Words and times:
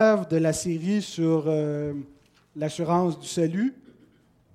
de 0.00 0.36
la 0.36 0.52
série 0.52 1.02
sur 1.02 1.46
euh, 1.48 1.92
l'assurance 2.54 3.18
du 3.18 3.26
salut. 3.26 3.74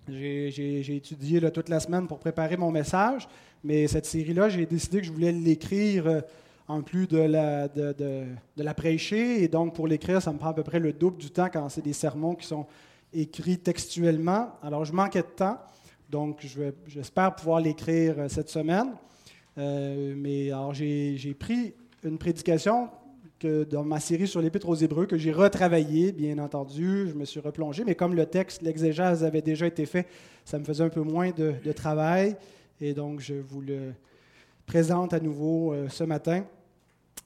J'ai 0.07 0.95
étudié 0.95 1.41
toute 1.51 1.67
la 1.67 1.81
semaine 1.81 2.07
pour 2.07 2.17
préparer 2.19 2.55
mon 2.55 2.71
message, 2.71 3.27
mais 3.61 3.85
cette 3.87 4.05
série-là, 4.05 4.47
j'ai 4.47 4.65
décidé 4.65 5.01
que 5.01 5.07
je 5.07 5.11
voulais 5.11 5.33
l'écrire 5.33 6.07
euh, 6.07 6.21
en 6.69 6.81
plus 6.81 7.07
de 7.07 7.17
la, 7.17 8.73
prêcher. 8.73 9.43
Et 9.43 9.49
donc, 9.49 9.75
pour 9.75 9.85
l'écrire, 9.85 10.21
ça 10.21 10.31
me 10.31 10.37
prend 10.37 10.51
à 10.51 10.53
peu 10.53 10.63
près 10.63 10.79
le 10.79 10.93
double 10.93 11.17
du 11.17 11.29
temps 11.29 11.49
quand 11.51 11.67
c'est 11.67 11.83
des 11.83 11.91
sermons 11.91 12.35
qui 12.35 12.47
sont 12.47 12.65
écrits 13.11 13.57
textuellement. 13.57 14.47
Alors, 14.63 14.85
je 14.85 14.93
manquais 14.93 15.23
de 15.23 15.35
temps, 15.35 15.57
donc 16.09 16.47
j'espère 16.87 17.35
pouvoir 17.35 17.59
l'écrire 17.59 18.15
euh, 18.17 18.29
cette 18.29 18.49
semaine. 18.49 18.93
Mais 19.57 20.51
alors, 20.51 20.73
j'ai 20.73 21.35
pris 21.37 21.73
une 22.01 22.17
prédication 22.17 22.89
dans 23.45 23.83
ma 23.83 23.99
série 23.99 24.27
sur 24.27 24.41
l'Épître 24.41 24.69
aux 24.69 24.75
Hébreux, 24.75 25.05
que 25.05 25.17
j'ai 25.17 25.31
retravaillé, 25.31 26.11
bien 26.11 26.37
entendu. 26.39 27.07
Je 27.09 27.13
me 27.13 27.25
suis 27.25 27.39
replongé, 27.39 27.83
mais 27.85 27.95
comme 27.95 28.15
le 28.15 28.25
texte, 28.25 28.61
l'exégèse 28.61 29.23
avait 29.23 29.41
déjà 29.41 29.67
été 29.67 29.85
fait, 29.85 30.07
ça 30.45 30.59
me 30.59 30.63
faisait 30.63 30.83
un 30.83 30.89
peu 30.89 31.01
moins 31.01 31.31
de, 31.31 31.71
travail. 31.71 32.35
Et 32.81 32.93
donc, 32.93 33.19
je 33.19 33.35
vous 33.35 33.61
le 33.61 33.93
présente 34.65 35.13
à 35.13 35.19
nouveau 35.19 35.73
euh, 35.73 35.89
ce 35.89 36.03
matin. 36.03 36.45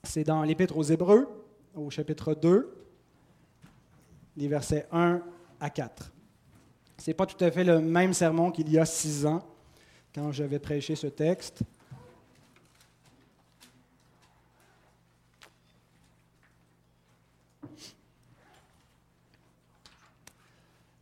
C'est 0.04 0.24
dans 0.24 0.44
l'Épître 0.44 0.78
aux 0.78 0.84
Hébreux, 0.84 1.28
au 1.76 1.90
chapitre 1.90 2.34
2, 2.34 2.74
les 4.38 4.48
versets 4.48 4.88
1 4.92 5.22
à 5.60 5.70
4. 5.70 6.12
Ce 6.98 7.10
n'est 7.10 7.14
pas 7.14 7.26
tout 7.26 7.44
à 7.44 7.52
fait 7.52 7.64
le 7.64 7.80
même 7.80 8.14
sermon 8.14 8.52
qu'il 8.52 8.72
y 8.72 8.78
a 8.78 8.86
six 8.86 9.26
ans, 9.26 9.44
quand 10.14 10.32
j'avais 10.32 10.60
prêché 10.60 10.96
ce 10.96 11.08
texte. 11.08 11.64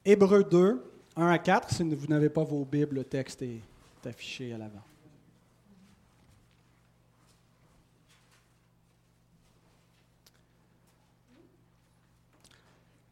Hébreu 0.08 0.44
2, 0.44 0.84
1 1.16 1.28
à 1.28 1.40
4. 1.40 1.74
Si 1.74 1.84
vous 1.84 2.06
n'avez 2.06 2.30
pas 2.30 2.44
vos 2.44 2.64
Bibles, 2.64 2.98
le 2.98 3.04
texte 3.04 3.42
est 3.42 3.62
affiché 4.06 4.54
à 4.54 4.60
l'avant. 4.60 4.84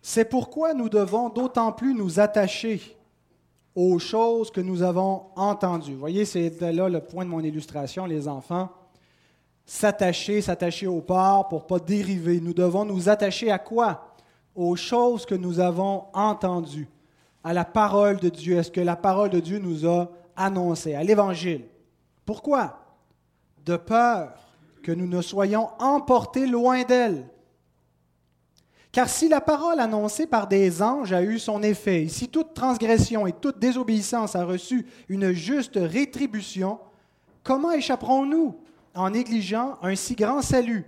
C'est 0.03 0.25
pourquoi 0.25 0.75
nous 0.75 0.89
devons 0.89 1.29
d'autant 1.29 1.71
plus 1.71 1.95
nous 1.95 2.19
attacher 2.19 2.95
aux 3.73 3.97
choses 3.97 4.51
que 4.51 4.61
nous 4.61 4.83
avons 4.83 5.23
entendues. 5.35 5.93
Vous 5.93 5.99
voyez, 5.99 6.25
c'est 6.25 6.61
là 6.61 6.89
le 6.89 6.99
point 6.99 7.25
de 7.25 7.29
mon 7.31 7.39
illustration, 7.39 8.05
les 8.05 8.27
enfants. 8.27 8.69
S'attacher, 9.65 10.41
s'attacher 10.41 10.85
au 10.85 11.01
port 11.01 11.47
pour 11.47 11.63
ne 11.63 11.67
pas 11.67 11.79
dériver. 11.79 12.39
Nous 12.39 12.53
devons 12.53 12.85
nous 12.85 13.09
attacher 13.09 13.49
à 13.49 13.57
quoi? 13.57 14.12
Aux 14.55 14.75
choses 14.75 15.25
que 15.25 15.35
nous 15.35 15.59
avons 15.59 16.05
entendues, 16.13 16.89
à 17.43 17.53
la 17.53 17.65
parole 17.65 18.17
de 18.17 18.29
Dieu, 18.29 18.57
à 18.57 18.63
ce 18.63 18.71
que 18.71 18.81
la 18.81 18.95
parole 18.95 19.29
de 19.29 19.39
Dieu 19.39 19.59
nous 19.59 19.87
a 19.87 20.09
annoncé, 20.35 20.95
à 20.95 21.03
l'Évangile. 21.03 21.65
Pourquoi? 22.25 22.79
De 23.65 23.75
peur 23.75 24.33
que 24.81 24.91
nous 24.91 25.07
ne 25.07 25.21
soyons 25.21 25.69
emportés 25.79 26.45
loin 26.45 26.83
d'elle. 26.83 27.25
Car 28.91 29.09
si 29.09 29.27
la 29.27 29.41
parole 29.41 29.79
annoncée 29.79 30.27
par 30.27 30.47
des 30.47 30.83
anges 30.83 31.13
a 31.13 31.23
eu 31.23 31.39
son 31.39 31.63
effet, 31.63 32.03
et 32.03 32.09
si 32.09 32.29
toute 32.29 32.53
transgression 32.53 33.25
et 33.25 33.33
toute 33.33 33.57
désobéissance 33.57 34.35
a 34.35 34.45
reçu 34.45 34.85
une 35.09 35.31
juste 35.31 35.79
rétribution, 35.81 36.79
comment 37.41 37.71
échapperons-nous 37.71 38.55
en 38.93 39.09
négligeant 39.09 39.79
un 39.81 39.95
si 39.95 40.13
grand 40.13 40.43
salut, 40.43 40.85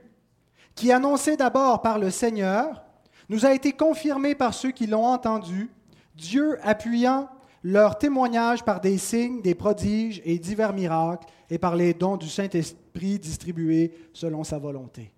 qui 0.75 0.91
annoncé 0.91 1.35
d'abord 1.35 1.81
par 1.81 1.97
le 1.97 2.11
Seigneur, 2.11 2.84
nous 3.29 3.45
a 3.45 3.53
été 3.53 3.71
confirmé 3.73 4.35
par 4.35 4.53
ceux 4.53 4.71
qui 4.71 4.87
l'ont 4.87 5.05
entendu, 5.05 5.69
Dieu 6.15 6.57
appuyant 6.63 7.29
leur 7.63 7.97
témoignage 7.97 8.63
par 8.63 8.79
des 8.79 8.97
signes, 8.97 9.41
des 9.41 9.55
prodiges 9.55 10.21
et 10.23 10.37
divers 10.37 10.73
miracles, 10.73 11.27
et 11.49 11.57
par 11.57 11.75
les 11.75 11.93
dons 11.93 12.17
du 12.17 12.29
Saint-Esprit 12.29 13.19
distribués 13.19 13.91
selon 14.13 14.43
sa 14.43 14.59
volonté. 14.59 15.11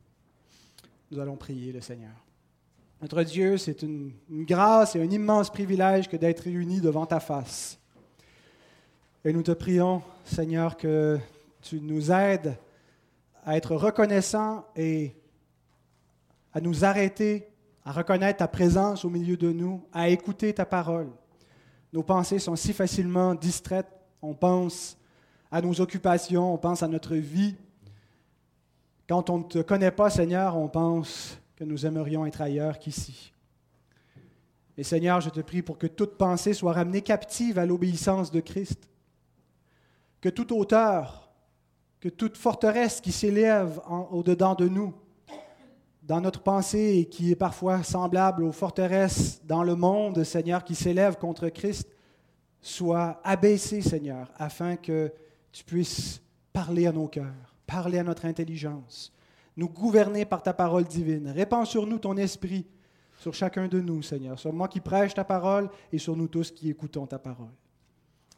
Nous 1.11 1.19
allons 1.19 1.35
prier 1.35 1.71
le 1.71 1.81
Seigneur. 1.81 2.15
Notre 3.01 3.23
Dieu, 3.23 3.57
c'est 3.57 3.83
une, 3.83 4.13
grâce 4.29 4.95
et 4.95 5.01
un 5.01 5.09
immense 5.09 5.49
privilège 5.49 6.07
que 6.07 6.17
d'être 6.17 6.41
réunis 6.41 6.81
devant 6.81 7.05
ta 7.05 7.19
face. 7.19 7.77
Et 9.23 9.31
nous 9.31 9.43
te 9.43 9.51
prions, 9.51 10.01
Seigneur, 10.25 10.77
que 10.77 11.19
tu 11.61 11.79
nous 11.81 12.11
aides 12.11 12.57
à 13.45 13.55
être 13.55 13.75
reconnaissants 13.75 14.65
et 14.75 15.15
à 16.53 16.61
nous 16.61 16.85
arrêter 16.85 17.47
à 17.87 17.93
reconnaître 17.93 18.39
ta 18.39 18.49
présence 18.49 19.05
au 19.05 19.09
milieu 19.09 19.37
de 19.37 19.49
nous, 19.49 19.81
à 19.93 20.09
écouter 20.09 20.53
ta 20.53 20.65
parole. 20.65 21.07
Nos 21.93 22.03
pensées 22.03 22.37
sont 22.37 22.57
si 22.57 22.73
facilement 22.73 23.33
distraites. 23.33 23.87
On 24.21 24.33
pense 24.33 24.97
à 25.49 25.61
nos 25.61 25.79
occupations, 25.79 26.53
on 26.53 26.57
pense 26.57 26.83
à 26.83 26.89
notre 26.89 27.15
vie. 27.15 27.55
Quand 29.07 29.29
on 29.29 29.37
ne 29.37 29.43
te 29.43 29.59
connaît 29.59 29.91
pas, 29.91 30.09
Seigneur, 30.09 30.57
on 30.57 30.67
pense 30.67 31.39
que 31.55 31.63
nous 31.63 31.85
aimerions 31.85 32.25
être 32.25 32.41
ailleurs 32.41 32.77
qu'ici. 32.77 33.31
Et 34.77 34.83
Seigneur, 34.83 35.21
je 35.21 35.29
te 35.29 35.39
prie 35.39 35.61
pour 35.61 35.77
que 35.77 35.87
toute 35.87 36.17
pensée 36.17 36.53
soit 36.53 36.73
ramenée 36.73 37.01
captive 37.01 37.57
à 37.57 37.65
l'obéissance 37.65 38.31
de 38.31 38.41
Christ. 38.41 38.89
Que 40.19 40.27
toute 40.27 40.51
hauteur, 40.51 41.31
que 42.01 42.09
toute 42.09 42.35
forteresse 42.35 42.99
qui 42.99 43.13
s'élève 43.13 43.79
au-dedans 44.11 44.55
de 44.55 44.67
nous, 44.67 44.93
dans 46.07 46.21
notre 46.21 46.39
pensée 46.41 46.99
et 46.99 47.05
qui 47.05 47.31
est 47.31 47.35
parfois 47.35 47.83
semblable 47.83 48.43
aux 48.43 48.53
forteresses 48.53 49.41
dans 49.43 49.61
le 49.61 49.75
monde, 49.75 50.23
Seigneur, 50.23 50.63
qui 50.63 50.73
s'élèvent 50.73 51.17
contre 51.17 51.49
Christ, 51.49 51.89
soit 52.61 53.19
abaissé, 53.25 53.81
Seigneur, 53.81 54.31
afin 54.37 54.77
que 54.77 55.11
tu 55.51 55.65
puisses 55.65 56.21
parler 56.53 56.87
à 56.87 56.93
nos 56.93 57.09
cœurs, 57.09 57.57
parler 57.65 57.99
à 57.99 58.03
notre 58.03 58.25
intelligence, 58.25 59.13
nous 59.57 59.67
gouverner 59.67 60.23
par 60.23 60.41
ta 60.41 60.53
parole 60.53 60.85
divine. 60.85 61.27
Répands 61.27 61.65
sur 61.65 61.85
nous 61.85 61.99
ton 61.99 62.15
esprit, 62.15 62.65
sur 63.19 63.33
chacun 63.33 63.67
de 63.67 63.81
nous, 63.81 64.01
Seigneur, 64.01 64.39
sur 64.39 64.53
moi 64.53 64.69
qui 64.69 64.79
prêche 64.79 65.13
ta 65.13 65.25
parole 65.25 65.69
et 65.91 65.97
sur 65.97 66.15
nous 66.15 66.29
tous 66.29 66.51
qui 66.51 66.69
écoutons 66.69 67.05
ta 67.05 67.19
parole. 67.19 67.51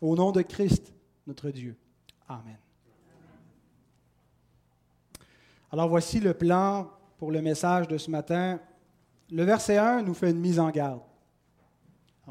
Au 0.02 0.16
nom 0.16 0.32
de 0.32 0.42
Christ, 0.42 0.92
notre 1.28 1.52
Dieu. 1.52 1.78
Amen. 2.28 2.58
Alors 5.72 5.88
voici 5.88 6.20
le 6.20 6.34
plan 6.34 6.90
pour 7.20 7.32
le 7.32 7.42
message 7.42 7.90
de 7.90 7.98
ce 7.98 8.10
matin. 8.10 8.60
Le 9.30 9.44
verset 9.44 9.78
1 9.78 10.04
nous 10.04 10.14
fait 10.14 10.32
une 10.32 10.40
mise 10.40 10.58
en 10.58 10.70
garde. 10.70 11.02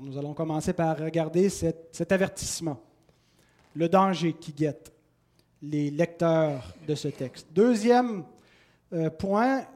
nous 0.01 0.17
allons 0.17 0.33
commencer 0.33 0.73
par 0.73 0.97
regarder 0.97 1.51
cet, 1.51 2.11
avertissement, 2.11 2.81
le 3.75 3.87
danger 3.89 4.33
qui 4.33 4.53
guette 4.53 4.91
les 5.61 5.91
lecteurs 5.91 6.75
de 6.87 6.95
ce 6.95 7.09
texte. 7.09 7.49
Deuxième 7.53 8.25
euh, 8.95 9.11
point, 9.11 9.67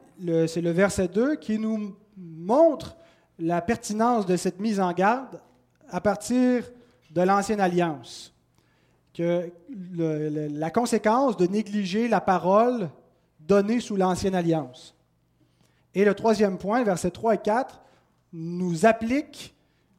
c'est 0.47 0.61
le 0.61 0.71
verset 0.71 1.07
2 1.07 1.35
qui 1.35 1.59
nous 1.59 1.95
montre 2.17 2.97
la 3.37 3.61
pertinence 3.61 4.25
de 4.25 4.35
cette 4.35 4.59
mise 4.59 4.79
en 4.79 4.93
garde 4.93 5.39
à 5.89 6.01
partir 6.01 6.71
de 7.11 7.21
l'Ancienne 7.21 7.59
Alliance. 7.59 8.33
Que 9.13 9.51
la 9.69 10.71
conséquence 10.71 11.37
de 11.37 11.45
négliger 11.45 12.07
la 12.07 12.19
parole 12.19 12.89
donnée 13.39 13.79
sous 13.79 13.95
l'Ancienne 13.95 14.33
Alliance. 14.33 14.95
Et 15.95 16.05
le 16.05 16.13
troisième 16.13 16.57
point, 16.57 16.83
versets 16.83 17.11
3 17.11 17.35
et 17.35 17.37
4, 17.39 17.81
nous 18.33 18.85
applique 18.85 19.55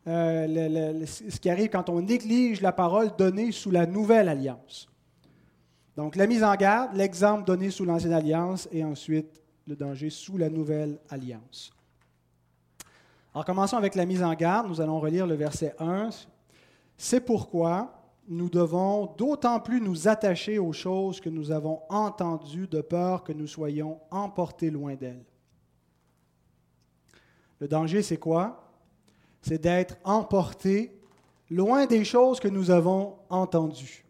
euh, 0.07 1.07
ce 1.07 1.39
qui 1.39 1.49
arrive 1.49 1.71
quand 1.71 1.89
on 1.89 2.03
néglige 2.03 2.61
la 2.61 2.73
parole 2.73 3.11
donnée 3.17 3.53
sous 3.53 3.71
la 3.71 3.87
nouvelle 3.87 4.29
alliance. 4.29 4.89
Donc 5.97 6.17
la 6.17 6.27
mise 6.27 6.43
en 6.43 6.55
garde, 6.57 6.95
l'exemple 6.95 7.45
donné 7.45 7.71
sous 7.71 7.85
l'ancienne 7.85 8.13
alliance 8.13 8.69
et 8.73 8.85
ensuite 8.85 9.43
le 9.67 9.77
danger 9.77 10.11
sous 10.11 10.37
la 10.37 10.51
nouvelle 10.51 10.99
alliance. 11.09 11.73
Alors 13.33 13.45
commençons 13.45 13.77
avec 13.77 13.95
la 13.95 14.05
mise 14.05 14.23
en 14.23 14.35
garde. 14.35 14.69
Nous 14.69 14.81
allons 14.81 15.01
relire 15.01 15.27
le 15.27 15.35
verset 15.35 15.75
1. 15.79 16.11
C'est 16.97 17.21
pourquoi 17.21 18.01
nous 18.29 18.49
devons 18.49 19.07
d'autant 19.17 19.61
plus 19.61 19.81
nous 19.81 20.09
attacher 20.09 20.59
aux 20.59 20.73
choses 20.73 21.21
que 21.21 21.29
nous 21.29 21.51
avons 21.51 21.81
entendues 21.89 22.67
de 22.67 22.81
peur 22.81 23.23
que 23.23 23.33
nous 23.33 23.47
soyons 23.47 24.01
emportés 24.11 24.71
loin 24.71 24.95
d'elles. 24.95 25.25
Le 27.65 27.69
danger, 27.69 28.03
c'est 28.03 28.19
quoi? 28.19 28.71
C'est 29.41 29.57
d'être 29.57 29.97
emporté 30.05 31.01
loin 31.49 31.87
des 31.87 32.05
choses 32.05 32.39
que 32.39 32.47
nous 32.47 32.71
avons 32.71 33.17
entendues. 33.31 34.05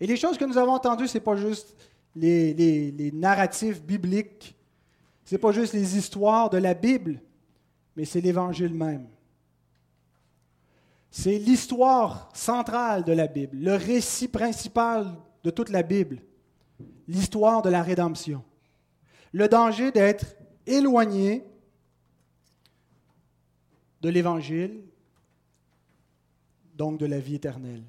Et 0.00 0.06
les 0.06 0.16
choses 0.16 0.38
que 0.38 0.46
nous 0.46 0.56
avons 0.56 0.72
entendues, 0.72 1.08
ce 1.08 1.18
n'est 1.18 1.24
pas 1.24 1.36
juste 1.36 1.76
les, 2.16 2.54
les 2.54 3.12
narratifs 3.12 3.82
bibliques, 3.82 4.56
ce 5.26 5.34
n'est 5.34 5.38
pas 5.38 5.52
juste 5.52 5.74
les 5.74 5.98
histoires 5.98 6.48
de 6.48 6.56
la 6.56 6.72
Bible, 6.72 7.20
mais 7.96 8.06
c'est 8.06 8.22
l'Évangile 8.22 8.72
même. 8.72 9.08
C'est 11.10 11.36
l'histoire 11.36 12.30
centrale 12.32 13.04
de 13.04 13.12
la 13.12 13.26
Bible, 13.26 13.58
le 13.58 13.74
récit 13.74 14.28
principal 14.28 15.06
de 15.44 15.50
toute 15.50 15.68
la 15.68 15.82
Bible, 15.82 16.22
l'histoire 17.06 17.60
de 17.60 17.68
la 17.68 17.82
rédemption. 17.82 18.42
Le 19.32 19.48
danger 19.48 19.92
d'être 19.92 20.24
éloigné 20.66 21.44
de 24.02 24.08
l'Évangile, 24.08 24.82
donc 26.74 26.98
de 26.98 27.06
la 27.06 27.20
vie 27.20 27.36
éternelle. 27.36 27.84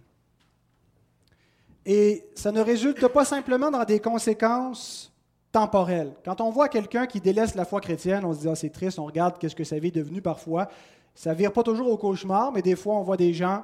Et 1.85 2.25
ça 2.35 2.51
ne 2.51 2.61
résulte 2.61 3.07
pas 3.07 3.25
simplement 3.25 3.71
dans 3.71 3.83
des 3.83 3.99
conséquences 3.99 5.11
temporelles. 5.51 6.13
Quand 6.23 6.39
on 6.39 6.49
voit 6.49 6.69
quelqu'un 6.69 7.07
qui 7.07 7.19
délaisse 7.19 7.55
la 7.55 7.65
foi 7.65 7.81
chrétienne, 7.81 8.23
on 8.25 8.33
se 8.33 8.39
dit 8.39 8.47
ah, 8.47 8.55
c'est 8.55 8.69
triste, 8.69 8.99
on 8.99 9.05
regarde 9.05 9.37
qu'est-ce 9.37 9.55
que 9.55 9.63
sa 9.63 9.79
vie 9.79 9.89
est 9.89 9.91
devenu 9.91 10.21
parfois. 10.21 10.69
Ça 11.15 11.33
vire 11.33 11.51
pas 11.51 11.63
toujours 11.63 11.91
au 11.91 11.97
cauchemar, 11.97 12.51
mais 12.51 12.61
des 12.61 12.75
fois 12.75 12.95
on 12.95 13.03
voit 13.03 13.17
des 13.17 13.33
gens 13.33 13.63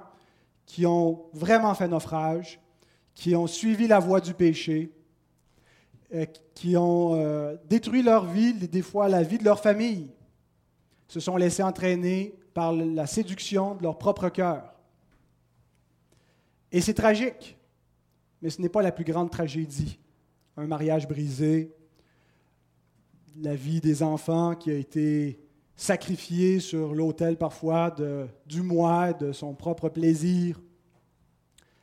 qui 0.65 0.85
ont 0.85 1.25
vraiment 1.33 1.73
fait 1.73 1.87
naufrage, 1.87 2.59
qui 3.15 3.35
ont 3.35 3.47
suivi 3.47 3.87
la 3.87 3.99
voie 3.99 4.21
du 4.21 4.33
péché, 4.33 4.91
euh, 6.13 6.25
qui 6.53 6.75
ont 6.77 7.15
euh, 7.15 7.55
détruit 7.67 8.03
leur 8.03 8.25
vie, 8.25 8.53
des 8.53 8.81
fois 8.81 9.07
la 9.07 9.23
vie 9.23 9.37
de 9.37 9.43
leur 9.43 9.59
famille, 9.59 10.11
se 11.07 11.19
sont 11.19 11.37
laissés 11.37 11.63
entraîner 11.63 12.38
par 12.53 12.73
la 12.73 13.07
séduction 13.07 13.75
de 13.75 13.83
leur 13.83 13.97
propre 13.97 14.29
cœur. 14.29 14.73
Et 16.71 16.81
c'est 16.81 16.93
tragique, 16.93 17.57
mais 18.41 18.49
ce 18.49 18.61
n'est 18.61 18.69
pas 18.69 18.81
la 18.81 18.91
plus 18.91 19.05
grande 19.05 19.31
tragédie. 19.31 19.99
Un 20.57 20.67
mariage 20.67 21.07
brisé, 21.07 21.73
la 23.37 23.55
vie 23.55 23.81
des 23.81 24.03
enfants 24.03 24.55
qui 24.55 24.71
a 24.71 24.75
été 24.75 25.39
sacrifiée 25.75 26.59
sur 26.59 26.93
l'autel 26.93 27.37
parfois 27.37 27.95
du 28.45 28.61
moi, 28.61 29.13
de 29.13 29.31
son 29.31 29.53
propre 29.53 29.87
plaisir. 29.89 30.59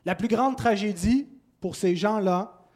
La 0.05 0.15
plus 0.15 0.29
grande 0.29 0.57
tragédie 0.57 1.27
pour 1.61 1.75
ces 1.75 1.97
gens-là, 1.97 2.67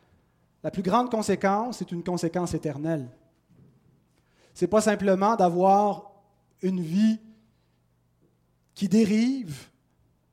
la 0.63 0.71
plus 0.71 0.83
grande 0.83 1.11
conséquence, 1.11 1.79
c'est 1.79 1.93
une 1.93 2.03
conséquence 2.03 2.55
éternelle. 2.55 3.09
Ce 4.55 4.65
n'est 4.65 4.69
pas 4.69 4.81
simplement 4.81 5.37
d'avoir 5.37 6.11
une 6.63 6.81
vie 6.81 7.21
qui 8.81 8.89
dérive, 8.89 9.69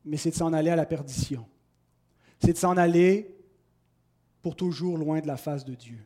mais 0.05 0.15
c'est 0.15 0.29
de 0.29 0.35
s'en 0.35 0.53
aller 0.53 0.69
à 0.69 0.77
la 0.77 0.85
perdition 0.85 1.45
c'est 2.39 2.53
de 2.53 2.57
s'en 2.57 2.77
aller 2.77 3.35
pour 4.41 4.55
toujours 4.55 4.97
loin 4.97 5.19
de 5.19 5.27
la 5.27 5.37
face 5.37 5.65
de 5.65 5.73
Dieu. 5.73 5.97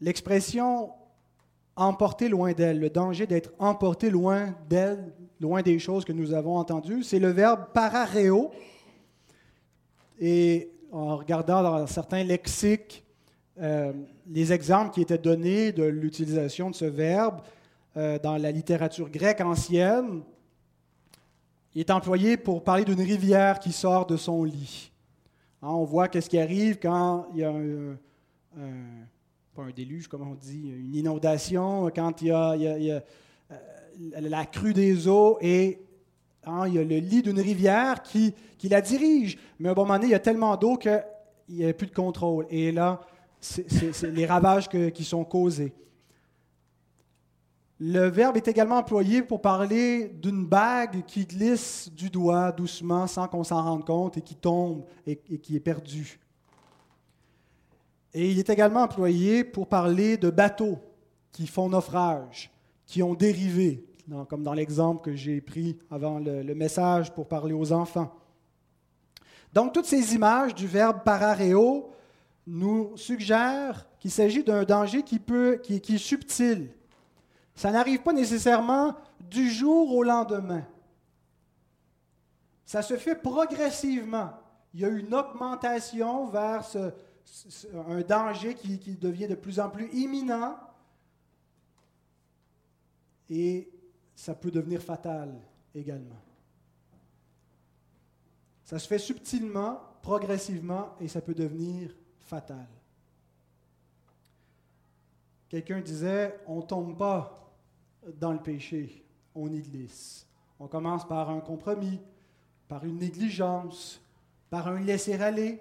L'expression 0.00 0.90
emporter 1.74 2.28
loin 2.28 2.52
d'elle, 2.52 2.78
le 2.78 2.90
danger 2.90 3.26
d'être 3.26 3.52
emporté 3.58 4.10
loin 4.10 4.54
d'elle, 4.68 5.12
loin 5.40 5.62
des 5.62 5.78
choses 5.78 6.04
que 6.04 6.12
nous 6.12 6.32
avons 6.32 6.56
entendues, 6.56 7.02
c'est 7.02 7.18
le 7.18 7.30
verbe 7.30 7.72
parareo. 7.72 8.52
Et 10.20 10.70
en 10.92 11.16
regardant 11.16 11.62
dans 11.62 11.86
certains 11.86 12.22
lexiques 12.22 13.04
euh, 13.58 13.92
les 14.28 14.52
exemples 14.52 14.92
qui 14.92 15.00
étaient 15.00 15.18
donnés 15.18 15.72
de 15.72 15.82
l'utilisation 15.82 16.70
de 16.70 16.74
ce 16.74 16.84
verbe 16.84 17.40
euh, 17.96 18.18
dans 18.18 18.36
la 18.36 18.50
littérature 18.50 19.08
grecque 19.08 19.40
ancienne, 19.40 20.22
il 21.74 21.80
est 21.80 21.90
employé 21.90 22.36
pour 22.36 22.62
parler 22.62 22.84
d'une 22.84 23.00
rivière 23.00 23.58
qui 23.58 23.72
sort 23.72 24.04
de 24.04 24.18
son 24.18 24.44
lit. 24.44 24.92
Hein, 25.62 25.68
on 25.70 25.84
voit 25.84 26.08
qu'est-ce 26.08 26.28
qui 26.28 26.38
arrive 26.38 26.78
quand 26.78 27.26
il 27.32 27.40
y 27.40 27.44
a 27.44 27.50
un, 27.50 27.96
pas 29.54 29.62
un 29.62 29.70
déluge, 29.70 30.08
comme 30.08 30.28
on 30.28 30.34
dit, 30.34 30.68
une 30.68 30.94
inondation, 30.94 31.90
quand 31.94 32.20
il 32.20 32.28
y 32.28 32.32
a, 32.32 32.52
euh, 32.52 33.00
la 34.12 34.44
crue 34.44 34.74
des 34.74 35.08
eaux 35.08 35.38
et 35.40 35.80
hein, 36.44 36.68
il 36.68 36.74
y 36.74 36.78
a 36.78 36.84
le 36.84 36.98
lit 36.98 37.22
d'une 37.22 37.40
rivière 37.40 38.02
qui, 38.02 38.34
qui, 38.58 38.68
la 38.68 38.82
dirige. 38.82 39.38
Mais 39.58 39.70
à 39.70 39.72
un 39.72 39.74
moment 39.74 39.94
donné, 39.94 40.08
il 40.08 40.12
y 40.12 40.14
a 40.14 40.18
tellement 40.18 40.54
d'eau 40.56 40.76
qu'il 40.76 41.02
n'y 41.48 41.64
a 41.64 41.72
plus 41.72 41.86
de 41.86 41.94
contrôle. 41.94 42.46
Et 42.50 42.72
là, 42.72 43.00
c'est 43.40 44.02
les 44.02 44.26
ravages 44.26 44.68
qui 44.68 45.04
sont 45.04 45.24
causés. 45.24 45.72
Le 47.78 48.06
verbe 48.08 48.38
est 48.38 48.48
également 48.48 48.78
employé 48.78 49.22
pour 49.22 49.42
parler 49.42 50.08
d'une 50.08 50.46
bague 50.46 51.04
qui 51.04 51.26
glisse 51.26 51.90
du 51.92 52.08
doigt 52.08 52.50
doucement 52.50 53.06
sans 53.06 53.28
qu'on 53.28 53.44
s'en 53.44 53.62
rende 53.62 53.84
compte 53.84 54.16
et 54.16 54.22
qui 54.22 54.34
tombe 54.34 54.84
et, 55.06 55.16
qui 55.16 55.56
est 55.56 55.60
perdue. 55.60 56.18
Et 58.14 58.30
il 58.30 58.38
est 58.38 58.48
également 58.48 58.80
employé 58.80 59.44
pour 59.44 59.66
parler 59.66 60.16
de 60.16 60.30
bateaux 60.30 60.78
qui 61.32 61.46
font 61.46 61.68
naufrage, 61.68 62.50
qui 62.86 63.02
ont 63.02 63.12
dérivé, 63.12 63.84
comme 64.30 64.42
dans 64.42 64.54
l'exemple 64.54 65.02
que 65.02 65.14
j'ai 65.14 65.42
pris 65.42 65.76
avant 65.90 66.18
le, 66.18 66.54
message 66.54 67.12
pour 67.12 67.28
parler 67.28 67.52
aux 67.52 67.72
enfants. 67.72 68.10
Donc 69.52 69.74
toutes 69.74 69.84
ces 69.84 70.14
images 70.14 70.54
du 70.54 70.66
verbe 70.66 71.02
parareo 71.04 71.90
nous 72.46 72.96
suggèrent 72.96 73.86
qu'il 73.98 74.10
s'agit 74.10 74.42
d'un 74.42 74.64
danger 74.64 75.02
qui, 75.02 75.18
peut, 75.18 75.60
qui 75.62 75.74
est 75.74 75.98
subtil, 75.98 76.70
ça 77.56 77.72
n'arrive 77.72 78.02
pas 78.02 78.12
nécessairement 78.12 78.94
du 79.18 79.50
jour 79.50 79.92
au 79.94 80.02
lendemain. 80.02 80.64
Ça 82.66 82.82
se 82.82 82.96
fait 82.96 83.16
progressivement. 83.16 84.30
Il 84.74 84.80
y 84.80 84.84
a 84.84 84.88
une 84.88 85.14
augmentation 85.14 86.26
vers 86.26 86.64
un 87.88 88.00
danger 88.02 88.54
qui, 88.54 88.78
qui 88.78 88.94
devient 88.94 89.26
de 89.26 89.34
plus 89.34 89.58
en 89.58 89.70
plus 89.70 89.88
imminent 89.94 90.56
et 93.30 93.72
ça 94.14 94.34
peut 94.34 94.50
devenir 94.50 94.82
fatal 94.82 95.34
également. 95.74 96.20
Ça 98.64 98.78
se 98.78 98.86
fait 98.86 98.98
subtilement, 98.98 99.80
progressivement, 100.02 100.94
et 101.00 101.08
ça 101.08 101.20
peut 101.20 101.34
devenir 101.34 101.94
fatal. 102.18 102.66
Quelqu'un 105.48 105.80
disait, 105.80 106.40
on 106.46 106.56
ne 106.56 106.62
tombe 106.62 106.98
pas 106.98 107.45
dans 108.18 108.32
le 108.32 108.38
péché, 108.38 109.04
on 109.34 109.50
y 109.50 109.60
glisse. 109.60 110.26
On 110.58 110.68
commence 110.68 111.06
par 111.06 111.30
un 111.30 111.40
compromis, 111.40 112.00
par 112.68 112.84
une 112.84 112.98
négligence, 112.98 114.00
par 114.50 114.68
un 114.68 114.80
laisser-aller, 114.80 115.60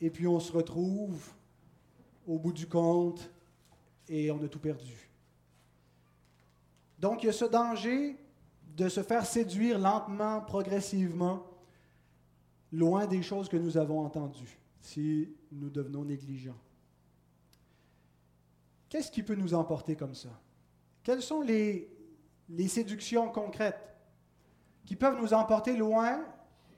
et 0.00 0.10
puis 0.10 0.26
on 0.26 0.38
se 0.38 0.52
retrouve 0.52 1.32
au 2.26 2.38
bout 2.38 2.52
du 2.52 2.66
compte 2.66 3.30
et 4.08 4.30
on 4.30 4.42
a 4.42 4.48
tout 4.48 4.60
perdu. 4.60 5.10
Donc 6.98 7.22
il 7.22 7.26
y 7.26 7.30
a 7.30 7.32
ce 7.32 7.44
danger 7.44 8.16
de 8.76 8.88
se 8.88 9.02
faire 9.02 9.26
séduire 9.26 9.78
lentement, 9.78 10.40
progressivement, 10.40 11.44
loin 12.70 13.06
des 13.06 13.22
choses 13.22 13.48
que 13.48 13.56
nous 13.56 13.76
avons 13.76 14.04
entendues, 14.04 14.58
si 14.80 15.34
nous 15.50 15.70
devenons 15.70 16.04
négligents. 16.04 16.58
Qu'est-ce 18.88 19.10
qui 19.10 19.22
peut 19.22 19.34
nous 19.34 19.54
emporter 19.54 19.96
comme 19.96 20.14
ça? 20.14 20.30
Quelles 21.08 21.22
sont 21.22 21.40
les, 21.40 21.88
séductions 22.66 23.30
concrètes 23.30 23.96
qui 24.84 24.94
peuvent 24.94 25.18
nous 25.18 25.32
emporter 25.32 25.74
loin 25.74 26.22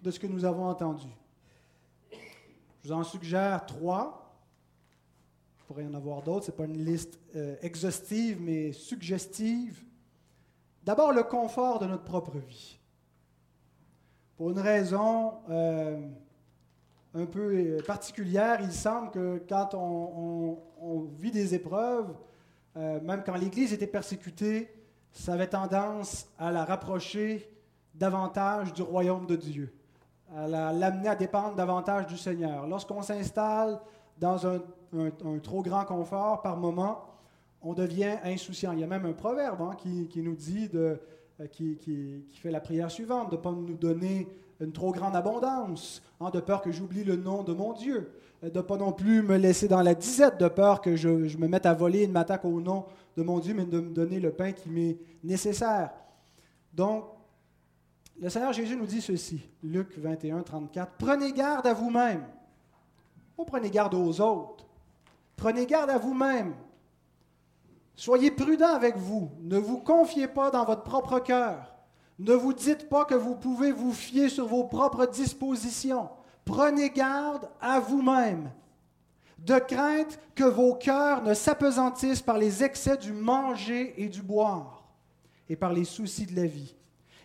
de 0.04 0.12
ce 0.12 0.20
que 0.20 0.28
nous 0.28 0.44
avons 0.44 0.66
entendu? 0.66 1.08
Je 2.12 2.86
vous 2.86 2.92
en 2.92 3.02
suggère 3.02 3.66
trois. 3.66 4.40
Il 5.58 5.64
pourrait 5.64 5.82
y 5.82 5.88
en 5.88 5.94
avoir 5.94 6.22
d'autres. 6.22 6.46
Ce 6.46 6.52
n'est 6.52 6.56
pas 6.56 6.66
une 6.66 6.84
liste 6.84 7.18
euh, 7.34 7.56
exhaustive, 7.60 8.40
mais 8.40 8.70
suggestive. 8.70 9.82
D'abord, 10.84 11.12
le 11.12 11.24
confort 11.24 11.80
de 11.80 11.86
notre 11.86 12.04
propre 12.04 12.38
vie. 12.38 12.78
Pour 14.36 14.50
une 14.50 14.60
raison 14.60 15.38
euh, 15.48 16.08
un 17.14 17.26
peu 17.26 17.52
euh, 17.52 17.82
particulière, 17.82 18.60
il 18.60 18.70
semble 18.70 19.10
que 19.10 19.42
quand 19.48 19.74
on 19.74 21.00
vit 21.18 21.32
des 21.32 21.52
épreuves, 21.52 22.14
euh, 22.76 23.00
même 23.00 23.22
quand 23.24 23.34
l'Église 23.34 23.72
était 23.72 23.86
persécutée, 23.86 24.72
ça 25.12 25.34
avait 25.34 25.48
tendance 25.48 26.28
à 26.38 26.52
la 26.52 26.64
rapprocher 26.64 27.48
davantage 27.94 28.72
du 28.72 28.82
royaume 28.82 29.26
de 29.26 29.36
Dieu, 29.36 29.72
à 30.34 30.46
l'amener 30.46 31.08
à 31.08 31.16
dépendre 31.16 31.56
davantage 31.56 32.06
du 32.06 32.16
Seigneur. 32.16 32.66
Lorsqu'on 32.66 33.02
s'installe 33.02 33.80
dans 34.18 34.46
un, 34.46 34.60
trop 35.42 35.62
grand 35.62 35.84
confort 35.84 36.42
par 36.42 36.56
moment, 36.56 37.04
on 37.62 37.74
devient 37.74 38.16
insouciant. 38.24 38.72
Il 38.72 38.80
y 38.80 38.84
a 38.84 38.86
même 38.86 39.04
un 39.04 39.12
proverbe 39.12 39.60
hein, 39.62 39.76
qui, 39.76 40.22
nous 40.22 40.36
dit, 40.36 40.70
euh, 40.74 40.96
qui, 41.50 41.76
qui, 41.76 42.24
fait 42.32 42.50
la 42.50 42.60
prière 42.60 42.90
suivante, 42.90 43.30
de 43.30 43.36
ne 43.36 43.40
pas 43.40 43.50
nous 43.50 43.76
donner 43.76 44.28
une 44.60 44.72
trop 44.72 44.92
grande 44.92 45.16
abondance, 45.16 46.02
hein, 46.20 46.30
de 46.30 46.40
peur 46.40 46.62
que 46.62 46.70
j'oublie 46.70 47.04
le 47.04 47.16
nom 47.16 47.42
de 47.42 47.52
mon 47.52 47.72
Dieu 47.72 48.12
de 48.42 48.58
ne 48.58 48.62
pas 48.62 48.76
non 48.76 48.92
plus 48.92 49.22
me 49.22 49.36
laisser 49.36 49.68
dans 49.68 49.82
la 49.82 49.94
disette 49.94 50.40
de 50.40 50.48
peur 50.48 50.80
que 50.80 50.96
je, 50.96 51.08
me 51.08 51.46
mette 51.46 51.66
à 51.66 51.74
voler 51.74 52.02
et 52.02 52.06
de 52.06 52.12
m'attaque 52.12 52.44
au 52.44 52.60
nom 52.60 52.86
de 53.16 53.22
mon 53.22 53.38
Dieu, 53.38 53.54
mais 53.54 53.66
de 53.66 53.80
me 53.80 53.90
donner 53.90 54.18
le 54.18 54.32
pain 54.32 54.52
qui 54.52 54.70
m'est 54.70 54.96
nécessaire. 55.22 55.90
Donc, 56.72 57.04
le 58.18 58.30
Seigneur 58.30 58.52
Jésus 58.52 58.76
nous 58.76 58.86
dit 58.86 59.02
ceci, 59.02 59.42
Luc 59.62 59.98
21, 59.98 60.42
34, 60.42 60.92
Prenez 60.98 61.32
garde 61.32 61.66
à 61.66 61.74
vous-même. 61.74 62.24
Pas 63.36 63.44
prenez 63.44 63.70
garde 63.70 63.94
aux 63.94 64.20
autres. 64.20 64.64
Prenez 65.36 65.66
garde 65.66 65.90
à 65.90 65.98
vous-même. 65.98 66.54
Soyez 67.94 68.30
prudents 68.30 68.74
avec 68.74 68.96
vous. 68.96 69.30
Ne 69.40 69.58
vous 69.58 69.78
confiez 69.78 70.28
pas 70.28 70.50
dans 70.50 70.64
votre 70.64 70.82
propre 70.82 71.18
cœur. 71.18 71.69
Ne 72.20 72.34
vous 72.34 72.52
dites 72.52 72.90
pas 72.90 73.06
que 73.06 73.14
vous 73.14 73.34
pouvez 73.34 73.72
vous 73.72 73.94
fier 73.94 74.28
sur 74.28 74.46
vos 74.46 74.64
propres 74.64 75.06
dispositions. 75.06 76.10
Prenez 76.44 76.90
garde 76.90 77.48
à 77.62 77.80
vous-même, 77.80 78.50
de 79.38 79.58
crainte 79.58 80.18
que 80.34 80.44
vos 80.44 80.74
cœurs 80.74 81.22
ne 81.22 81.32
s'apesantissent 81.32 82.20
par 82.20 82.36
les 82.36 82.62
excès 82.62 82.98
du 82.98 83.12
manger 83.12 83.94
et 83.96 84.10
du 84.10 84.20
boire. 84.20 84.76
et 85.48 85.56
par 85.56 85.72
les 85.72 85.84
soucis 85.84 86.26
de 86.26 86.36
la 86.36 86.46
vie, 86.46 86.76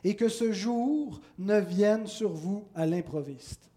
et 0.04 0.16
que 0.16 0.30
ce 0.30 0.52
jour 0.52 1.22
ne 1.38 1.60
vienne 1.60 2.08
sur 2.08 2.32
vous 2.32 2.68
à 2.74 2.88
l'improviste. 2.88 3.70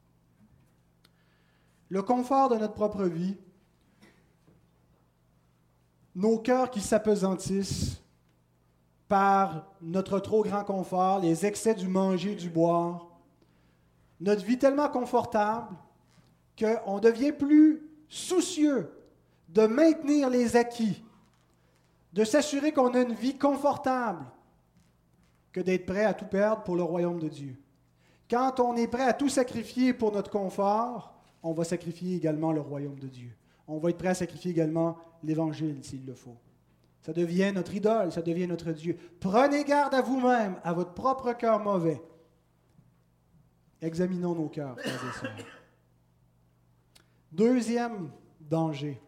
Le 1.90 2.02
confort 2.02 2.48
de 2.48 2.56
notre 2.56 2.72
propre 2.72 3.04
vie, 3.04 3.36
nos 6.14 6.38
cœurs 6.38 6.70
qui 6.70 6.80
s'apesantissent 6.80 8.00
par 9.08 9.72
notre 9.80 10.20
trop 10.20 10.42
grand 10.42 10.64
confort, 10.64 11.20
les 11.20 11.46
excès 11.46 11.74
du 11.74 11.88
manger, 11.88 12.34
du 12.34 12.50
boire, 12.50 13.08
notre 14.20 14.44
vie 14.44 14.58
tellement 14.58 14.88
confortable 14.88 15.74
qu'on 16.58 16.98
devient 16.98 17.32
plus 17.32 17.82
soucieux 18.08 18.90
de 19.48 19.66
maintenir 19.66 20.28
les 20.28 20.56
acquis, 20.56 21.02
de 22.12 22.24
s'assurer 22.24 22.72
qu'on 22.72 22.94
a 22.94 23.00
une 23.00 23.14
vie 23.14 23.38
confortable, 23.38 24.24
que 25.52 25.60
d'être 25.60 25.86
prêt 25.86 26.04
à 26.04 26.14
tout 26.14 26.26
perdre 26.26 26.62
pour 26.62 26.76
le 26.76 26.82
royaume 26.82 27.20
de 27.20 27.28
Dieu. 27.28 27.56
Quand 28.28 28.60
on 28.60 28.76
est 28.76 28.88
prêt 28.88 29.04
à 29.04 29.14
tout 29.14 29.30
sacrifier 29.30 29.94
pour 29.94 30.12
notre 30.12 30.30
confort, 30.30 31.14
on 31.42 31.52
va 31.52 31.64
sacrifier 31.64 32.16
également 32.16 32.52
le 32.52 32.60
royaume 32.60 32.98
de 32.98 33.08
Dieu. 33.08 33.30
On 33.66 33.78
va 33.78 33.90
être 33.90 33.98
prêt 33.98 34.08
à 34.08 34.14
sacrifier 34.14 34.50
également 34.50 34.98
l'Évangile 35.22 35.78
s'il 35.82 36.04
le 36.04 36.14
faut. 36.14 36.36
Ça 37.02 37.12
devient 37.12 37.52
notre 37.54 37.74
idole, 37.74 38.12
ça 38.12 38.22
devient 38.22 38.46
notre 38.46 38.72
Dieu. 38.72 38.98
Prenez 39.20 39.64
garde 39.64 39.94
à 39.94 40.02
vous-même, 40.02 40.60
à 40.64 40.72
votre 40.72 40.94
propre 40.94 41.32
cœur 41.32 41.60
mauvais. 41.60 42.02
Examinons 43.80 44.34
nos 44.34 44.48
cœurs, 44.48 44.76
Deuxième 47.30 48.10
danger, 48.40 49.00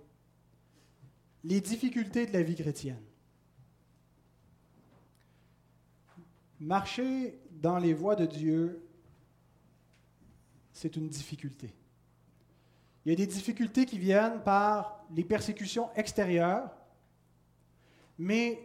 les 1.43 1.61
difficultés 1.61 2.27
de 2.27 2.33
la 2.33 2.43
vie 2.43 2.55
chrétienne. 2.55 3.03
Marcher 6.61 7.41
dans 7.51 7.79
les 7.79 7.95
voies 7.95 8.17
de 8.17 8.27
Dieu, 8.27 8.87
c'est 10.73 10.97
une 10.97 11.09
difficulté. 11.09 11.75
Il 13.05 13.09
y 13.09 13.13
a 13.13 13.17
des 13.17 13.27
difficultés 13.27 13.87
qui 13.87 13.99
viennent 13.99 14.43
par 14.43 15.05
les 15.15 15.25
persécutions 15.25 15.89
extérieures, 15.97 16.71
mais 18.21 18.63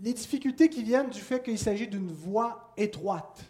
les 0.00 0.14
difficultés 0.14 0.70
qui 0.70 0.82
viennent 0.82 1.10
du 1.10 1.20
fait 1.20 1.42
qu'il 1.42 1.58
s'agit 1.58 1.88
d'une 1.88 2.10
voie 2.10 2.72
étroite, 2.78 3.44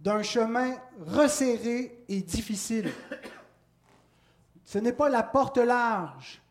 d'un 0.00 0.24
chemin 0.24 0.74
resserré 1.06 2.04
et 2.08 2.20
difficile. 2.20 2.90
Ce 4.64 4.78
n'est 4.78 4.92
pas 4.92 5.08
la 5.08 5.22
porte 5.22 5.58
large, 5.58 6.42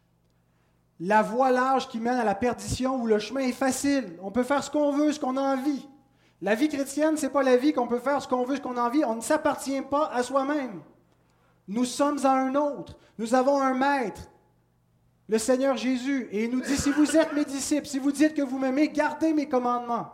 la 1.01 1.22
voie 1.22 1.51
large 1.51 1.89
qui 1.89 2.00
mène 2.00 2.18
à 2.18 2.24
la 2.24 2.36
perdition 2.36 3.01
où 3.01 3.06
le 3.06 3.20
chemin 3.20 3.41
est 3.41 3.51
facile. 3.51 4.18
On 4.22 4.32
peut 4.32 4.44
faire 4.44 4.63
ce 4.63 4.72
qu'on 4.72 4.94
veut, 4.94 5.12
ce 5.12 5.20
qu'on 5.20 5.36
a 5.36 5.41
envie. 5.41 5.86
La 6.41 6.56
vie 6.56 6.70
chrétienne, 6.70 7.18
ce 7.18 7.25
n'est 7.25 7.32
pas 7.34 7.44
la 7.44 7.58
vie 7.58 7.74
qu'on 7.74 7.88
peut 7.88 8.00
faire 8.00 8.22
ce 8.22 8.29
qu'on 8.29 8.46
veut, 8.46 8.56
ce 8.56 8.62
qu'on 8.62 8.77
a 8.77 8.82
envie. 8.82 9.03
On 9.03 9.15
ne 9.15 9.22
s'appartient 9.22 9.82
pas 9.82 10.10
à 10.13 10.24
soi-même. 10.24 10.82
Nous 11.68 11.84
sommes 11.84 12.25
à 12.25 12.32
un 12.32 12.56
autre. 12.56 12.98
Nous 13.18 13.36
avons 13.36 13.62
un 13.62 13.74
maître, 13.74 14.22
le 15.29 15.38
Seigneur 15.38 15.77
Jésus. 15.77 16.27
Et 16.31 16.45
il 16.45 16.51
nous 16.51 16.62
dit, 16.62 16.75
si 16.75 16.91
vous 16.91 17.15
êtes 17.15 17.33
mes 17.33 17.45
disciples, 17.45 17.88
si 17.88 18.00
vous 18.00 18.12
dites 18.12 18.33
que 18.33 18.41
vous 18.41 18.57
m'aimez, 18.57 18.89
gardez 18.89 19.31
mes 19.31 19.48
commandements. 19.48 20.12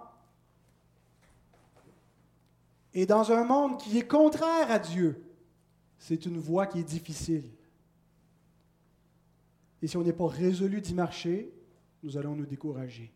Et 2.93 3.05
dans 3.05 3.31
un 3.31 3.43
monde 3.45 3.79
qui 3.79 3.98
est 3.98 4.07
contraire 4.07 4.69
à 4.69 4.77
Dieu, 4.77 5.22
c'est 5.98 6.25
une 6.25 6.38
voie 6.38 6.67
qui 6.67 6.79
est 6.79 6.84
difficile. 6.84 7.50
Et 9.81 9.88
si 9.88 9.98
on 9.98 10.03
n'est 10.03 10.13
pas 10.13 10.27
résolu 10.27 10.81
d'y 10.81 10.93
marcher, 10.93 11.51
nous 12.03 12.17
allons 12.17 12.36
nous 12.36 12.45
décourager. 12.45 13.12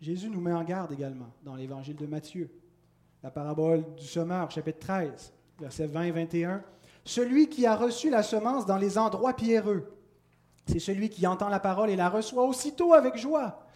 Jésus 0.00 0.28
nous 0.28 0.40
met 0.40 0.52
en 0.52 0.64
garde 0.64 0.92
également 0.92 1.32
dans 1.44 1.54
l'évangile 1.54 1.96
de 1.96 2.06
Matthieu, 2.06 2.50
la 3.22 3.30
parabole 3.30 3.84
du 3.94 4.04
semeur, 4.04 4.50
chapitre 4.50 4.80
13, 4.80 5.32
versets 5.60 5.86
20 5.86 6.02
et 6.02 6.10
21. 6.10 6.64
Celui 7.04 7.48
qui 7.48 7.66
a 7.66 7.76
reçu 7.76 8.10
la 8.10 8.22
semence 8.22 8.66
dans 8.66 8.76
les 8.76 8.98
endroits 8.98 9.34
pierreux, 9.34 9.94
c'est 10.66 10.78
celui 10.78 11.10
qui 11.10 11.26
entend 11.26 11.48
la 11.48 11.60
parole 11.60 11.90
et 11.90 11.96
la 11.96 12.08
reçoit 12.08 12.46
aussitôt 12.46 12.94
avec 12.94 13.16
joie. 13.16 13.66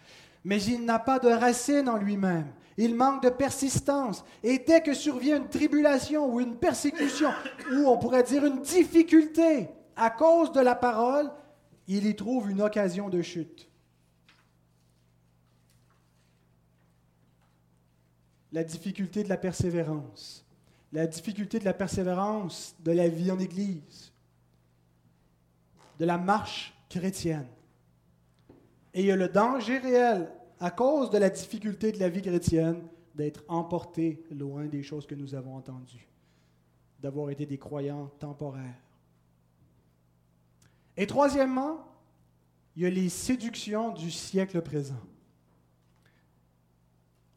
Mais 0.43 0.61
il 0.63 0.85
n'a 0.85 0.99
pas 0.99 1.19
de 1.19 1.29
racine 1.29 1.89
en 1.89 1.97
lui-même. 1.97 2.47
Il 2.77 2.95
manque 2.95 3.23
de 3.23 3.29
persistance. 3.29 4.23
Et 4.41 4.59
dès 4.59 4.81
que 4.81 4.93
survient 4.93 5.37
une 5.37 5.49
tribulation 5.49 6.33
ou 6.33 6.39
une 6.39 6.55
persécution, 6.55 7.29
ou 7.73 7.87
on 7.87 7.97
pourrait 7.97 8.23
dire 8.23 8.45
une 8.45 8.61
difficulté 8.61 9.69
à 9.95 10.09
cause 10.09 10.51
de 10.53 10.61
la 10.61 10.75
parole, 10.75 11.29
il 11.87 12.05
y 12.05 12.15
trouve 12.15 12.49
une 12.49 12.61
occasion 12.61 13.09
de 13.09 13.21
chute. 13.21 13.69
La 18.51 18.63
difficulté 18.63 19.23
de 19.23 19.29
la 19.29 19.37
persévérance. 19.37 20.45
La 20.91 21.05
difficulté 21.05 21.59
de 21.59 21.65
la 21.65 21.73
persévérance 21.73 22.75
de 22.79 22.91
la 22.91 23.09
vie 23.09 23.29
en 23.29 23.39
Église. 23.39 24.11
De 25.99 26.05
la 26.05 26.17
marche 26.17 26.73
chrétienne. 26.89 27.47
Et 28.93 29.01
il 29.01 29.05
y 29.05 29.11
a 29.11 29.15
le 29.15 29.29
danger 29.29 29.77
réel, 29.77 30.31
à 30.59 30.71
cause 30.71 31.09
de 31.09 31.17
la 31.17 31.29
difficulté 31.29 31.91
de 31.91 31.99
la 31.99 32.09
vie 32.09 32.21
chrétienne, 32.21 32.81
d'être 33.15 33.43
emporté 33.47 34.23
loin 34.31 34.65
des 34.65 34.83
choses 34.83 35.05
que 35.05 35.15
nous 35.15 35.35
avons 35.35 35.55
entendues, 35.55 36.07
d'avoir 36.99 37.29
été 37.29 37.45
des 37.45 37.57
croyants 37.57 38.07
temporaires. 38.19 38.81
Et 40.97 41.07
troisièmement, 41.07 41.85
il 42.75 42.83
y 42.83 42.85
a 42.85 42.89
les 42.89 43.09
séductions 43.09 43.91
du 43.91 44.11
siècle 44.11 44.61
présent. 44.61 44.99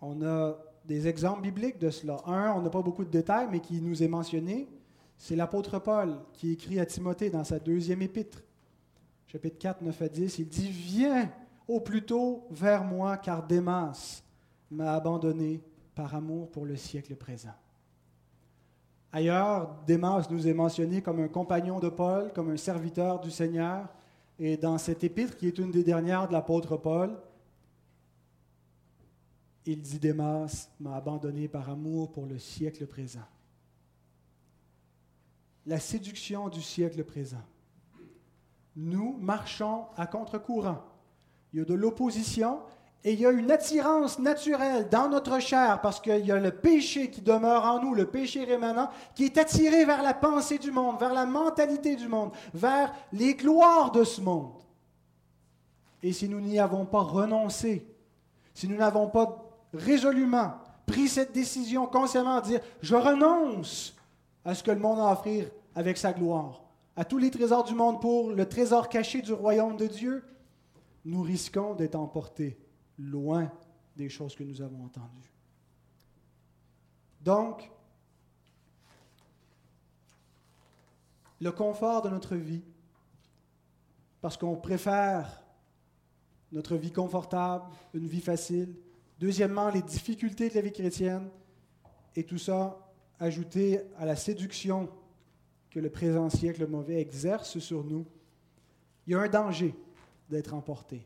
On 0.00 0.20
a 0.22 0.58
des 0.84 1.06
exemples 1.06 1.42
bibliques 1.42 1.78
de 1.78 1.90
cela. 1.90 2.16
Un, 2.26 2.52
on 2.52 2.62
n'a 2.62 2.70
pas 2.70 2.82
beaucoup 2.82 3.04
de 3.04 3.10
détails, 3.10 3.48
mais 3.50 3.60
qui 3.60 3.80
nous 3.80 4.02
est 4.02 4.08
mentionné, 4.08 4.68
c'est 5.16 5.36
l'apôtre 5.36 5.78
Paul 5.78 6.18
qui 6.32 6.52
écrit 6.52 6.80
à 6.80 6.86
Timothée 6.86 7.30
dans 7.30 7.44
sa 7.44 7.60
deuxième 7.60 8.02
épître, 8.02 8.42
chapitre 9.32 9.56
4, 9.58 9.80
9 9.80 10.02
à 10.02 10.08
10. 10.08 10.38
Il 10.40 10.48
dit 10.48 10.68
Viens 10.68 11.32
au 11.66 11.80
plus 11.80 12.04
tôt 12.04 12.46
vers 12.50 12.84
moi, 12.84 13.16
car 13.16 13.46
Démas 13.46 14.22
m'a 14.70 14.92
abandonné 14.92 15.62
par 15.94 16.14
amour 16.14 16.50
pour 16.50 16.66
le 16.66 16.76
siècle 16.76 17.16
présent. 17.16 17.54
Ailleurs, 19.10 19.74
Démas 19.86 20.26
nous 20.30 20.46
est 20.46 20.52
mentionné 20.52 21.00
comme 21.00 21.20
un 21.20 21.28
compagnon 21.28 21.80
de 21.80 21.88
Paul, 21.88 22.30
comme 22.34 22.50
un 22.50 22.58
serviteur 22.58 23.20
du 23.20 23.30
Seigneur. 23.30 23.88
Et 24.38 24.58
dans 24.58 24.76
cette 24.76 25.02
épître, 25.02 25.38
qui 25.38 25.46
est 25.46 25.58
une 25.58 25.70
des 25.70 25.84
dernières 25.84 26.28
de 26.28 26.34
l'apôtre 26.34 26.76
Paul, 26.76 27.18
il 29.64 29.80
dit 29.80 29.98
Démas 29.98 30.68
m'a 30.78 30.96
abandonné 30.96 31.48
par 31.48 31.70
amour 31.70 32.12
pour 32.12 32.26
le 32.26 32.38
siècle 32.38 32.86
présent. 32.86 33.24
La 35.64 35.78
séduction 35.78 36.50
du 36.50 36.60
siècle 36.60 37.02
présent. 37.04 37.42
Nous 38.76 39.16
marchons 39.20 39.84
à 39.96 40.06
contre-courant. 40.06 40.78
Il 41.52 41.58
y 41.58 41.62
a 41.62 41.64
de 41.64 41.74
l'opposition, 41.74 42.60
et 43.04 43.14
il 43.14 43.20
y 43.20 43.26
a 43.26 43.30
une 43.30 43.50
attirance 43.50 44.20
naturelle 44.20 44.88
dans 44.88 45.08
notre 45.08 45.40
chair 45.40 45.80
parce 45.80 46.00
qu'il 46.00 46.24
y 46.24 46.30
a 46.30 46.38
le 46.38 46.52
péché 46.52 47.10
qui 47.10 47.20
demeure 47.20 47.64
en 47.64 47.80
nous, 47.80 47.94
le 47.94 48.06
péché 48.06 48.44
rémanent, 48.44 48.88
qui 49.14 49.24
est 49.24 49.38
attiré 49.38 49.84
vers 49.84 50.02
la 50.02 50.14
pensée 50.14 50.58
du 50.58 50.70
monde, 50.70 51.00
vers 51.00 51.12
la 51.12 51.26
mentalité 51.26 51.96
du 51.96 52.06
monde, 52.06 52.30
vers 52.54 52.94
les 53.12 53.34
gloires 53.34 53.90
de 53.90 54.04
ce 54.04 54.20
monde. 54.20 54.52
Et 56.02 56.12
si 56.12 56.28
nous 56.28 56.40
n'y 56.40 56.60
avons 56.60 56.86
pas 56.86 57.00
renoncé, 57.00 57.84
si 58.54 58.68
nous 58.68 58.76
n'avons 58.76 59.08
pas 59.08 59.44
résolument 59.74 60.52
pris 60.86 61.08
cette 61.08 61.32
décision 61.32 61.86
consciemment 61.86 62.40
de 62.40 62.46
dire, 62.46 62.60
je 62.82 62.94
renonce 62.94 63.96
à 64.44 64.54
ce 64.54 64.62
que 64.62 64.70
le 64.70 64.78
monde 64.78 65.00
a 65.00 65.08
à 65.08 65.12
offrir 65.12 65.48
avec 65.74 65.96
sa 65.96 66.12
gloire, 66.12 66.60
à 66.96 67.04
tous 67.04 67.18
les 67.18 67.30
trésors 67.30 67.64
du 67.64 67.74
monde 67.74 68.00
pour 68.00 68.30
le 68.30 68.48
trésor 68.48 68.88
caché 68.88 69.22
du 69.22 69.32
royaume 69.32 69.76
de 69.76 69.86
Dieu, 69.86 70.24
nous 71.04 71.22
risquons 71.22 71.74
d'être 71.74 71.96
emportés 71.96 72.58
loin 72.98 73.50
des 73.96 74.08
choses 74.08 74.34
que 74.34 74.44
nous 74.44 74.60
avons 74.60 74.84
entendues. 74.84 75.32
Donc, 77.20 77.70
le 81.40 81.50
confort 81.50 82.02
de 82.02 82.08
notre 82.08 82.36
vie, 82.36 82.62
parce 84.20 84.36
qu'on 84.36 84.56
préfère 84.56 85.42
notre 86.52 86.76
vie 86.76 86.92
confortable, 86.92 87.64
une 87.94 88.06
vie 88.06 88.20
facile. 88.20 88.76
Deuxièmement, 89.18 89.70
les 89.70 89.82
difficultés 89.82 90.50
de 90.50 90.54
la 90.54 90.60
vie 90.60 90.72
chrétienne, 90.72 91.30
et 92.14 92.24
tout 92.24 92.38
ça 92.38 92.78
ajouté 93.18 93.80
à 93.98 94.04
la 94.04 94.16
séduction 94.16 94.88
que 95.72 95.80
le 95.80 95.88
présent 95.88 96.28
siècle 96.28 96.66
mauvais 96.66 97.00
exerce 97.00 97.58
sur 97.58 97.82
nous, 97.82 98.06
il 99.06 99.12
y 99.12 99.16
a 99.16 99.20
un 99.20 99.28
danger 99.28 99.74
d'être 100.28 100.52
emporté. 100.52 101.02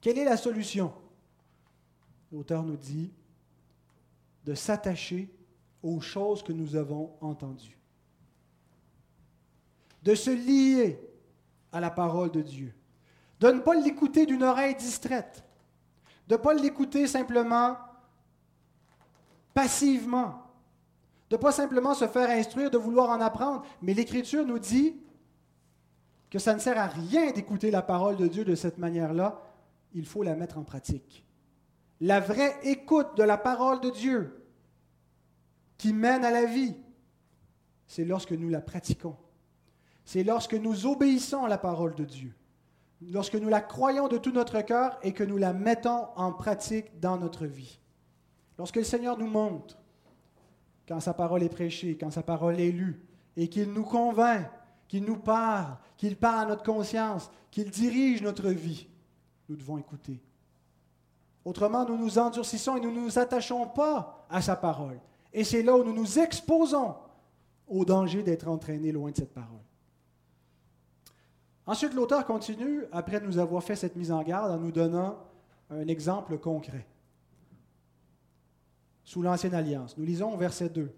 Quelle 0.00 0.18
est 0.18 0.24
la 0.24 0.36
solution? 0.36 0.92
L'auteur 2.32 2.64
nous 2.64 2.76
dit 2.76 3.12
de 4.44 4.54
s'attacher 4.54 5.32
aux 5.84 6.00
choses 6.00 6.42
que 6.42 6.52
nous 6.52 6.74
avons 6.74 7.16
entendues, 7.20 7.78
de 10.02 10.16
se 10.16 10.30
lier 10.30 10.98
à 11.70 11.78
la 11.78 11.90
parole 11.90 12.32
de 12.32 12.42
Dieu, 12.42 12.74
de 13.38 13.48
ne 13.48 13.60
pas 13.60 13.74
l'écouter 13.74 14.26
d'une 14.26 14.42
oreille 14.42 14.74
distraite, 14.74 15.44
de 16.26 16.34
ne 16.34 16.40
pas 16.40 16.54
l'écouter 16.54 17.06
simplement 17.06 17.76
passivement, 19.54 20.41
de 21.32 21.38
ne 21.38 21.40
pas 21.40 21.50
simplement 21.50 21.94
se 21.94 22.06
faire 22.06 22.28
instruire, 22.28 22.70
de 22.70 22.76
vouloir 22.76 23.08
en 23.08 23.18
apprendre. 23.22 23.64
Mais 23.80 23.94
l'Écriture 23.94 24.44
nous 24.44 24.58
dit 24.58 25.00
que 26.28 26.38
ça 26.38 26.52
ne 26.52 26.58
sert 26.58 26.78
à 26.78 26.88
rien 26.88 27.30
d'écouter 27.30 27.70
la 27.70 27.80
parole 27.80 28.18
de 28.18 28.26
Dieu 28.26 28.44
de 28.44 28.54
cette 28.54 28.76
manière-là, 28.76 29.40
il 29.94 30.04
faut 30.04 30.22
la 30.22 30.36
mettre 30.36 30.58
en 30.58 30.62
pratique. 30.62 31.24
La 32.02 32.20
vraie 32.20 32.54
écoute 32.64 33.16
de 33.16 33.22
la 33.22 33.38
parole 33.38 33.80
de 33.80 33.88
Dieu 33.88 34.44
qui 35.78 35.94
mène 35.94 36.22
à 36.22 36.30
la 36.30 36.44
vie, 36.44 36.76
c'est 37.86 38.04
lorsque 38.04 38.32
nous 38.32 38.50
la 38.50 38.60
pratiquons. 38.60 39.16
C'est 40.04 40.24
lorsque 40.24 40.52
nous 40.52 40.84
obéissons 40.84 41.46
à 41.46 41.48
la 41.48 41.56
parole 41.56 41.94
de 41.94 42.04
Dieu, 42.04 42.34
lorsque 43.10 43.36
nous 43.36 43.48
la 43.48 43.62
croyons 43.62 44.08
de 44.08 44.18
tout 44.18 44.32
notre 44.32 44.60
cœur 44.60 44.98
et 45.02 45.14
que 45.14 45.24
nous 45.24 45.38
la 45.38 45.54
mettons 45.54 46.08
en 46.14 46.30
pratique 46.34 47.00
dans 47.00 47.16
notre 47.16 47.46
vie. 47.46 47.80
Lorsque 48.58 48.76
le 48.76 48.84
Seigneur 48.84 49.16
nous 49.16 49.28
montre, 49.28 49.81
quand 50.86 51.00
sa 51.00 51.14
parole 51.14 51.42
est 51.42 51.48
prêchée, 51.48 51.96
quand 51.98 52.10
sa 52.10 52.22
parole 52.22 52.60
est 52.60 52.72
lue, 52.72 53.00
et 53.36 53.48
qu'il 53.48 53.72
nous 53.72 53.84
convainc, 53.84 54.46
qu'il 54.88 55.04
nous 55.04 55.16
parle, 55.16 55.76
qu'il 55.96 56.16
parle 56.16 56.40
à 56.40 56.48
notre 56.48 56.64
conscience, 56.64 57.30
qu'il 57.50 57.70
dirige 57.70 58.22
notre 58.22 58.48
vie, 58.48 58.86
nous 59.48 59.56
devons 59.56 59.78
écouter. 59.78 60.20
Autrement, 61.44 61.84
nous 61.84 61.96
nous 61.96 62.18
endurcissons 62.18 62.76
et 62.76 62.80
nous 62.80 62.92
ne 62.92 63.00
nous 63.00 63.18
attachons 63.18 63.66
pas 63.66 64.26
à 64.30 64.40
sa 64.40 64.54
parole. 64.54 65.00
Et 65.32 65.44
c'est 65.44 65.62
là 65.62 65.76
où 65.76 65.82
nous 65.82 65.94
nous 65.94 66.18
exposons 66.18 66.94
au 67.66 67.84
danger 67.84 68.22
d'être 68.22 68.48
entraînés 68.48 68.92
loin 68.92 69.10
de 69.10 69.16
cette 69.16 69.32
parole. 69.32 69.60
Ensuite, 71.66 71.94
l'auteur 71.94 72.26
continue, 72.26 72.84
après 72.92 73.20
nous 73.20 73.38
avoir 73.38 73.62
fait 73.62 73.76
cette 73.76 73.96
mise 73.96 74.12
en 74.12 74.22
garde, 74.22 74.50
en 74.50 74.58
nous 74.58 74.72
donnant 74.72 75.16
un 75.70 75.86
exemple 75.88 76.38
concret. 76.38 76.86
Sous 79.04 79.22
l'Ancienne 79.22 79.54
Alliance, 79.54 79.96
nous 79.96 80.04
lisons 80.04 80.32
au 80.32 80.36
verset 80.36 80.68
2. 80.68 80.90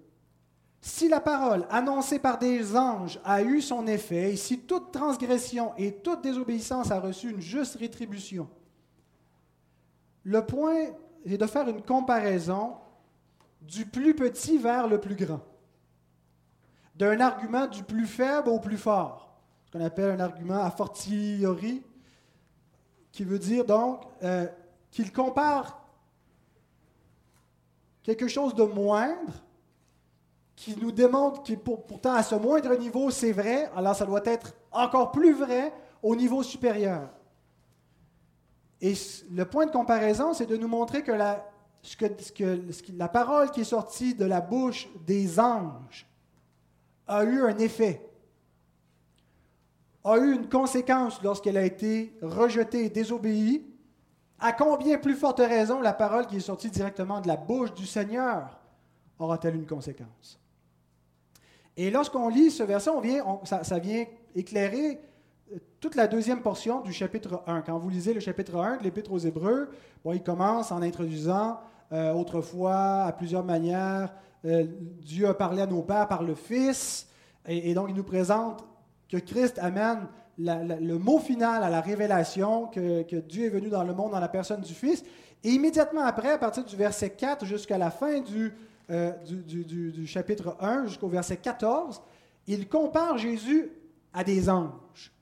Si 0.80 1.08
la 1.08 1.20
parole 1.20 1.66
annoncée 1.70 2.18
par 2.18 2.38
des 2.38 2.76
anges 2.76 3.18
a 3.24 3.42
eu 3.42 3.62
son 3.62 3.86
effet, 3.86 4.32
et 4.32 4.36
si 4.36 4.60
toute 4.60 4.92
transgression 4.92 5.72
et 5.78 5.94
toute 5.96 6.22
désobéissance 6.22 6.90
a 6.90 7.00
reçu 7.00 7.30
une 7.30 7.40
juste 7.40 7.76
rétribution, 7.76 8.48
le 10.24 10.44
point 10.44 10.88
est 11.24 11.38
de 11.38 11.46
faire 11.46 11.68
une 11.68 11.82
comparaison 11.82 12.74
du 13.62 13.86
plus 13.86 14.14
petit 14.14 14.58
vers 14.58 14.86
le 14.86 15.00
plus 15.00 15.14
grand, 15.14 15.40
d'un 16.96 17.18
argument 17.20 17.66
du 17.66 17.82
plus 17.82 18.06
faible 18.06 18.50
au 18.50 18.60
plus 18.60 18.76
fort 18.76 19.24
qu'on 19.74 19.84
appelle 19.84 20.12
un 20.12 20.20
argument 20.20 20.62
a 20.62 20.70
fortiori, 20.70 21.82
qui 23.10 23.24
veut 23.24 23.40
dire 23.40 23.64
donc 23.64 24.02
euh, 24.22 24.46
qu'il 24.92 25.12
compare 25.12 25.83
quelque 28.04 28.28
chose 28.28 28.54
de 28.54 28.62
moindre, 28.62 29.32
qui 30.54 30.76
nous 30.80 30.92
démontre 30.92 31.42
que 31.42 31.54
pourtant 31.54 32.12
à 32.12 32.22
ce 32.22 32.36
moindre 32.36 32.76
niveau 32.76 33.10
c'est 33.10 33.32
vrai, 33.32 33.68
alors 33.74 33.96
ça 33.96 34.06
doit 34.06 34.22
être 34.24 34.54
encore 34.70 35.10
plus 35.10 35.32
vrai 35.32 35.72
au 36.00 36.14
niveau 36.14 36.44
supérieur. 36.44 37.08
Et 38.80 38.94
le 39.32 39.44
point 39.44 39.66
de 39.66 39.72
comparaison, 39.72 40.32
c'est 40.32 40.46
de 40.46 40.56
nous 40.56 40.68
montrer 40.68 41.02
que 41.02 41.10
la, 41.10 41.44
parole 43.08 43.50
qui 43.50 43.62
est 43.62 43.64
sortie 43.64 44.14
de 44.14 44.24
la 44.24 44.40
bouche 44.40 44.88
des 45.04 45.40
anges 45.40 46.06
a 47.08 47.24
eu 47.24 47.42
un 47.42 47.58
effet 47.58 48.14
a 50.04 50.18
eu 50.18 50.34
une 50.34 50.48
conséquence 50.48 51.22
lorsqu'elle 51.22 51.56
a 51.56 51.64
été 51.64 52.14
rejetée 52.20 52.84
et 52.84 52.90
désobéie, 52.90 53.66
à 54.44 54.52
combien 54.52 54.98
plus 54.98 55.14
forte 55.14 55.38
raison 55.38 55.80
la 55.80 55.94
parole 55.94 56.26
qui 56.26 56.36
est 56.36 56.40
sortie 56.40 56.68
directement 56.68 57.22
de 57.22 57.28
la 57.28 57.36
bouche 57.38 57.72
du 57.72 57.86
Seigneur 57.86 58.60
aura-t-elle 59.18 59.54
une 59.54 59.64
conséquence? 59.64 60.38
Et 61.78 61.90
lorsqu'on 61.90 62.28
lit 62.28 62.50
ce 62.50 62.62
verset, 62.62 62.90
on 62.90 63.00
vient, 63.00 63.24
ça, 63.44 63.78
vient 63.78 64.04
éclairer 64.34 65.00
euh, 65.50 65.56
toute 65.80 65.94
la 65.94 66.06
deuxième 66.06 66.42
portion 66.42 66.82
du 66.82 66.92
chapitre 66.92 67.42
1. 67.46 67.62
Quand 67.62 67.78
vous 67.78 67.88
lisez 67.88 68.12
le 68.12 68.20
chapitre 68.20 68.58
1 68.58 68.76
de 68.76 68.82
l'Épître 68.82 69.12
aux 69.12 69.18
Hébreux, 69.18 69.70
il 70.12 70.22
commence 70.22 70.70
en 70.72 70.82
introduisant 70.82 71.58
euh, 71.92 72.12
autrefois, 72.12 73.04
à 73.04 73.12
plusieurs 73.12 73.44
manières, 73.44 74.12
euh, 74.44 74.66
Dieu 75.00 75.26
a 75.26 75.32
parlé 75.32 75.62
à 75.62 75.66
nos 75.66 75.80
pères 75.80 76.06
par 76.06 76.22
le 76.22 76.34
Fils, 76.34 77.08
et 77.46 77.72
donc 77.72 77.86
il 77.88 77.94
nous 77.94 78.04
présente 78.04 78.62
que 79.08 79.16
Christ 79.16 79.58
amène 79.58 80.06
le 80.38 80.98
mot 80.98 81.18
final 81.18 81.62
à 81.62 81.70
la 81.70 81.80
révélation 81.80 82.66
que, 82.66 83.20
Dieu 83.20 83.46
est 83.46 83.50
venu 83.50 83.68
dans 83.68 83.84
le 83.84 83.94
monde 83.94 84.12
dans 84.12 84.20
la 84.20 84.28
personne 84.28 84.60
du 84.60 84.74
Fils. 84.74 85.04
Et 85.42 85.50
immédiatement 85.50 86.02
après, 86.02 86.30
à 86.30 86.38
partir 86.38 86.64
du 86.64 86.76
verset 86.76 87.10
4 87.10 87.44
jusqu'à 87.44 87.78
la 87.78 87.90
fin 87.90 88.20
du, 88.20 88.52
euh, 88.90 89.12
du, 89.24 90.06
chapitre 90.06 90.56
1, 90.60 90.86
jusqu'au 90.86 91.08
verset 91.08 91.36
14, 91.36 92.00
il 92.46 92.68
compare 92.68 93.18
Jésus 93.18 93.70
à 94.12 94.24
des 94.24 94.48
anges. 94.48 95.12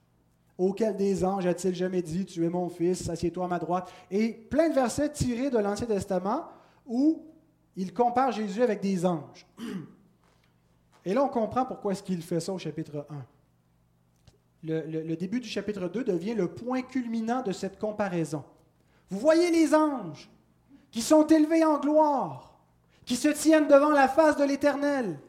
Auquel 0.57 0.95
des 0.95 1.25
anges 1.25 1.45
a-t-il 1.45 1.75
jamais 1.75 2.01
dit, 2.01 2.25
tu 2.25 2.45
es 2.45 2.49
mon 2.49 2.69
fils, 2.69 3.09
assieds-toi 3.09 3.45
à 3.45 3.47
ma 3.47 3.59
droite. 3.59 3.91
Et 4.11 4.29
plein 4.29 4.69
de 4.69 4.75
versets 4.75 5.09
tirés 5.09 5.49
de 5.49 5.57
l'Ancien 5.57 5.87
Testament 5.87 6.47
où 6.85 7.25
il 7.75 7.93
compare 7.93 8.31
Jésus 8.31 8.61
avec 8.61 8.81
des 8.81 9.05
anges. 9.05 9.47
Et 11.05 11.13
là, 11.13 11.23
on 11.23 11.27
comprend 11.27 11.65
pourquoi 11.65 11.91
est-ce 11.91 12.03
qu'il 12.03 12.21
fait 12.21 12.39
ça 12.39 12.53
au 12.53 12.57
chapitre 12.57 13.05
1 13.09 13.15
le, 14.63 15.15
début 15.15 15.39
du 15.39 15.47
chapitre 15.47 15.87
2 15.87 16.03
devient 16.03 16.33
le 16.33 16.47
point 16.47 16.81
culminant 16.81 17.41
de 17.41 17.51
cette 17.51 17.77
comparaison. 17.77 18.43
Vous 19.09 19.19
voyez 19.19 19.51
les 19.51 19.75
anges 19.75 20.29
qui 20.91 21.01
sont 21.01 21.27
élevés 21.27 21.65
en 21.65 21.79
gloire, 21.79 22.57
qui 23.05 23.15
se 23.15 23.27
tiennent 23.27 23.67
devant 23.67 23.91
la 23.91 24.07
face 24.07 24.37
de 24.37 24.43
l'Éternel. 24.43 25.19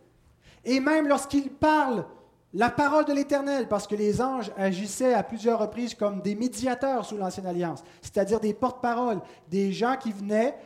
Et 0.64 0.78
même 0.80 1.08
lorsqu'ils 1.08 1.50
parlent 1.50 2.06
la 2.52 2.70
parole 2.70 3.04
de 3.04 3.12
l'Éternel, 3.12 3.66
parce 3.68 3.86
que 3.88 3.96
les 3.96 4.22
anges 4.22 4.52
agissaient 4.56 5.14
à 5.14 5.24
plusieurs 5.24 5.58
reprises 5.58 5.94
comme 5.94 6.20
des 6.20 6.36
médiateurs 6.36 7.04
sous 7.04 7.16
l'Ancienne 7.16 7.46
Alliance, 7.46 7.82
c'est-à-dire 8.00 8.38
des 8.38 8.54
porte-paroles, 8.54 9.20
des 9.50 9.72
gens 9.72 9.96
qui 9.96 10.12
venaient 10.12 10.56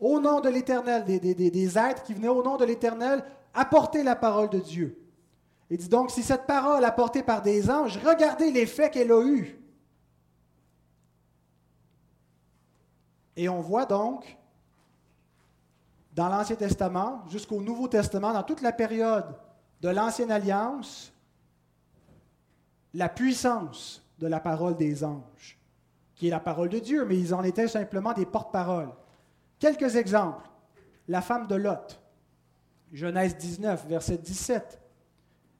au 0.00 0.18
nom 0.18 0.40
de 0.40 0.48
l'Éternel, 0.48 1.04
des, 1.04 1.20
des 1.20 1.78
êtres 1.78 2.02
qui 2.02 2.14
venaient 2.14 2.28
au 2.28 2.42
nom 2.42 2.56
de 2.56 2.64
l'Éternel 2.64 3.24
apporter 3.54 4.02
la 4.02 4.16
parole 4.16 4.50
de 4.50 4.58
Dieu. 4.58 5.05
Il 5.70 5.78
dit 5.78 5.88
donc, 5.88 6.10
si 6.10 6.22
cette 6.22 6.46
parole 6.46 6.84
apportée 6.84 7.22
par 7.22 7.42
des 7.42 7.70
anges, 7.70 7.98
regardez 7.98 8.50
l'effet 8.52 8.90
qu'elle 8.90 9.10
a 9.10 9.22
eu. 9.22 9.58
Et 13.36 13.48
on 13.48 13.60
voit 13.60 13.84
donc, 13.84 14.36
dans 16.12 16.28
l'Ancien 16.28 16.56
Testament 16.56 17.24
jusqu'au 17.28 17.60
Nouveau 17.60 17.88
Testament, 17.88 18.32
dans 18.32 18.44
toute 18.44 18.62
la 18.62 18.72
période 18.72 19.36
de 19.80 19.88
l'Ancienne 19.88 20.30
Alliance, 20.30 21.12
la 22.94 23.08
puissance 23.08 24.02
de 24.18 24.26
la 24.26 24.40
parole 24.40 24.76
des 24.76 25.04
anges, 25.04 25.58
qui 26.14 26.28
est 26.28 26.30
la 26.30 26.40
parole 26.40 26.70
de 26.70 26.78
Dieu, 26.78 27.04
mais 27.04 27.18
ils 27.18 27.34
en 27.34 27.42
étaient 27.42 27.68
simplement 27.68 28.14
des 28.14 28.24
porte-paroles. 28.24 28.92
Quelques 29.58 29.96
exemples. 29.96 30.48
La 31.08 31.20
femme 31.20 31.46
de 31.46 31.54
Lot, 31.54 32.00
Genèse 32.92 33.36
19, 33.36 33.86
verset 33.86 34.18
17 34.18 34.80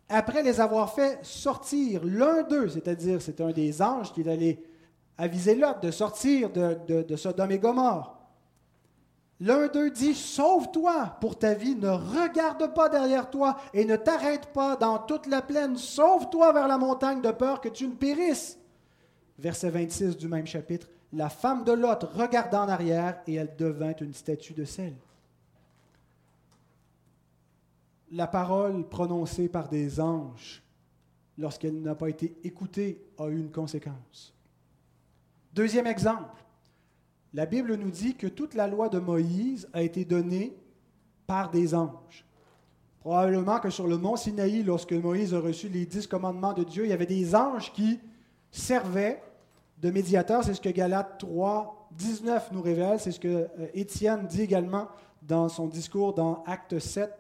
après 0.08 0.42
les 0.42 0.60
avoir 0.60 0.94
fait 0.94 1.18
sortir, 1.22 2.02
l'un 2.04 2.42
d'eux, 2.42 2.68
c'est-à-dire 2.68 3.20
c'est 3.20 3.40
un 3.40 3.50
des 3.50 3.82
anges 3.82 4.12
qui 4.12 4.22
est 4.22 4.30
allé 4.30 4.62
aviser 5.18 5.54
Lot 5.54 5.82
de 5.82 5.90
sortir 5.90 6.50
de, 6.50 6.78
de, 6.86 7.02
de 7.02 7.16
Sodome 7.16 7.50
et 7.50 7.58
Gomorre, 7.58 8.16
L'un 9.40 9.66
d'eux 9.68 9.90
dit, 9.90 10.14
sauve-toi 10.14 11.16
pour 11.20 11.38
ta 11.38 11.52
vie, 11.52 11.74
ne 11.74 11.90
regarde 11.90 12.72
pas 12.72 12.88
derrière 12.88 13.28
toi 13.28 13.58
et 13.74 13.84
ne 13.84 13.96
t'arrête 13.96 14.46
pas 14.46 14.76
dans 14.76 14.98
toute 14.98 15.26
la 15.26 15.42
plaine, 15.42 15.76
sauve-toi 15.76 16.52
vers 16.52 16.68
la 16.68 16.78
montagne 16.78 17.20
de 17.20 17.30
peur 17.30 17.60
que 17.60 17.68
tu 17.68 17.86
ne 17.86 17.94
périsses. 17.94 18.58
Verset 19.38 19.68
26 19.68 20.16
du 20.16 20.28
même 20.28 20.46
chapitre, 20.46 20.88
la 21.12 21.28
femme 21.28 21.64
de 21.64 21.72
Lot 21.72 22.02
regarda 22.14 22.62
en 22.62 22.68
arrière 22.68 23.20
et 23.26 23.34
elle 23.34 23.54
devint 23.58 23.94
une 24.00 24.14
statue 24.14 24.54
de 24.54 24.64
sel. 24.64 24.94
La 28.10 28.26
parole 28.26 28.88
prononcée 28.88 29.48
par 29.48 29.68
des 29.68 30.00
anges, 30.00 30.62
lorsqu'elle 31.38 31.80
n'a 31.80 31.94
pas 31.94 32.08
été 32.08 32.36
écoutée, 32.44 33.04
a 33.18 33.28
eu 33.28 33.38
une 33.38 33.50
conséquence. 33.50 34.34
Deuxième 35.52 35.86
exemple, 35.86 36.44
la 37.34 37.46
Bible 37.46 37.74
nous 37.76 37.90
dit 37.90 38.14
que 38.14 38.26
toute 38.26 38.54
la 38.54 38.68
loi 38.68 38.88
de 38.88 38.98
Moïse 38.98 39.68
a 39.72 39.82
été 39.82 40.04
donnée 40.04 40.56
par 41.26 41.50
des 41.50 41.74
anges. 41.74 42.24
Probablement 43.00 43.60
que 43.60 43.70
sur 43.70 43.86
le 43.86 43.98
mont 43.98 44.16
Sinaï, 44.16 44.62
lorsque 44.62 44.92
Moïse 44.92 45.34
a 45.34 45.40
reçu 45.40 45.68
les 45.68 45.86
dix 45.86 46.06
commandements 46.06 46.52
de 46.52 46.64
Dieu, 46.64 46.84
il 46.84 46.90
y 46.90 46.92
avait 46.92 47.06
des 47.06 47.34
anges 47.34 47.72
qui 47.72 48.00
servaient 48.50 49.22
de 49.78 49.90
médiateurs. 49.90 50.44
C'est 50.44 50.54
ce 50.54 50.60
que 50.60 50.68
Galates 50.70 51.18
3, 51.18 51.88
19 51.92 52.52
nous 52.52 52.62
révèle. 52.62 52.98
C'est 52.98 53.12
ce 53.12 53.20
que 53.20 53.28
euh, 53.28 53.66
Étienne 53.74 54.26
dit 54.26 54.42
également 54.42 54.88
dans 55.22 55.48
son 55.48 55.66
discours 55.66 56.14
dans 56.14 56.42
Acte 56.46 56.78
7, 56.78 57.10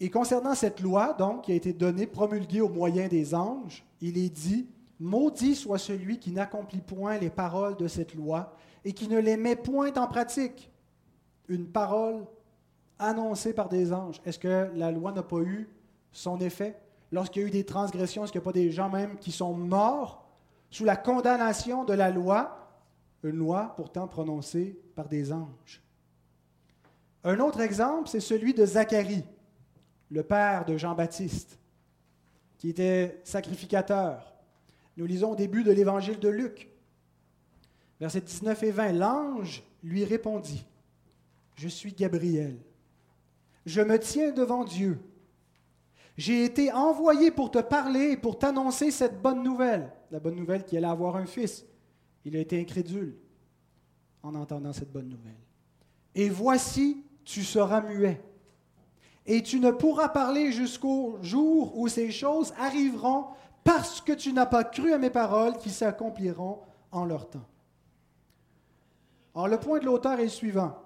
et 0.00 0.10
concernant 0.10 0.54
cette 0.54 0.80
loi, 0.80 1.14
donc, 1.14 1.42
qui 1.42 1.52
a 1.52 1.56
été 1.56 1.72
donnée, 1.72 2.06
promulguée 2.06 2.60
au 2.60 2.68
moyen 2.68 3.08
des 3.08 3.34
anges, 3.34 3.84
il 4.00 4.16
est 4.16 4.28
dit 4.28 4.68
Maudit 5.00 5.54
soit 5.54 5.78
celui 5.78 6.18
qui 6.18 6.32
n'accomplit 6.32 6.80
point 6.80 7.18
les 7.18 7.30
paroles 7.30 7.76
de 7.76 7.86
cette 7.86 8.14
loi 8.14 8.54
et 8.84 8.92
qui 8.92 9.08
ne 9.08 9.18
les 9.18 9.36
met 9.36 9.56
point 9.56 9.92
en 9.94 10.06
pratique. 10.06 10.70
Une 11.48 11.66
parole 11.66 12.26
annoncée 12.98 13.52
par 13.52 13.68
des 13.68 13.92
anges. 13.92 14.20
Est-ce 14.24 14.38
que 14.38 14.70
la 14.74 14.90
loi 14.90 15.12
n'a 15.12 15.22
pas 15.22 15.40
eu 15.40 15.68
son 16.10 16.40
effet? 16.40 16.76
Lorsqu'il 17.12 17.42
y 17.42 17.44
a 17.44 17.48
eu 17.48 17.50
des 17.50 17.64
transgressions, 17.64 18.24
est-ce 18.24 18.32
qu'il 18.32 18.40
n'y 18.40 18.44
a 18.44 18.50
pas 18.50 18.52
des 18.52 18.70
gens 18.70 18.90
même 18.90 19.18
qui 19.18 19.32
sont 19.32 19.54
morts 19.54 20.28
sous 20.70 20.84
la 20.84 20.96
condamnation 20.96 21.84
de 21.84 21.94
la 21.94 22.10
loi? 22.10 22.54
Une 23.22 23.36
loi 23.36 23.72
pourtant 23.76 24.06
prononcée 24.06 24.78
par 24.94 25.08
des 25.08 25.32
anges. 25.32 25.82
Un 27.24 27.40
autre 27.40 27.60
exemple, 27.60 28.08
c'est 28.08 28.20
celui 28.20 28.54
de 28.54 28.64
Zacharie, 28.64 29.24
le 30.10 30.22
père 30.22 30.64
de 30.64 30.76
Jean-Baptiste, 30.76 31.58
qui 32.58 32.70
était 32.70 33.20
sacrificateur. 33.24 34.34
Nous 34.96 35.06
lisons 35.06 35.32
au 35.32 35.36
début 35.36 35.62
de 35.62 35.70
l'évangile 35.70 36.18
de 36.18 36.28
Luc, 36.28 36.68
versets 38.00 38.20
19 38.20 38.62
et 38.62 38.70
20. 38.70 38.92
L'ange 38.92 39.62
lui 39.82 40.04
répondit, 40.04 40.64
Je 41.54 41.68
suis 41.68 41.92
Gabriel. 41.92 42.56
Je 43.66 43.80
me 43.80 43.98
tiens 43.98 44.32
devant 44.32 44.64
Dieu. 44.64 44.98
J'ai 46.16 46.44
été 46.44 46.72
envoyé 46.72 47.30
pour 47.30 47.50
te 47.50 47.60
parler 47.60 48.12
et 48.12 48.16
pour 48.16 48.38
t'annoncer 48.38 48.90
cette 48.90 49.22
bonne 49.22 49.42
nouvelle, 49.44 49.92
la 50.10 50.18
bonne 50.18 50.34
nouvelle 50.34 50.64
qu'il 50.64 50.78
allait 50.78 50.88
avoir 50.88 51.14
un 51.16 51.26
fils. 51.26 51.64
Il 52.24 52.34
a 52.36 52.40
été 52.40 52.60
incrédule 52.60 53.16
en 54.22 54.34
entendant 54.34 54.72
cette 54.72 54.90
bonne 54.90 55.08
nouvelle. 55.08 55.38
Et 56.14 56.28
voici, 56.28 57.04
tu 57.24 57.44
seras 57.44 57.82
muet. 57.82 58.20
Et 59.30 59.42
tu 59.42 59.60
ne 59.60 59.70
pourras 59.70 60.08
parler 60.08 60.52
jusqu'au 60.52 61.18
jour 61.20 61.78
où 61.78 61.86
ces 61.86 62.10
choses 62.10 62.54
arriveront 62.58 63.26
parce 63.62 64.00
que 64.00 64.12
tu 64.12 64.32
n'as 64.32 64.46
pas 64.46 64.64
cru 64.64 64.94
à 64.94 64.98
mes 64.98 65.10
paroles 65.10 65.58
qui 65.58 65.68
s'accompliront 65.68 66.60
en 66.90 67.04
leur 67.04 67.28
temps. 67.28 67.44
Alors 69.34 69.48
le 69.48 69.60
point 69.60 69.80
de 69.80 69.84
l'auteur 69.84 70.18
est 70.18 70.24
le 70.24 70.28
suivant. 70.30 70.78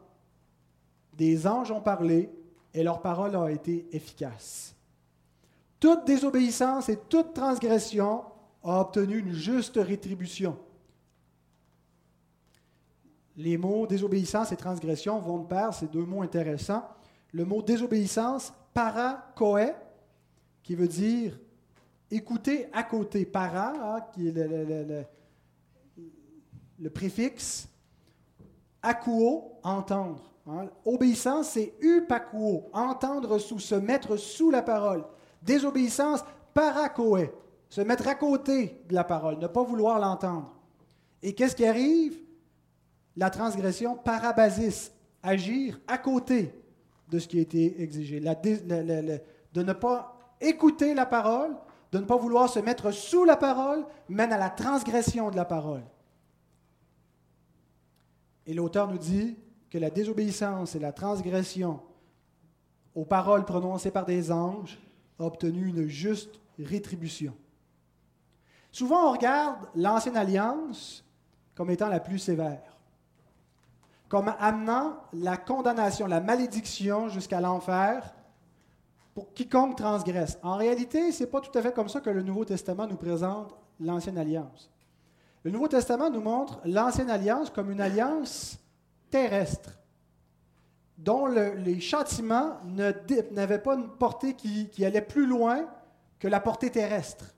Des 1.14 1.46
anges 1.46 1.70
ont 1.70 1.81
parlé 1.81 2.31
et 2.74 2.83
leur 2.83 3.00
parole 3.00 3.37
a 3.37 3.48
été 3.48 3.87
efficace. 3.92 4.74
Toute 5.78 6.05
désobéissance 6.05 6.88
et 6.88 6.98
toute 7.09 7.35
transgression 7.35 8.24
a 8.64 8.81
obtenu 8.81 9.18
une 9.18 9.33
juste 9.33 9.76
rétribution. 9.76 10.59
Les 13.37 13.57
mots 13.57 13.87
désobéissance 13.87 14.50
et 14.50 14.57
transgression 14.57 15.20
vont 15.20 15.38
de 15.38 15.46
pair, 15.46 15.72
c'est 15.72 15.90
deux 15.90 16.05
mots 16.05 16.22
intéressants. 16.22 16.83
Le 17.33 17.45
mot 17.45 17.62
désobéissance, 17.62 18.53
para-koé, 18.75 19.73
qui 20.62 20.75
veut 20.75 20.88
dire 20.88 21.38
écouter 22.11 22.68
à 22.73 22.83
côté. 22.83 23.25
Para, 23.25 23.97
hein, 23.97 24.01
qui 24.12 24.29
est 24.29 25.05
le, 26.79 26.90
préfixe. 26.90 27.68
Akuo, 28.83 29.59
entendre. 29.62 30.33
Hein. 30.47 30.68
Obéissance, 30.85 31.51
c'est 31.51 31.75
upakuo, 31.81 32.68
entendre 32.73 33.38
sous, 33.38 33.61
se 33.61 33.77
mettre 33.77 34.16
sous 34.16 34.51
la 34.51 34.62
parole. 34.62 35.05
Désobéissance, 35.42 36.25
parakoé, 36.53 37.33
se 37.68 37.81
mettre 37.81 38.09
à 38.09 38.14
côté 38.14 38.83
de 38.88 38.95
la 38.95 39.05
parole, 39.05 39.38
ne 39.38 39.47
pas 39.47 39.62
vouloir 39.62 39.99
l'entendre. 39.99 40.53
Et 41.23 41.35
qu'est-ce 41.35 41.57
qui 41.57 41.64
arrive? 41.64 42.18
La 43.16 43.31
transgression 43.31 43.95
parabasis, 43.95 44.90
agir 45.23 45.81
à 45.87 45.99
côté 45.99 46.62
de 47.12 47.18
ce 47.18 47.29
qui 47.29 47.38
a 47.38 47.42
été 47.42 47.83
exigé, 47.83 48.20
de 48.20 49.62
ne 49.62 49.72
pas 49.75 50.18
écouter 50.40 50.94
la 50.94 51.05
parole, 51.05 51.55
de 51.92 51.98
ne 51.98 52.07
pas 52.07 52.16
vouloir 52.16 52.48
se 52.48 52.59
mettre 52.59 52.90
sous 52.90 53.25
la 53.25 53.37
parole, 53.37 53.85
mène 54.09 54.33
à 54.33 54.38
la 54.38 54.48
transgression 54.48 55.31
de 55.31 55.37
la 55.37 55.44
parole. 55.44 55.83
Et 58.46 58.55
l'auteur 58.55 58.88
nous 58.88 58.98
dit 58.98 59.37
que 59.68 59.77
la 59.77 59.90
désobéissance 59.90 60.75
et 60.75 60.79
la 60.79 60.92
transgression 60.92 61.81
aux 62.94 63.05
paroles 63.05 63.44
prononcées 63.44 63.90
par 63.90 64.07
des 64.07 64.33
anges 64.33 64.79
a 65.18 65.25
obtenu 65.25 65.66
une 65.66 65.87
juste 65.87 66.40
rétribution. 66.59 67.35
Souvent, 68.70 69.11
on 69.11 69.12
regarde 69.12 69.68
l'Ancienne 69.75 70.16
Alliance 70.16 71.05
comme 71.55 71.70
étant 71.70 71.88
la 71.88 72.01
plus 72.01 72.18
sévère 72.18 72.72
comme 74.12 74.35
amenant 74.38 74.98
la 75.14 75.38
condamnation, 75.38 76.07
la 76.07 76.20
malédiction 76.20 77.09
jusqu'à 77.09 77.40
l'enfer 77.40 78.14
pour 79.14 79.33
quiconque 79.33 79.79
transgresse. 79.79 80.38
En 80.42 80.57
réalité, 80.57 81.12
ce 81.12 81.25
n'est 81.25 81.31
pas 81.31 81.40
tout 81.40 81.59
à 81.59 81.62
fait 81.62 81.72
comme 81.72 81.88
ça 81.88 82.03
que 82.03 82.11
le 82.11 82.22
Nouveau 82.22 82.44
Testament 82.44 82.87
nous 82.87 82.98
présente 82.98 83.55
l'Ancienne 83.81 84.18
Alliance. 84.18 84.70
Le 85.44 85.51
Nouveau 85.51 85.66
Testament 85.66 86.11
nous 86.11 86.20
montre 86.20 86.61
l'Ancienne 86.66 87.09
Alliance 87.09 87.48
comme 87.48 87.70
une 87.70 87.81
alliance 87.81 88.59
terrestre, 89.09 89.79
dont 90.98 91.25
les 91.25 91.81
châtiments 91.81 92.59
n'avaient 92.66 93.62
pas 93.62 93.77
une 93.77 93.88
portée 93.88 94.35
qui, 94.35 94.68
qui 94.68 94.85
allait 94.85 95.01
plus 95.01 95.25
loin 95.25 95.66
que 96.18 96.29
la 96.29 96.40
portée 96.40 96.68
terrestre. 96.68 97.35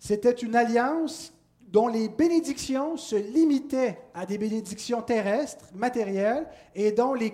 C'était 0.00 0.32
une 0.32 0.56
alliance 0.56 1.33
dont 1.74 1.88
les 1.88 2.08
bénédictions 2.08 2.96
se 2.96 3.16
limitaient 3.16 3.98
à 4.14 4.26
des 4.26 4.38
bénédictions 4.38 5.02
terrestres, 5.02 5.64
matérielles, 5.74 6.46
et 6.72 6.92
dont 6.92 7.14
les, 7.14 7.32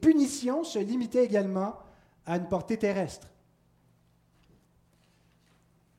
punitions 0.00 0.64
se 0.64 0.80
limitaient 0.80 1.24
également 1.24 1.76
à 2.26 2.38
une 2.38 2.48
portée 2.48 2.76
terrestre. 2.76 3.28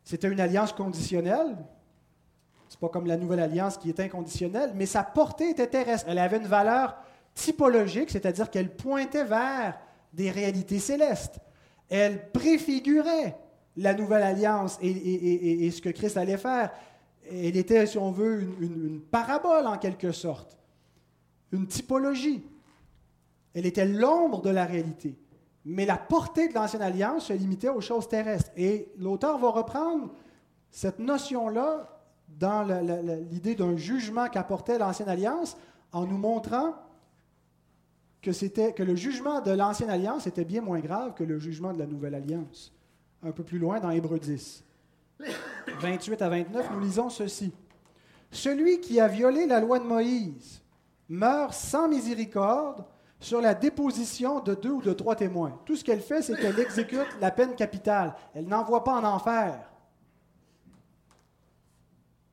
C'était 0.03 0.27
une 0.27 0.41
alliance 0.41 0.73
conditionnelle. 0.73 1.55
Ce 2.67 2.75
n'est 2.75 2.79
pas 2.81 2.89
comme 2.89 3.07
la 3.07 3.15
nouvelle 3.15 3.39
alliance 3.39 3.77
qui 3.77 3.87
est 3.87 3.99
inconditionnelle, 4.01 4.73
mais 4.75 4.85
sa 4.85 5.03
portée 5.03 5.51
était 5.51 5.67
terrestre. 5.67 6.07
Elle 6.09 6.19
avait 6.19 6.39
une 6.39 6.47
valeur 6.47 6.97
typologique, 7.33 8.11
c'est-à-dire 8.11 8.51
qu'elle 8.51 8.75
pointait 8.75 9.23
vers 9.23 9.79
des 10.11 10.31
réalités 10.31 10.79
célestes. 10.79 11.39
Elle 11.89 12.29
préfigurait 12.33 13.37
la 13.77 13.93
nouvelle 13.93 14.23
alliance 14.23 14.77
et 14.81 15.71
ce 15.71 15.81
que 15.81 15.89
Christ 15.89 16.17
allait 16.17 16.37
faire 16.37 16.71
elle 17.29 17.57
était, 17.57 17.85
si 17.85 17.97
on 17.97 18.11
veut, 18.11 18.41
une, 18.59 19.01
parabole 19.01 19.67
en 19.67 19.77
quelque 19.77 20.11
sorte, 20.11 20.57
une 21.51 21.67
typologie. 21.67 22.43
Elle 23.53 23.65
était 23.65 23.85
l'ombre 23.85 24.41
de 24.41 24.49
la 24.49 24.65
réalité. 24.65 25.17
Mais 25.65 25.85
la 25.85 25.97
portée 25.97 26.49
de 26.49 26.53
l'Ancienne 26.53 26.81
Alliance 26.81 27.27
se 27.27 27.33
limitait 27.33 27.69
aux 27.69 27.81
choses 27.81 28.07
terrestres. 28.07 28.51
Et 28.57 28.91
l'auteur 28.97 29.37
va 29.37 29.49
reprendre 29.49 30.11
cette 30.71 30.99
notion-là 30.99 31.89
dans 32.27 32.63
l'idée 33.29 33.55
d'un 33.55 33.77
jugement 33.77 34.27
qu'apportait 34.27 34.77
l'Ancienne 34.77 35.09
Alliance 35.09 35.55
en 35.91 36.05
nous 36.05 36.17
montrant 36.17 36.73
que, 38.21 38.71
que 38.71 38.83
le 38.83 38.95
jugement 38.95 39.41
de 39.41 39.51
l'Ancienne 39.51 39.89
Alliance 39.89 40.27
était 40.27 40.45
bien 40.45 40.61
moins 40.61 40.79
grave 40.79 41.13
que 41.13 41.23
le 41.23 41.37
jugement 41.39 41.73
de 41.73 41.79
la 41.79 41.85
Nouvelle 41.85 42.15
Alliance. 42.15 42.73
Un 43.21 43.31
peu 43.31 43.43
plus 43.43 43.59
loin 43.59 43.79
dans 43.79 43.91
Hébreu 43.91 44.19
10. 44.19 44.63
28 45.79 46.21
à 46.21 46.29
29, 46.29 46.71
nous 46.71 46.79
lisons 46.79 47.09
ceci. 47.09 47.53
Celui 48.31 48.81
qui 48.81 48.99
a 48.99 49.07
violé 49.07 49.45
la 49.45 49.59
loi 49.59 49.79
de 49.79 49.85
Moïse 49.85 50.61
meurt 51.09 51.53
sans 51.53 51.87
miséricorde 51.87 52.85
sur 53.19 53.39
la 53.39 53.53
déposition 53.53 54.41
de 54.41 54.53
deux 54.53 54.71
ou 54.71 54.81
de 54.81 54.91
trois 54.91 55.15
témoins. 55.15 55.59
Tout 55.65 55.75
ce 55.75 55.83
qu'elle 55.83 56.01
fait, 56.01 56.21
c'est 56.21 56.35
qu'elle 56.35 56.59
exécute 56.59 57.07
la 57.21 57.31
peine 57.31 57.55
capitale. 57.55 58.15
Elle 58.33 58.47
n'envoie 58.47 58.83
pas 58.83 58.99
en 58.99 59.03
enfer. 59.03 59.71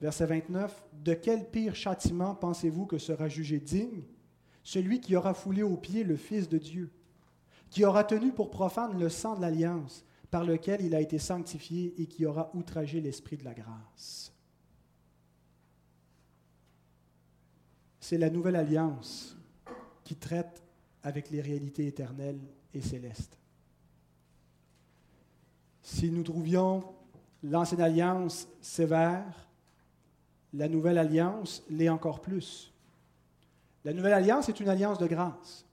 Verset 0.01 0.27
29. 0.27 0.85
De 0.93 1.15
quel 1.15 1.49
pire 1.49 1.75
châtiment 1.75 2.35
pensez-vous 2.35 2.87
que 2.87 2.99
sera 2.99 3.29
jugé 3.29 3.61
digne? 3.61 4.03
Celui 4.63 5.01
qui 5.01 5.17
aura 5.17 5.35
foulé 5.35 5.63
aux 5.63 5.77
pieds 5.77 6.05
le 6.05 6.17
Fils 6.17 6.49
de 6.49 6.59
Dieu, 6.59 6.91
qui 7.71 7.85
aura 7.85 8.05
tenu 8.05 8.33
pour 8.33 8.51
profane 8.51 8.99
le 8.99 9.09
sang 9.09 9.37
de 9.37 9.41
l'alliance 9.41 10.05
par 10.31 10.45
lequel 10.45 10.83
il 10.83 10.95
a 10.95 11.01
été 11.01 11.19
sanctifié 11.19 11.95
et 11.99 12.07
qui 12.07 12.25
aura 12.25 12.51
outragé 12.55 13.01
l'Esprit 13.01 13.37
de 13.37 13.45
la 13.45 13.55
grâce. 13.55 14.33
C'est 17.99 18.19
la 18.19 18.31
nouvelle 18.31 18.57
alliance 18.57 19.37
qui 20.05 20.17
traite 20.17 20.63
avec 21.03 21.31
les 21.31 21.41
réalités 21.41 21.87
éternelles 21.87 22.41
et 22.75 22.81
célestes. 22.81 23.39
Si 25.83 26.11
nous 26.11 26.23
trouvions 26.23 26.85
l'ancienne 27.43 27.81
alliance 27.81 28.49
sévère, 28.61 29.49
la 30.53 30.69
nouvelle 30.69 30.99
alliance 30.99 31.63
l'est 31.71 31.89
encore 31.89 32.21
plus. 32.21 32.73
La 33.85 33.93
nouvelle 33.93 34.13
alliance 34.13 34.49
est 34.49 34.61
une 34.61 34.69
alliance 34.69 34.99
de 34.99 35.07
grâce. 35.07 35.65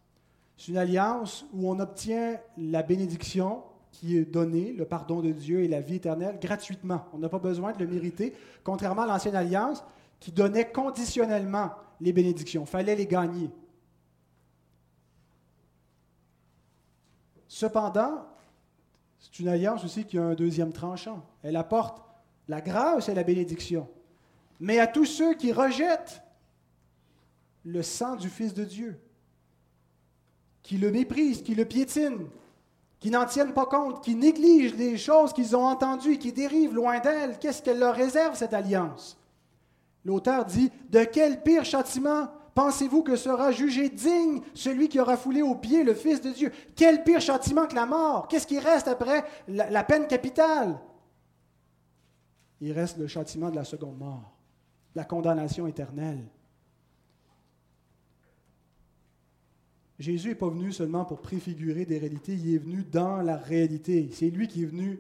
C'est 0.56 0.70
une 0.70 0.78
alliance 0.78 1.46
où 1.54 1.70
on 1.70 1.80
obtient 1.80 2.39
la 2.58 2.84
bénédiction 2.84 3.63
qui 3.99 4.15
est 4.15 4.25
donné, 4.25 4.73
le 4.73 4.86
pardon 4.86 5.21
de 5.21 5.31
Dieu 5.31 5.63
et 5.63 5.67
la 5.67 5.81
vie 5.81 5.95
éternelle, 5.95 6.38
gratuitement. 6.39 7.05
On 7.13 7.17
n'a 7.17 7.29
pas 7.29 7.39
besoin 7.39 7.73
de 7.73 7.83
le 7.83 7.88
mériter, 7.88 8.31
contrairement 8.63 9.01
à 9.01 9.07
l'ancienne 9.07 9.36
alliance 9.36 9.83
qui 10.19 10.31
donnait 10.31 10.71
conditionnellement 10.71 11.71
les 11.99 12.13
bénédictions. 12.13 12.62
Il 12.62 12.67
fallait 12.67 12.95
les 12.95 13.07
gagner. 13.07 13.49
Cependant, 17.47 18.23
c'est 19.19 19.39
une 19.39 19.47
alliance 19.47 19.83
aussi 19.83 20.05
qui 20.05 20.19
a 20.19 20.23
un 20.23 20.36
deuxième 20.36 20.73
tranchant. 20.73 21.25
Elle 21.41 21.55
apporte 21.55 22.03
la 22.47 22.62
grâce 22.62 23.10
et 23.10 23.15
la 23.15 23.23
bénédiction, 23.23 23.89
mais 24.60 24.77
à 24.77 24.86
tous 24.86 25.05
ceux 25.05 25.33
qui 25.33 25.51
rejettent 25.51 26.21
le 27.65 27.81
sang 27.81 28.15
du 28.15 28.29
Fils 28.29 28.53
de 28.53 28.63
Dieu, 28.63 28.99
qui 30.62 30.77
le 30.77 30.91
méprisent, 30.91 31.41
qui 31.41 31.55
le 31.55 31.65
piétinent, 31.65 32.27
qui 32.99 33.12
n'en 33.12 33.25
tiennent 33.25 33.53
pas 33.53 33.65
compte, 33.65 34.03
qui 34.03 34.15
négligent 34.15 34.75
les 34.75 34.97
choses 34.97 35.33
qu'ils 35.33 35.55
ont 35.55 35.65
entendues, 35.65 36.17
qui 36.17 36.33
dérivent 36.33 36.73
loin 36.73 36.99
d'elles, 36.99 37.38
qu'est-ce 37.39 37.62
qu'elle 37.62 37.79
leur 37.79 37.95
réserve, 37.95 38.36
cette 38.36 38.53
alliance? 38.53 39.17
L'auteur 40.03 40.45
dit, 40.45 40.71
De 40.89 41.03
quel 41.03 41.43
pire 41.43 41.65
châtiment 41.65 42.29
pensez-vous 42.55 43.03
que 43.03 43.15
sera 43.15 43.51
jugé 43.51 43.89
digne 43.89 44.41
celui 44.55 44.89
qui 44.89 44.99
aura 44.99 45.15
foulé 45.15 45.43
aux 45.43 45.55
pieds 45.55 45.83
le 45.83 45.93
Fils 45.93 46.21
de 46.21 46.31
Dieu? 46.31 46.51
Quel 46.75 47.03
pire 47.03 47.21
châtiment 47.21 47.67
que 47.67 47.75
la 47.75 47.86
mort? 47.86 48.27
Qu'est-ce 48.27 48.47
qui 48.47 48.57
reste 48.57 48.88
après 48.88 49.23
la, 49.47 49.69
la 49.69 49.83
peine 49.83 50.07
capitale 50.07 50.79
Il 52.62 52.71
reste 52.71 52.97
le 52.97 53.07
châtiment 53.07 53.51
de 53.51 53.55
la 53.55 53.63
seconde 53.63 53.99
mort, 53.99 54.33
la 54.95 55.05
condamnation 55.05 55.67
éternelle. 55.67 56.25
Jésus 59.99 60.29
n'est 60.29 60.36
pas 60.36 60.49
venu 60.49 60.71
seulement 60.71 61.05
pour 61.05 61.21
préfigurer 61.21 61.86
des 61.86 61.97
réalités, 61.97 62.33
il 62.33 62.53
est 62.53 62.60
venu 62.60 62.83
dans 62.83 63.17
la 63.17 63.36
réalité. 63.36 64.10
C'est 64.13 64.29
lui 64.29 64.47
qui 64.47 64.63
est 64.63 64.67
venu 64.67 64.99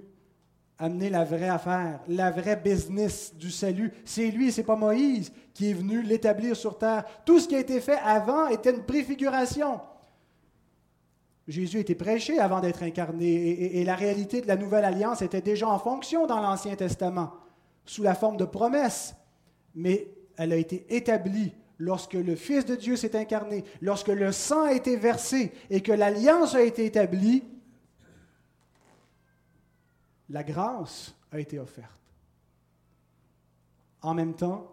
amener 0.79 1.09
la 1.09 1.23
vraie 1.23 1.49
affaire, 1.49 1.99
la 2.07 2.31
vraie 2.31 2.55
business 2.55 3.35
du 3.35 3.51
salut. 3.51 3.91
C'est 4.05 4.31
lui, 4.31 4.51
c'est 4.51 4.63
pas 4.63 4.75
Moïse 4.75 5.31
qui 5.53 5.69
est 5.69 5.73
venu 5.73 6.01
l'établir 6.01 6.55
sur 6.55 6.77
terre. 6.77 7.03
Tout 7.25 7.39
ce 7.39 7.47
qui 7.47 7.55
a 7.55 7.59
été 7.59 7.79
fait 7.79 7.97
avant 8.03 8.47
était 8.47 8.71
une 8.71 8.83
préfiguration. 8.83 9.79
Jésus 11.47 11.79
était 11.79 11.95
prêché 11.95 12.39
avant 12.39 12.59
d'être 12.59 12.83
incarné 12.83 13.25
et, 13.25 13.79
et, 13.79 13.85
la 13.85 13.95
réalité 13.95 14.41
de 14.41 14.47
la 14.47 14.57
nouvelle 14.57 14.83
alliance 14.83 15.21
était 15.21 15.41
déjà 15.41 15.69
en 15.69 15.79
fonction 15.79 16.27
dans 16.27 16.41
l'Ancien 16.41 16.75
Testament, 16.75 17.31
sous 17.85 18.03
la 18.03 18.15
forme 18.15 18.35
de 18.35 18.43
promesses, 18.43 19.15
mais 19.73 20.09
elle 20.35 20.51
a 20.51 20.57
été 20.57 20.85
établie 20.89 21.53
lorsque 21.77 22.13
le 22.13 22.35
Fils 22.35 22.65
de 22.65 22.75
Dieu 22.75 22.95
s'est 22.95 23.15
incarné, 23.15 23.63
lorsque 23.81 24.07
le 24.07 24.31
sang 24.31 24.63
a 24.63 24.73
été 24.73 24.95
versé 24.97 25.51
et 25.69 25.81
que 25.81 25.91
l'alliance 25.91 26.55
a 26.55 26.63
été 26.63 26.85
établie, 26.85 27.43
la 30.29 30.43
grâce 30.43 31.15
a 31.31 31.39
été 31.39 31.59
offerte. 31.59 32.01
En 34.01 34.13
même 34.13 34.35
temps 34.35 34.71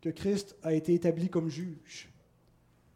que 0.00 0.10
Christ 0.10 0.56
a 0.62 0.74
été 0.74 0.94
établi 0.94 1.30
comme 1.30 1.48
juge. 1.48 2.10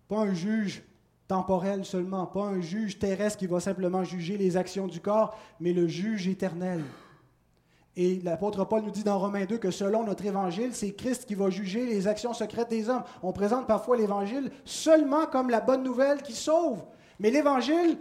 Pas 0.08 0.20
un 0.20 0.34
juge 0.34 0.82
temporel 1.26 1.84
seulement, 1.84 2.26
pas 2.26 2.44
un 2.44 2.60
juge 2.60 2.98
terrestre 2.98 3.38
qui 3.38 3.46
va 3.46 3.60
simplement 3.60 4.04
juger 4.04 4.36
les 4.36 4.56
actions 4.56 4.86
du 4.86 5.00
corps, 5.00 5.38
mais 5.60 5.72
le 5.72 5.86
juge 5.86 6.28
éternel. 6.28 6.82
Et 8.00 8.20
l'apôtre 8.22 8.64
Paul 8.64 8.82
nous 8.82 8.92
dit 8.92 9.02
dans 9.02 9.18
Romains 9.18 9.44
2 9.44 9.58
que 9.58 9.72
selon 9.72 10.04
notre 10.04 10.24
évangile, 10.24 10.70
c'est 10.72 10.92
Christ 10.92 11.24
qui 11.26 11.34
va 11.34 11.50
juger 11.50 11.84
les 11.84 12.06
actions 12.06 12.32
secrètes 12.32 12.70
des 12.70 12.88
hommes. 12.88 13.02
On 13.24 13.32
présente 13.32 13.66
parfois 13.66 13.96
l'évangile 13.96 14.52
seulement 14.64 15.26
comme 15.26 15.50
la 15.50 15.60
bonne 15.60 15.82
nouvelle 15.82 16.22
qui 16.22 16.32
sauve. 16.32 16.84
Mais 17.18 17.32
l'évangile, 17.32 17.98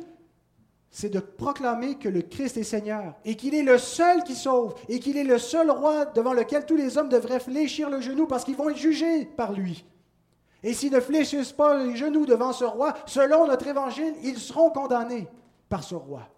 c'est 0.91 1.09
de 1.09 1.19
proclamer 1.19 1.95
que 1.95 2.09
le 2.09 2.21
Christ 2.21 2.57
est 2.57 2.63
Seigneur 2.63 3.15
et 3.25 3.35
qu'il 3.35 3.55
est 3.55 3.63
le 3.63 3.79
seul 3.79 4.23
qui 4.23 4.35
sauve 4.35 4.75
et 4.87 4.99
qu'il 4.99 5.17
est 5.17 5.23
le 5.23 5.39
seul 5.39 5.71
roi 5.71 6.05
devant 6.05 6.33
lequel 6.33 6.67
tous 6.67 6.77
les 6.77 6.99
hommes 6.99 7.09
devraient 7.09 7.39
fléchir 7.39 7.89
le 7.89 7.99
genou 7.99 8.27
parce 8.27 8.43
qu'ils 8.43 8.55
vont 8.55 8.69
être 8.69 8.77
jugés 8.77 9.25
par 9.25 9.51
lui. 9.51 9.83
Et 10.61 10.75
s'ils 10.75 10.93
ne 10.93 10.99
fléchissent 10.99 11.53
pas 11.53 11.83
les 11.83 11.95
genoux 11.95 12.27
devant 12.27 12.53
ce 12.53 12.65
roi, 12.65 12.93
selon 13.07 13.47
notre 13.47 13.65
évangile, 13.65 14.13
ils 14.23 14.37
seront 14.37 14.69
condamnés 14.69 15.27
par 15.69 15.83
ce 15.83 15.95
roi. 15.95 16.29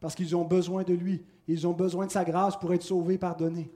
Parce 0.00 0.14
qu'ils 0.14 0.34
ont 0.34 0.44
besoin 0.44 0.82
de 0.82 0.94
lui 0.94 1.22
ils 1.52 1.66
ont 1.66 1.72
besoin 1.72 2.06
de 2.06 2.12
sa 2.12 2.24
grâce 2.24 2.56
pour 2.56 2.72
être 2.74 2.84
sauvés, 2.84 3.18
pardonnés. 3.18 3.72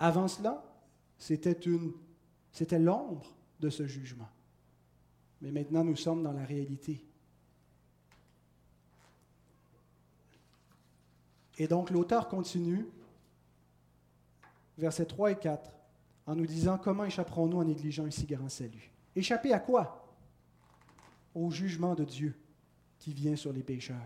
Avant 0.00 0.26
cela, 0.26 0.64
c'était 1.16 1.52
une, 1.52 1.92
c'était 2.50 2.80
l'ombre 2.80 3.32
de 3.60 3.70
ce 3.70 3.86
jugement. 3.86 4.28
Mais 5.40 5.52
maintenant, 5.52 5.84
nous 5.84 5.94
sommes 5.94 6.24
dans 6.24 6.32
la 6.32 6.44
réalité. 6.44 7.04
Et 11.56 11.68
donc, 11.68 11.90
l'auteur 11.90 12.26
continue, 12.26 12.88
versets 14.76 15.06
3 15.06 15.30
et 15.30 15.38
4, 15.38 15.70
en 16.26 16.34
nous 16.34 16.46
disant 16.46 16.78
Comment 16.78 17.04
échapperons-nous 17.04 17.58
en 17.58 17.64
négligeant 17.64 18.06
un 18.06 18.10
si 18.10 18.26
grand 18.26 18.48
salut 18.48 18.90
Échapper 19.14 19.52
à 19.52 19.60
quoi? 19.60 20.12
Au 21.32 21.48
jugement 21.52 21.94
de 21.94 22.04
Dieu 22.04 22.41
qui 23.02 23.12
vient 23.12 23.34
sur 23.34 23.52
les 23.52 23.64
pécheurs. 23.64 23.96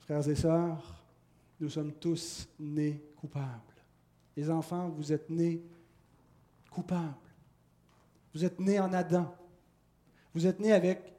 Frères 0.00 0.28
et 0.28 0.34
sœurs, 0.34 1.02
nous 1.58 1.70
sommes 1.70 1.92
tous 1.94 2.46
nés 2.58 3.02
coupables. 3.16 3.72
Les 4.36 4.50
enfants, 4.50 4.90
vous 4.90 5.14
êtes 5.14 5.30
nés 5.30 5.62
coupables. 6.70 7.14
Vous 8.34 8.44
êtes 8.44 8.60
nés 8.60 8.78
en 8.78 8.92
Adam. 8.92 9.34
Vous 10.34 10.46
êtes 10.46 10.60
nés 10.60 10.74
avec 10.74 11.14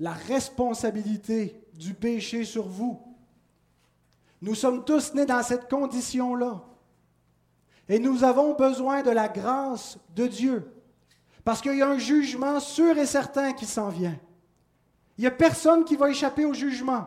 la 0.00 0.12
responsabilité 0.12 1.62
du 1.72 1.94
péché 1.94 2.44
sur 2.44 2.66
vous. 2.66 3.00
Nous 4.42 4.56
sommes 4.56 4.84
tous 4.84 5.14
nés 5.14 5.26
dans 5.26 5.44
cette 5.44 5.70
condition-là. 5.70 6.64
Et 7.88 8.00
nous 8.00 8.24
avons 8.24 8.54
besoin 8.54 9.04
de 9.04 9.10
la 9.10 9.28
grâce 9.28 10.00
de 10.16 10.26
Dieu. 10.26 10.79
Parce 11.44 11.60
qu'il 11.60 11.76
y 11.76 11.82
a 11.82 11.88
un 11.88 11.98
jugement 11.98 12.60
sûr 12.60 12.96
et 12.98 13.06
certain 13.06 13.52
qui 13.52 13.66
s'en 13.66 13.88
vient. 13.88 14.18
Il 15.16 15.22
n'y 15.22 15.26
a 15.26 15.30
personne 15.30 15.84
qui 15.84 15.96
va 15.96 16.10
échapper 16.10 16.44
au 16.44 16.54
jugement. 16.54 17.06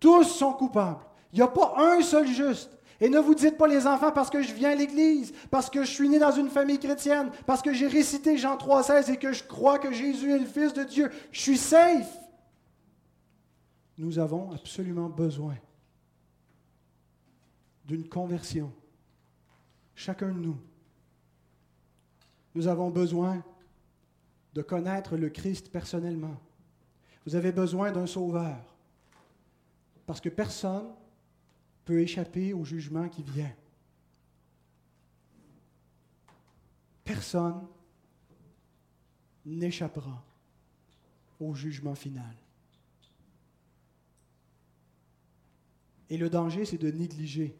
Tous 0.00 0.24
sont 0.24 0.52
coupables. 0.52 1.04
Il 1.32 1.36
n'y 1.36 1.42
a 1.42 1.48
pas 1.48 1.74
un 1.78 2.02
seul 2.02 2.26
juste. 2.26 2.70
Et 3.00 3.08
ne 3.08 3.18
vous 3.18 3.34
dites 3.34 3.56
pas 3.56 3.66
les 3.66 3.86
enfants 3.86 4.12
parce 4.12 4.30
que 4.30 4.42
je 4.42 4.52
viens 4.52 4.70
à 4.70 4.74
l'Église, 4.74 5.32
parce 5.50 5.68
que 5.68 5.82
je 5.82 5.90
suis 5.90 6.08
né 6.08 6.18
dans 6.18 6.30
une 6.30 6.48
famille 6.48 6.78
chrétienne, 6.78 7.30
parce 7.46 7.62
que 7.62 7.72
j'ai 7.72 7.88
récité 7.88 8.36
Jean 8.36 8.56
3,16 8.56 9.12
et 9.12 9.16
que 9.16 9.32
je 9.32 9.42
crois 9.42 9.78
que 9.78 9.92
Jésus 9.92 10.30
est 10.30 10.38
le 10.38 10.46
Fils 10.46 10.72
de 10.72 10.84
Dieu. 10.84 11.10
Je 11.32 11.40
suis 11.40 11.56
safe. 11.56 12.16
Nous 13.98 14.18
avons 14.18 14.52
absolument 14.52 15.08
besoin 15.08 15.56
d'une 17.84 18.08
conversion. 18.08 18.72
Chacun 19.94 20.28
de 20.28 20.38
nous. 20.38 20.56
Nous 22.54 22.66
avons 22.66 22.90
besoin 22.90 23.42
de 24.54 24.62
connaître 24.62 25.16
le 25.16 25.30
Christ 25.30 25.70
personnellement. 25.70 26.38
Vous 27.24 27.34
avez 27.34 27.52
besoin 27.52 27.92
d'un 27.92 28.06
sauveur. 28.06 28.76
Parce 30.06 30.20
que 30.20 30.28
personne 30.28 30.88
peut 31.84 32.00
échapper 32.00 32.52
au 32.52 32.64
jugement 32.64 33.08
qui 33.08 33.22
vient. 33.22 33.52
Personne 37.04 37.66
n'échappera 39.44 40.22
au 41.40 41.54
jugement 41.54 41.94
final. 41.94 42.36
Et 46.10 46.18
le 46.18 46.28
danger, 46.28 46.64
c'est 46.64 46.78
de 46.78 46.90
négliger 46.90 47.56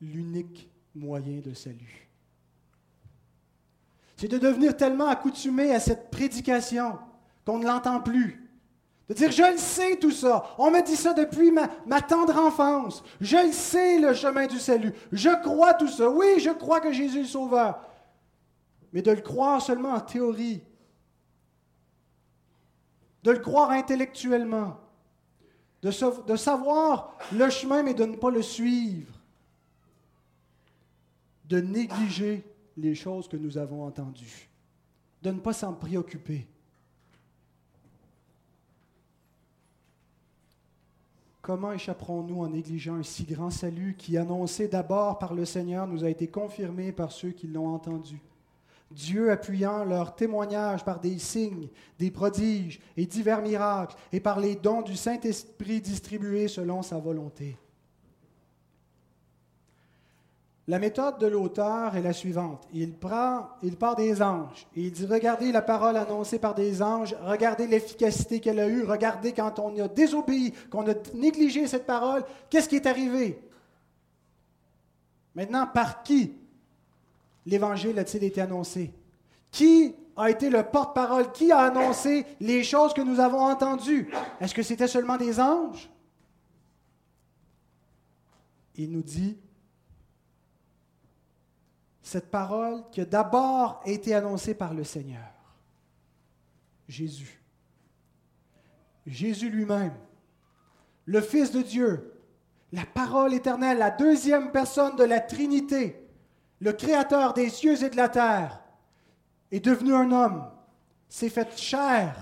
l'unique 0.00 0.68
moyen 0.94 1.40
de 1.40 1.54
salut. 1.54 2.09
C'est 4.20 4.28
de 4.28 4.36
devenir 4.36 4.76
tellement 4.76 5.08
accoutumé 5.08 5.74
à 5.74 5.80
cette 5.80 6.10
prédication 6.10 6.98
qu'on 7.46 7.56
ne 7.56 7.66
l'entend 7.66 8.02
plus. 8.02 8.50
De 9.08 9.14
dire, 9.14 9.32
je 9.32 9.52
le 9.52 9.56
sais 9.56 9.96
tout 9.96 10.10
ça. 10.10 10.54
On 10.58 10.70
m'a 10.70 10.82
dit 10.82 10.94
ça 10.94 11.14
depuis 11.14 11.50
ma, 11.50 12.02
tendre 12.02 12.36
enfance. 12.36 13.02
Je 13.18 13.38
le 13.38 13.50
sais 13.50 13.98
le 13.98 14.12
chemin 14.12 14.46
du 14.46 14.58
salut. 14.58 14.92
Je 15.10 15.30
crois 15.42 15.72
tout 15.72 15.88
ça. 15.88 16.10
Oui, 16.10 16.38
je 16.38 16.50
crois 16.50 16.80
que 16.80 16.92
Jésus 16.92 17.20
est 17.20 17.24
sauveur. 17.24 17.80
Mais 18.92 19.00
de 19.00 19.10
le 19.10 19.22
croire 19.22 19.62
seulement 19.62 19.94
en 19.94 20.00
théorie. 20.00 20.62
De 23.22 23.30
le 23.30 23.38
croire 23.38 23.70
intellectuellement. 23.70 24.76
De 25.80 26.36
savoir 26.36 27.16
le 27.32 27.48
chemin, 27.48 27.82
mais 27.82 27.94
de 27.94 28.04
ne 28.04 28.16
pas 28.16 28.30
le 28.30 28.42
suivre. 28.42 29.14
De 31.46 31.62
négliger 31.62 32.44
les 32.80 32.94
choses 32.94 33.28
que 33.28 33.36
nous 33.36 33.58
avons 33.58 33.84
entendues. 33.84 34.48
De 35.22 35.30
ne 35.30 35.38
pas 35.38 35.52
s'en 35.52 35.74
préoccuper. 35.74 36.46
Comment 41.42 41.72
échapperons-nous 41.72 42.42
en 42.42 42.48
négligeant 42.48 42.96
un 42.96 43.02
si 43.02 43.24
grand 43.24 43.50
salut 43.50 43.96
qui, 43.96 44.16
annoncé 44.16 44.68
d'abord 44.68 45.18
par 45.18 45.34
le 45.34 45.44
Seigneur, 45.44 45.86
nous 45.86 46.04
a 46.04 46.10
été 46.10 46.28
confirmé 46.28 46.92
par 46.92 47.12
ceux 47.12 47.30
qui 47.30 47.46
l'ont 47.46 47.74
entendu? 47.74 48.20
Dieu 48.90 49.30
appuyant 49.30 49.84
leur 49.84 50.16
témoignage 50.16 50.84
par 50.84 51.00
des 51.00 51.18
signes, 51.18 51.68
des 51.98 52.10
prodiges 52.10 52.80
et 52.96 53.06
divers 53.06 53.40
miracles, 53.40 53.96
et 54.12 54.20
par 54.20 54.40
les 54.40 54.56
dons 54.56 54.82
du 54.82 54.96
Saint-Esprit 54.96 55.80
distribués 55.80 56.48
selon 56.48 56.82
sa 56.82 56.98
volonté. 56.98 57.56
La 60.70 60.78
méthode 60.78 61.18
de 61.18 61.26
l'auteur 61.26 61.96
est 61.96 62.00
la 62.00 62.12
suivante. 62.12 62.68
Il, 62.72 62.94
prend, 62.94 63.48
il 63.60 63.76
part 63.76 63.96
des 63.96 64.22
anges 64.22 64.68
il 64.76 64.92
dit, 64.92 65.04
regardez 65.04 65.50
la 65.50 65.62
parole 65.62 65.96
annoncée 65.96 66.38
par 66.38 66.54
des 66.54 66.80
anges, 66.80 67.16
regardez 67.22 67.66
l'efficacité 67.66 68.38
qu'elle 68.38 68.60
a 68.60 68.68
eue, 68.68 68.84
regardez 68.84 69.32
quand 69.32 69.58
on 69.58 69.76
a 69.82 69.88
désobéi, 69.88 70.52
qu'on 70.70 70.88
a 70.88 70.94
négligé 71.12 71.66
cette 71.66 71.86
parole, 71.86 72.22
qu'est-ce 72.48 72.68
qui 72.68 72.76
est 72.76 72.86
arrivé? 72.86 73.42
Maintenant, 75.34 75.66
par 75.66 76.04
qui 76.04 76.34
l'Évangile 77.46 77.98
a-t-il 77.98 78.22
été 78.22 78.40
annoncé? 78.40 78.94
Qui 79.50 79.96
a 80.16 80.30
été 80.30 80.50
le 80.50 80.62
porte-parole? 80.62 81.32
Qui 81.32 81.50
a 81.50 81.62
annoncé 81.62 82.24
les 82.38 82.62
choses 82.62 82.94
que 82.94 83.00
nous 83.00 83.18
avons 83.18 83.40
entendues? 83.40 84.08
Est-ce 84.40 84.54
que 84.54 84.62
c'était 84.62 84.86
seulement 84.86 85.16
des 85.16 85.40
anges? 85.40 85.90
Il 88.76 88.92
nous 88.92 89.02
dit 89.02 89.36
cette 92.10 92.28
parole 92.28 92.82
qui 92.90 93.00
a 93.00 93.04
d'abord 93.04 93.80
été 93.86 94.16
annoncée 94.16 94.54
par 94.54 94.74
le 94.74 94.82
Seigneur, 94.82 95.30
Jésus. 96.88 97.40
Jésus 99.06 99.48
lui-même, 99.48 99.94
le 101.04 101.20
Fils 101.20 101.52
de 101.52 101.62
Dieu, 101.62 102.12
la 102.72 102.84
parole 102.84 103.32
éternelle, 103.32 103.78
la 103.78 103.92
deuxième 103.92 104.50
personne 104.50 104.96
de 104.96 105.04
la 105.04 105.20
Trinité, 105.20 106.04
le 106.58 106.72
Créateur 106.72 107.32
des 107.32 107.48
cieux 107.48 107.80
et 107.80 107.90
de 107.90 107.96
la 107.96 108.08
terre, 108.08 108.60
est 109.52 109.64
devenu 109.64 109.94
un 109.94 110.10
homme, 110.10 110.50
s'est 111.08 111.28
fait 111.28 111.56
chair, 111.56 112.16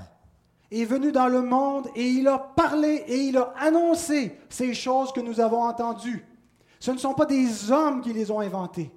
est 0.71 0.85
venu 0.85 1.13
dans 1.13 1.29
le 1.29 1.41
monde 1.41 1.89
et 1.97 2.07
il 2.07 2.29
a 2.29 2.37
parlé 2.39 3.05
et 3.07 3.23
il 3.23 3.39
a 3.39 3.55
annoncé 3.59 4.39
ces 4.51 4.75
choses 4.75 5.15
que 5.15 5.21
nous 5.21 5.41
avons 5.41 5.63
entendues. 5.63 6.27
Ce 6.79 6.91
ne 6.91 6.99
sont 6.99 7.15
pas 7.15 7.25
des 7.25 7.73
hommes 7.73 8.03
qui 8.03 8.13
les 8.13 8.31
ont 8.31 8.41
inventées. 8.41 8.93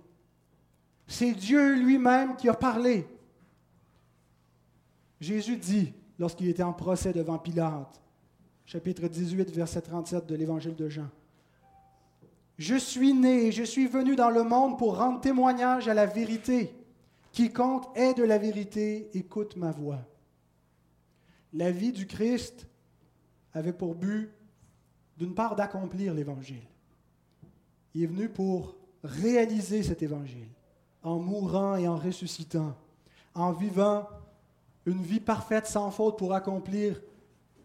C'est 1.12 1.34
Dieu 1.34 1.76
lui-même 1.76 2.38
qui 2.38 2.48
a 2.48 2.54
parlé. 2.54 3.06
Jésus 5.20 5.58
dit, 5.58 5.92
lorsqu'il 6.18 6.48
était 6.48 6.64
en 6.64 6.72
procès 6.72 7.12
devant 7.12 7.38
Pilate, 7.38 8.02
chapitre 8.66 9.10
18, 9.10 9.52
verset 9.52 9.82
37 9.82 10.26
de 10.26 10.36
l'Évangile 10.36 10.74
de 10.74 10.88
Jean, 10.88 11.10
Je 12.58 12.76
suis 12.76 13.14
né, 13.14 13.52
je 13.52 13.64
suis 13.64 13.88
venu 13.88 14.16
dans 14.16 14.30
le 14.30 14.44
monde 14.44 14.78
pour 14.78 14.98
rendre 14.98 15.20
témoignage 15.20 15.90
à 15.90 15.94
la 15.94 16.06
vérité. 16.06 16.74
Quiconque 17.34 17.88
est 17.94 18.14
de 18.14 18.24
la 18.24 18.38
vérité, 18.38 19.10
écoute 19.14 19.58
ma 19.58 19.72
voix. 19.72 20.00
La 21.52 21.72
vie 21.72 21.92
du 21.92 22.08
Christ 22.08 22.68
avait 23.54 23.74
pour 23.74 23.96
but, 23.96 24.30
d'une 25.18 25.36
part, 25.36 25.58
d'accomplir 25.58 26.14
l'Évangile. 26.14 26.64
Il 27.96 28.04
est 28.04 28.08
venu 28.08 28.30
pour 28.30 28.78
réaliser 29.04 29.84
cet 29.84 30.04
Évangile 30.04 30.48
en 31.04 31.20
mourant 31.20 31.76
et 31.76 31.88
en 31.88 31.98
ressuscitant, 31.98 32.76
en 33.34 33.52
vivant 33.52 34.08
une 34.86 35.02
vie 35.02 35.20
parfaite 35.20 35.68
sans 35.68 35.92
faute 35.92 36.18
pour 36.18 36.34
accomplir 36.34 37.02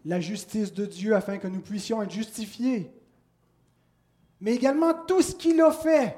la 0.05 0.19
justice 0.19 0.73
de 0.73 0.85
Dieu 0.85 1.15
afin 1.15 1.37
que 1.37 1.47
nous 1.47 1.61
puissions 1.61 2.01
être 2.01 2.11
justifiés. 2.11 2.91
Mais 4.39 4.55
également 4.55 4.93
tout 4.93 5.21
ce 5.21 5.35
qu'il 5.35 5.59
a 5.61 5.71
fait, 5.71 6.17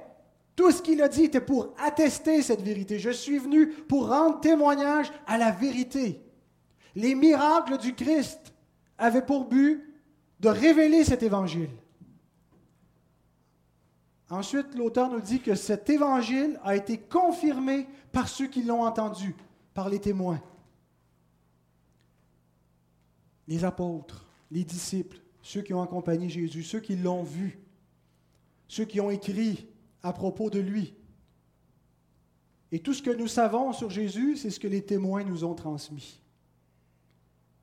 tout 0.56 0.72
ce 0.72 0.82
qu'il 0.82 1.02
a 1.02 1.08
dit 1.08 1.24
était 1.24 1.42
pour 1.42 1.74
attester 1.78 2.42
cette 2.42 2.62
vérité. 2.62 3.00
Je 3.00 3.10
suis 3.10 3.38
venu 3.38 3.68
pour 3.68 4.10
rendre 4.10 4.40
témoignage 4.42 5.12
à 5.26 5.38
la 5.38 5.52
vérité. 5.52 6.22
Les 6.96 7.16
miracles 7.16 7.78
du 7.78 7.96
Christ 7.96 8.54
avaient 8.98 9.26
pour 9.26 9.46
but 9.46 9.84
de 10.40 10.50
révéler 10.50 11.04
cet 11.04 11.24
évangile. 11.24 11.70
Ensuite, 14.30 14.76
l'auteur 14.76 15.10
nous 15.10 15.22
dit 15.22 15.40
que 15.40 15.56
cet 15.56 15.90
évangile 15.90 16.60
a 16.64 16.76
été 16.76 17.00
confirmé 17.00 17.88
par 18.12 18.28
ceux 18.28 18.48
qui 18.48 18.62
l'ont 18.62 18.84
entendu, 18.84 19.36
par 19.74 19.90
les 19.90 20.00
témoins. 20.00 20.42
Les 23.48 23.64
apôtres, 23.64 24.26
les 24.52 24.64
disciples, 24.64 25.20
ceux 25.42 25.62
qui 25.62 25.74
ont 25.74 25.82
accompagné 25.82 26.30
Jésus, 26.30 26.64
ceux 26.64 26.80
qui 26.80 26.96
l'ont 26.96 27.24
vu, 27.24 27.60
ceux 28.68 28.86
qui 28.86 29.02
ont 29.02 29.10
écrit 29.10 29.68
à 30.04 30.14
propos 30.14 30.52
de 30.52 30.60
lui. 30.60 30.94
Et 32.72 32.80
tout 32.80 32.94
ce 32.94 33.02
que 33.02 33.10
nous 33.10 33.28
savons 33.28 33.74
sur 33.74 33.90
Jésus, 33.90 34.38
c'est 34.38 34.52
ce 34.52 34.60
que 34.60 34.68
les 34.68 34.86
témoins 34.86 35.24
nous 35.24 35.44
ont 35.44 35.56
transmis. 35.56 36.22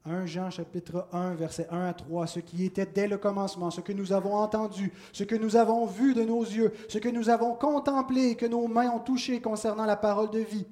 1 0.06 0.26
Jean 0.26 0.50
chapitre 0.50 1.08
1, 1.12 1.34
verset 1.34 1.66
1 1.70 1.86
à 1.86 1.92
3, 1.92 2.26
ce 2.26 2.40
qui 2.40 2.64
était 2.64 2.86
dès 2.86 3.08
le 3.08 3.18
commencement, 3.18 3.70
ce 3.70 3.80
que 3.80 3.92
nous 3.92 4.12
avons 4.12 4.34
entendu, 4.34 4.92
ce 5.12 5.24
que 5.24 5.34
nous 5.34 5.56
avons 5.56 5.86
vu 5.86 6.14
de 6.14 6.22
nos 6.22 6.42
yeux, 6.42 6.72
ce 6.88 6.98
que 6.98 7.08
nous 7.08 7.28
avons 7.28 7.54
contemplé 7.54 8.28
et 8.28 8.34
que 8.36 8.46
nos 8.46 8.68
mains 8.68 8.90
ont 8.90 9.00
touché 9.00 9.40
concernant 9.40 9.84
la 9.84 9.96
parole 9.96 10.30
de 10.30 10.38
vie. 10.38 10.66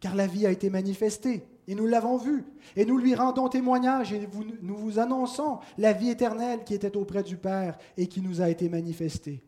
Car 0.00 0.14
la 0.14 0.26
vie 0.26 0.46
a 0.46 0.50
été 0.50 0.70
manifestée 0.70 1.44
et 1.68 1.74
nous 1.74 1.86
l'avons 1.86 2.16
vue 2.16 2.44
et 2.74 2.84
nous 2.84 2.98
lui 2.98 3.14
rendons 3.14 3.48
témoignage 3.48 4.12
et 4.12 4.28
nous 4.62 4.76
vous 4.76 4.98
annonçons 4.98 5.58
la 5.78 5.92
vie 5.92 6.10
éternelle 6.10 6.64
qui 6.64 6.74
était 6.74 6.96
auprès 6.96 7.22
du 7.22 7.36
Père 7.36 7.76
et 7.96 8.06
qui 8.06 8.20
nous 8.20 8.40
a 8.40 8.48
été 8.48 8.68
manifestée. 8.68 9.44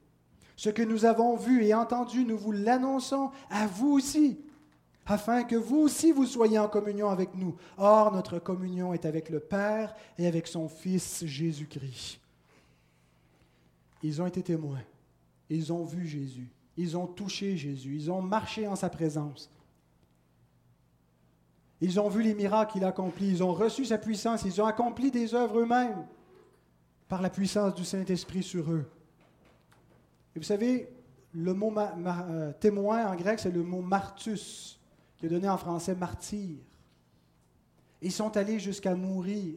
Ce 0.56 0.70
que 0.70 0.82
nous 0.82 1.04
avons 1.04 1.36
vu 1.36 1.64
et 1.64 1.74
entendu, 1.74 2.24
nous 2.24 2.36
vous 2.36 2.52
l'annonçons 2.52 3.30
à 3.50 3.66
vous 3.66 3.92
aussi 3.92 4.38
afin 5.06 5.44
que 5.44 5.56
vous 5.56 5.78
aussi 5.78 6.12
vous 6.12 6.26
soyez 6.26 6.58
en 6.58 6.68
communion 6.68 7.08
avec 7.08 7.34
nous. 7.34 7.56
Or, 7.76 8.12
notre 8.12 8.38
communion 8.38 8.92
est 8.92 9.04
avec 9.04 9.28
le 9.30 9.40
Père 9.40 9.94
et 10.18 10.26
avec 10.26 10.46
son 10.46 10.68
Fils 10.68 11.24
Jésus-Christ. 11.24 12.20
Ils 14.02 14.22
ont 14.22 14.26
été 14.26 14.42
témoins. 14.42 14.82
Ils 15.48 15.72
ont 15.72 15.84
vu 15.84 16.06
Jésus. 16.06 16.48
Ils 16.76 16.96
ont 16.96 17.06
touché 17.06 17.56
Jésus. 17.56 17.94
Ils 17.94 18.10
ont 18.10 18.22
marché 18.22 18.66
en 18.66 18.76
sa 18.76 18.88
présence. 18.88 19.50
Ils 21.80 21.98
ont 21.98 22.08
vu 22.08 22.22
les 22.22 22.34
miracles 22.34 22.72
qu'il 22.72 22.84
a 22.84 22.88
accomplis. 22.88 23.28
Ils 23.28 23.42
ont 23.42 23.52
reçu 23.52 23.84
sa 23.84 23.98
puissance. 23.98 24.44
Ils 24.44 24.60
ont 24.62 24.66
accompli 24.66 25.10
des 25.10 25.34
œuvres 25.34 25.60
eux-mêmes 25.60 26.06
par 27.08 27.20
la 27.20 27.28
puissance 27.28 27.74
du 27.74 27.84
Saint-Esprit 27.84 28.42
sur 28.42 28.70
eux. 28.70 28.88
Et 30.34 30.38
vous 30.38 30.44
savez, 30.44 30.88
le 31.32 31.52
mot 31.54 31.72
euh, 31.76 32.52
témoin 32.54 33.06
en 33.06 33.16
grec, 33.16 33.38
c'est 33.38 33.50
le 33.50 33.62
mot 33.62 33.82
martus 33.82 34.80
qui 35.22 35.26
est 35.26 35.28
donné 35.28 35.48
en 35.48 35.56
français 35.56 35.94
martyr. 35.94 36.58
Ils 38.00 38.10
sont 38.10 38.36
allés 38.36 38.58
jusqu'à 38.58 38.96
mourir 38.96 39.54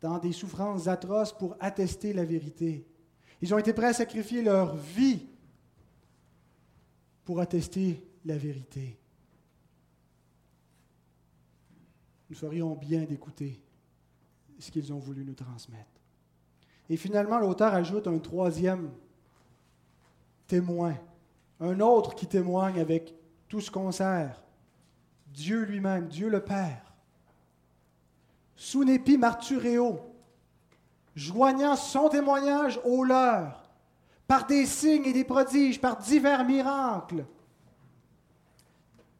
dans 0.00 0.16
des 0.20 0.30
souffrances 0.30 0.86
atroces 0.86 1.36
pour 1.36 1.56
attester 1.58 2.12
la 2.12 2.24
vérité. 2.24 2.86
Ils 3.40 3.52
ont 3.52 3.58
été 3.58 3.72
prêts 3.72 3.88
à 3.88 3.92
sacrifier 3.94 4.42
leur 4.42 4.76
vie 4.76 5.26
pour 7.24 7.40
attester 7.40 8.06
la 8.24 8.38
vérité. 8.38 8.96
Nous 12.30 12.36
ferions 12.36 12.76
bien 12.76 13.02
d'écouter 13.02 13.60
ce 14.60 14.70
qu'ils 14.70 14.92
ont 14.92 15.00
voulu 15.00 15.24
nous 15.24 15.34
transmettre. 15.34 16.00
Et 16.88 16.96
finalement, 16.96 17.40
l'auteur 17.40 17.74
ajoute 17.74 18.06
un 18.06 18.20
troisième 18.20 18.92
témoin, 20.46 20.94
un 21.58 21.80
autre 21.80 22.14
qui 22.14 22.28
témoigne 22.28 22.78
avec 22.78 23.12
tout 23.48 23.60
ce 23.60 23.68
qu'on 23.68 23.90
sert. 23.90 24.40
Dieu 25.32 25.62
lui-même, 25.64 26.08
Dieu 26.08 26.28
le 26.28 26.40
Père. 26.40 26.92
Sunepi 28.56 29.18
martureo, 29.18 30.00
joignant 31.16 31.74
son 31.74 32.08
témoignage 32.08 32.80
au 32.84 33.02
leur, 33.02 33.70
par 34.28 34.46
des 34.46 34.66
signes 34.66 35.06
et 35.06 35.12
des 35.12 35.24
prodiges, 35.24 35.80
par 35.80 35.96
divers 35.96 36.44
miracles. 36.44 37.24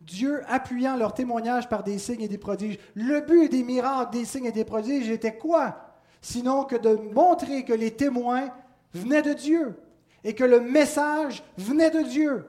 Dieu 0.00 0.42
appuyant 0.48 0.96
leur 0.96 1.14
témoignage 1.14 1.68
par 1.68 1.82
des 1.82 1.98
signes 1.98 2.22
et 2.22 2.28
des 2.28 2.38
prodiges. 2.38 2.78
Le 2.94 3.20
but 3.20 3.48
des 3.48 3.62
miracles, 3.62 4.12
des 4.12 4.24
signes 4.24 4.46
et 4.46 4.52
des 4.52 4.64
prodiges 4.64 5.08
était 5.08 5.36
quoi? 5.36 5.94
Sinon 6.20 6.64
que 6.64 6.76
de 6.76 6.94
montrer 7.12 7.64
que 7.64 7.72
les 7.72 7.92
témoins 7.92 8.50
venaient 8.92 9.22
de 9.22 9.32
Dieu 9.32 9.76
et 10.24 10.34
que 10.34 10.44
le 10.44 10.60
message 10.60 11.42
venait 11.56 11.90
de 11.90 12.02
Dieu. 12.02 12.44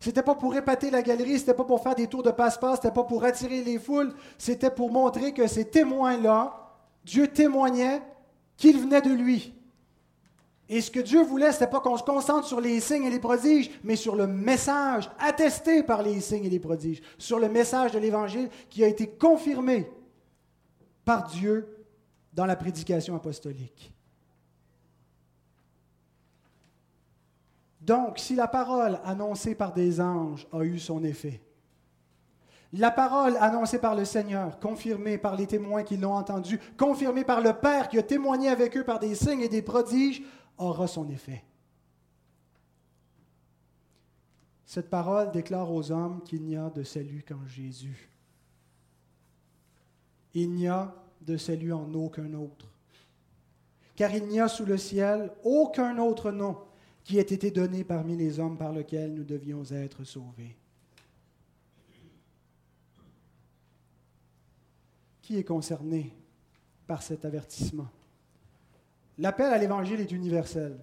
C'était 0.00 0.22
pas 0.22 0.36
pour 0.36 0.54
épater 0.54 0.90
la 0.90 1.02
galerie, 1.02 1.38
c'était 1.38 1.54
pas 1.54 1.64
pour 1.64 1.82
faire 1.82 1.94
des 1.94 2.06
tours 2.06 2.22
de 2.22 2.30
passe-passe, 2.30 2.76
c'était 2.76 2.94
pas 2.94 3.04
pour 3.04 3.24
attirer 3.24 3.64
les 3.64 3.78
foules, 3.78 4.14
c'était 4.38 4.70
pour 4.70 4.92
montrer 4.92 5.34
que 5.34 5.46
ces 5.46 5.64
témoins-là, 5.64 6.72
Dieu 7.04 7.26
témoignait 7.28 8.02
qu'ils 8.56 8.78
venaient 8.78 9.02
de 9.02 9.10
lui. 9.10 9.54
Et 10.68 10.80
ce 10.82 10.90
que 10.90 11.00
Dieu 11.00 11.22
voulait, 11.22 11.50
ce 11.50 11.60
n'était 11.60 11.70
pas 11.70 11.80
qu'on 11.80 11.96
se 11.96 12.02
concentre 12.02 12.46
sur 12.46 12.60
les 12.60 12.78
signes 12.80 13.04
et 13.04 13.10
les 13.10 13.18
prodiges, 13.18 13.70
mais 13.82 13.96
sur 13.96 14.14
le 14.14 14.26
message 14.26 15.10
attesté 15.18 15.82
par 15.82 16.02
les 16.02 16.20
signes 16.20 16.44
et 16.44 16.50
les 16.50 16.60
prodiges, 16.60 17.02
sur 17.16 17.38
le 17.38 17.48
message 17.48 17.92
de 17.92 17.98
l'Évangile 17.98 18.50
qui 18.68 18.84
a 18.84 18.86
été 18.86 19.08
confirmé 19.08 19.90
par 21.04 21.26
Dieu 21.28 21.86
dans 22.34 22.44
la 22.44 22.54
prédication 22.54 23.16
apostolique. 23.16 23.92
Donc, 27.88 28.18
si 28.18 28.34
la 28.34 28.48
parole 28.48 29.00
annoncée 29.02 29.54
par 29.54 29.72
des 29.72 29.98
anges 29.98 30.46
a 30.52 30.62
eu 30.62 30.78
son 30.78 31.02
effet, 31.04 31.40
la 32.74 32.90
parole 32.90 33.38
annoncée 33.38 33.78
par 33.78 33.94
le 33.94 34.04
Seigneur, 34.04 34.60
confirmée 34.60 35.16
par 35.16 35.36
les 35.36 35.46
témoins 35.46 35.84
qui 35.84 35.96
l'ont 35.96 36.12
entendue, 36.12 36.60
confirmée 36.76 37.24
par 37.24 37.40
le 37.40 37.54
Père 37.54 37.88
qui 37.88 37.98
a 37.98 38.02
témoigné 38.02 38.50
avec 38.50 38.76
eux 38.76 38.84
par 38.84 38.98
des 38.98 39.14
signes 39.14 39.40
et 39.40 39.48
des 39.48 39.62
prodiges, 39.62 40.22
aura 40.58 40.86
son 40.86 41.08
effet. 41.08 41.42
Cette 44.66 44.90
parole 44.90 45.30
déclare 45.30 45.72
aux 45.72 45.90
hommes 45.90 46.22
qu'il 46.24 46.42
n'y 46.42 46.56
a 46.56 46.68
de 46.68 46.82
salut 46.82 47.24
qu'en 47.26 47.46
Jésus. 47.46 48.10
Il 50.34 50.50
n'y 50.50 50.68
a 50.68 50.94
de 51.22 51.38
salut 51.38 51.72
en 51.72 51.94
aucun 51.94 52.34
autre. 52.34 52.70
Car 53.96 54.14
il 54.14 54.26
n'y 54.26 54.40
a 54.40 54.48
sous 54.48 54.66
le 54.66 54.76
ciel 54.76 55.32
aucun 55.42 55.96
autre 55.96 56.30
nom 56.30 56.67
qui 57.08 57.16
ait 57.16 57.22
été 57.22 57.50
donné 57.50 57.84
parmi 57.84 58.18
les 58.18 58.38
hommes 58.38 58.58
par 58.58 58.70
lequel 58.70 59.14
nous 59.14 59.24
devions 59.24 59.64
être 59.72 60.04
sauvés. 60.04 60.54
Qui 65.22 65.38
est 65.38 65.44
concerné 65.44 66.14
par 66.86 67.02
cet 67.02 67.24
avertissement? 67.24 67.88
L'appel 69.16 69.50
à 69.50 69.56
l'Évangile 69.56 70.00
est 70.00 70.12
universel. 70.12 70.78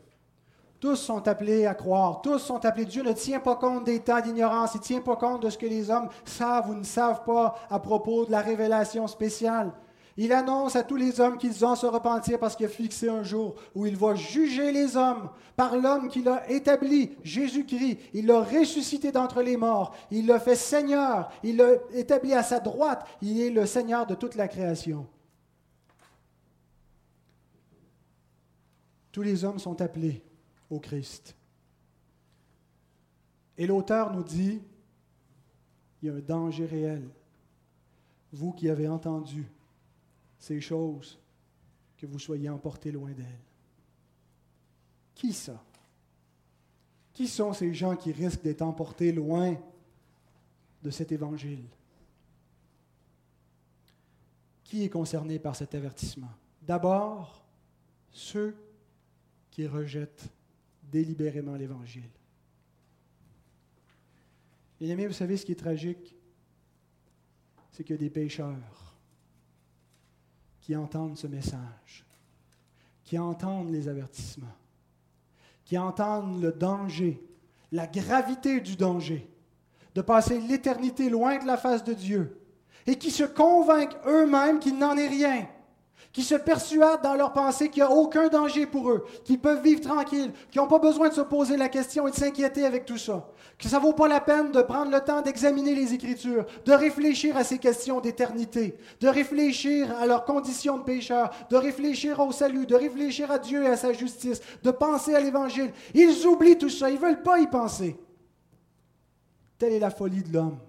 Tous 0.79 0.95
sont 0.95 1.27
appelés 1.27 1.67
à 1.67 1.75
croire, 1.75 2.23
tous 2.23 2.39
sont 2.39 2.65
appelés. 2.65 2.85
Dieu 2.85 3.03
ne 3.03 3.13
tient 3.13 3.39
pas 3.39 3.57
compte 3.57 3.83
des 3.83 3.99
temps 3.99 4.19
d'ignorance, 4.19 4.73
il 4.73 4.79
ne 4.79 4.83
tient 4.83 5.01
pas 5.01 5.17
compte 5.17 5.43
de 5.43 5.51
ce 5.51 5.59
que 5.59 5.67
les 5.67 5.91
hommes 5.91 6.09
savent 6.25 6.71
ou 6.71 6.73
ne 6.73 6.83
savent 6.83 7.23
pas 7.23 7.53
à 7.69 7.77
propos 7.77 8.25
de 8.25 8.31
la 8.31 8.41
révélation 8.41 9.05
spéciale. 9.05 9.73
Il 10.17 10.31
annonce 10.31 10.77
à 10.77 10.83
tous 10.83 10.95
les 10.95 11.19
hommes 11.19 11.37
qu'ils 11.37 11.65
ont 11.65 11.75
se 11.75 11.85
repentir 11.85 12.39
parce 12.39 12.55
qu'il 12.55 12.65
a 12.65 12.69
fixé 12.69 13.09
un 13.09 13.23
jour 13.23 13.55
où 13.73 13.85
il 13.85 13.97
va 13.97 14.15
juger 14.15 14.71
les 14.71 14.95
hommes 14.95 15.29
par 15.57 15.75
l'homme 15.77 16.07
qu'il 16.07 16.29
a 16.29 16.49
établi, 16.49 17.11
Jésus-Christ. 17.21 17.99
Il 18.13 18.27
l'a 18.27 18.41
ressuscité 18.41 19.11
d'entre 19.11 19.41
les 19.41 19.57
morts. 19.57 19.93
Il 20.11 20.25
l'a 20.25 20.39
fait 20.39 20.55
Seigneur. 20.55 21.29
Il 21.43 21.57
l'a 21.57 21.71
établi 21.93 22.33
à 22.33 22.43
sa 22.43 22.61
droite. 22.61 23.05
Il 23.21 23.41
est 23.41 23.49
le 23.49 23.65
Seigneur 23.65 24.05
de 24.05 24.15
toute 24.15 24.35
la 24.35 24.47
création. 24.47 25.05
Tous 29.11 29.21
les 29.21 29.43
hommes 29.43 29.59
sont 29.59 29.81
appelés 29.81 30.23
au 30.69 30.79
Christ. 30.79 31.35
Et 33.57 33.67
l'auteur 33.67 34.13
nous 34.13 34.23
dit, 34.23 34.61
il 36.01 36.07
y 36.07 36.09
a 36.09 36.15
un 36.15 36.19
danger 36.19 36.65
réel. 36.65 37.09
Vous 38.31 38.53
qui 38.53 38.69
avez 38.69 38.87
entendu 38.87 39.45
ces 40.45 40.61
choses, 40.61 41.19
que 41.97 42.05
vous 42.05 42.19
soyez 42.19 42.49
emportés 42.49 42.91
loin 42.91 43.11
d'elles. 43.11 43.41
Qui 45.15 45.33
ça? 45.33 45.59
Qui 47.13 47.27
sont 47.27 47.51
ces 47.51 47.73
gens 47.73 47.95
qui 47.95 48.11
risquent 48.11 48.43
d'être 48.43 48.61
emportés 48.61 49.11
loin 49.11 49.57
de 50.83 50.89
cet 50.91 51.11
évangile? 51.11 51.65
Qui 54.63 54.83
est 54.83 54.89
concerné 54.89 55.39
par 55.39 55.55
cet 55.55 55.73
avertissement? 55.73 56.31
D'abord, 56.61 57.43
ceux 58.11 58.55
qui 59.49 59.65
rejettent 59.65 60.29
délibérément 60.83 61.55
l'Évangile. 61.55 62.11
Bien 64.79 64.89
aimés, 64.89 65.07
vous 65.07 65.13
savez 65.13 65.37
ce 65.37 65.45
qui 65.45 65.53
est 65.53 65.55
tragique? 65.55 66.15
C'est 67.71 67.83
qu'il 67.83 67.95
y 67.95 67.97
a 67.97 68.01
des 68.01 68.11
pécheurs 68.11 68.94
qui 70.65 70.75
entendent 70.75 71.15
ce 71.15 71.27
message, 71.27 72.03
qui 73.03 73.19
entendent 73.19 73.69
les 73.69 73.87
avertissements, 73.87 74.47
qui 75.63 75.77
entendent 75.77 76.41
le 76.41 76.51
danger, 76.51 77.23
la 77.71 77.85
gravité 77.85 78.59
du 78.61 78.75
danger, 78.75 79.29
de 79.93 80.01
passer 80.01 80.39
l'éternité 80.41 81.07
loin 81.07 81.37
de 81.37 81.45
la 81.45 81.57
face 81.57 81.83
de 81.83 81.93
Dieu, 81.93 82.41
et 82.87 82.97
qui 82.97 83.11
se 83.11 83.25
convainquent 83.25 83.95
eux-mêmes 84.07 84.57
qu'il 84.59 84.79
n'en 84.79 84.97
est 84.97 85.07
rien, 85.07 85.47
qui 86.15 86.23
se 86.23 86.35
persuadent 86.35 87.01
dans 87.01 87.15
leur 87.15 87.33
pensée 87.33 87.69
qu'il 87.69 87.83
n'y 87.83 87.89
a 87.89 87.91
aucun 87.91 88.29
danger 88.29 88.65
pour 88.65 88.89
eux, 88.89 89.05
qu'ils 89.25 89.39
peuvent 89.39 89.61
vivre 89.61 89.81
tranquilles, 89.81 90.31
qu'ils 90.49 90.61
n'ont 90.61 90.67
pas 90.67 90.79
besoin 90.79 91.09
de 91.09 91.13
se 91.13 91.19
poser 91.19 91.57
la 91.57 91.67
question 91.67 92.07
et 92.07 92.11
de 92.11 92.15
s'inquiéter 92.15 92.65
avec 92.65 92.85
tout 92.85 92.97
ça, 92.97 93.27
que 93.59 93.67
ça 93.67 93.79
ne 93.79 93.81
vaut 93.81 93.91
pas 93.91 94.07
la 94.07 94.21
peine 94.21 94.51
de 94.53 94.61
prendre 94.61 94.91
le 94.91 95.01
temps 95.01 95.21
d'examiner 95.21 95.75
les 95.75 95.93
Écritures, 95.93 96.45
de 96.65 96.71
réfléchir 96.71 97.35
à 97.35 97.43
ces 97.43 97.57
questions 97.57 97.99
d'éternité, 97.99 98.77
de 99.01 99.09
réfléchir 99.09 99.93
à 99.97 100.05
leurs 100.05 100.23
conditions 100.23 100.77
de 100.77 100.83
pécheur, 100.83 101.31
de 101.49 101.57
réfléchir 101.57 102.17
au 102.21 102.31
salut, 102.31 102.65
de 102.65 102.75
réfléchir 102.75 103.29
à 103.29 103.37
Dieu 103.37 103.63
et 103.63 103.67
à 103.67 103.75
sa 103.77 103.91
justice, 103.91 104.41
de 104.63 104.71
penser 104.71 105.15
à 105.15 105.19
l'Évangile. 105.19 105.73
Ils 105.93 106.25
oublient 106.25 106.57
tout 106.57 106.69
ça, 106.69 106.89
ils 106.89 106.95
ne 106.95 106.99
veulent 106.99 107.23
pas 107.23 107.39
y 107.39 107.47
penser. 107.47 107.99
Telle 109.57 109.73
est 109.73 109.79
la 109.79 109.91
folie 109.91 110.23
de 110.23 110.31
l'homme. 110.31 110.59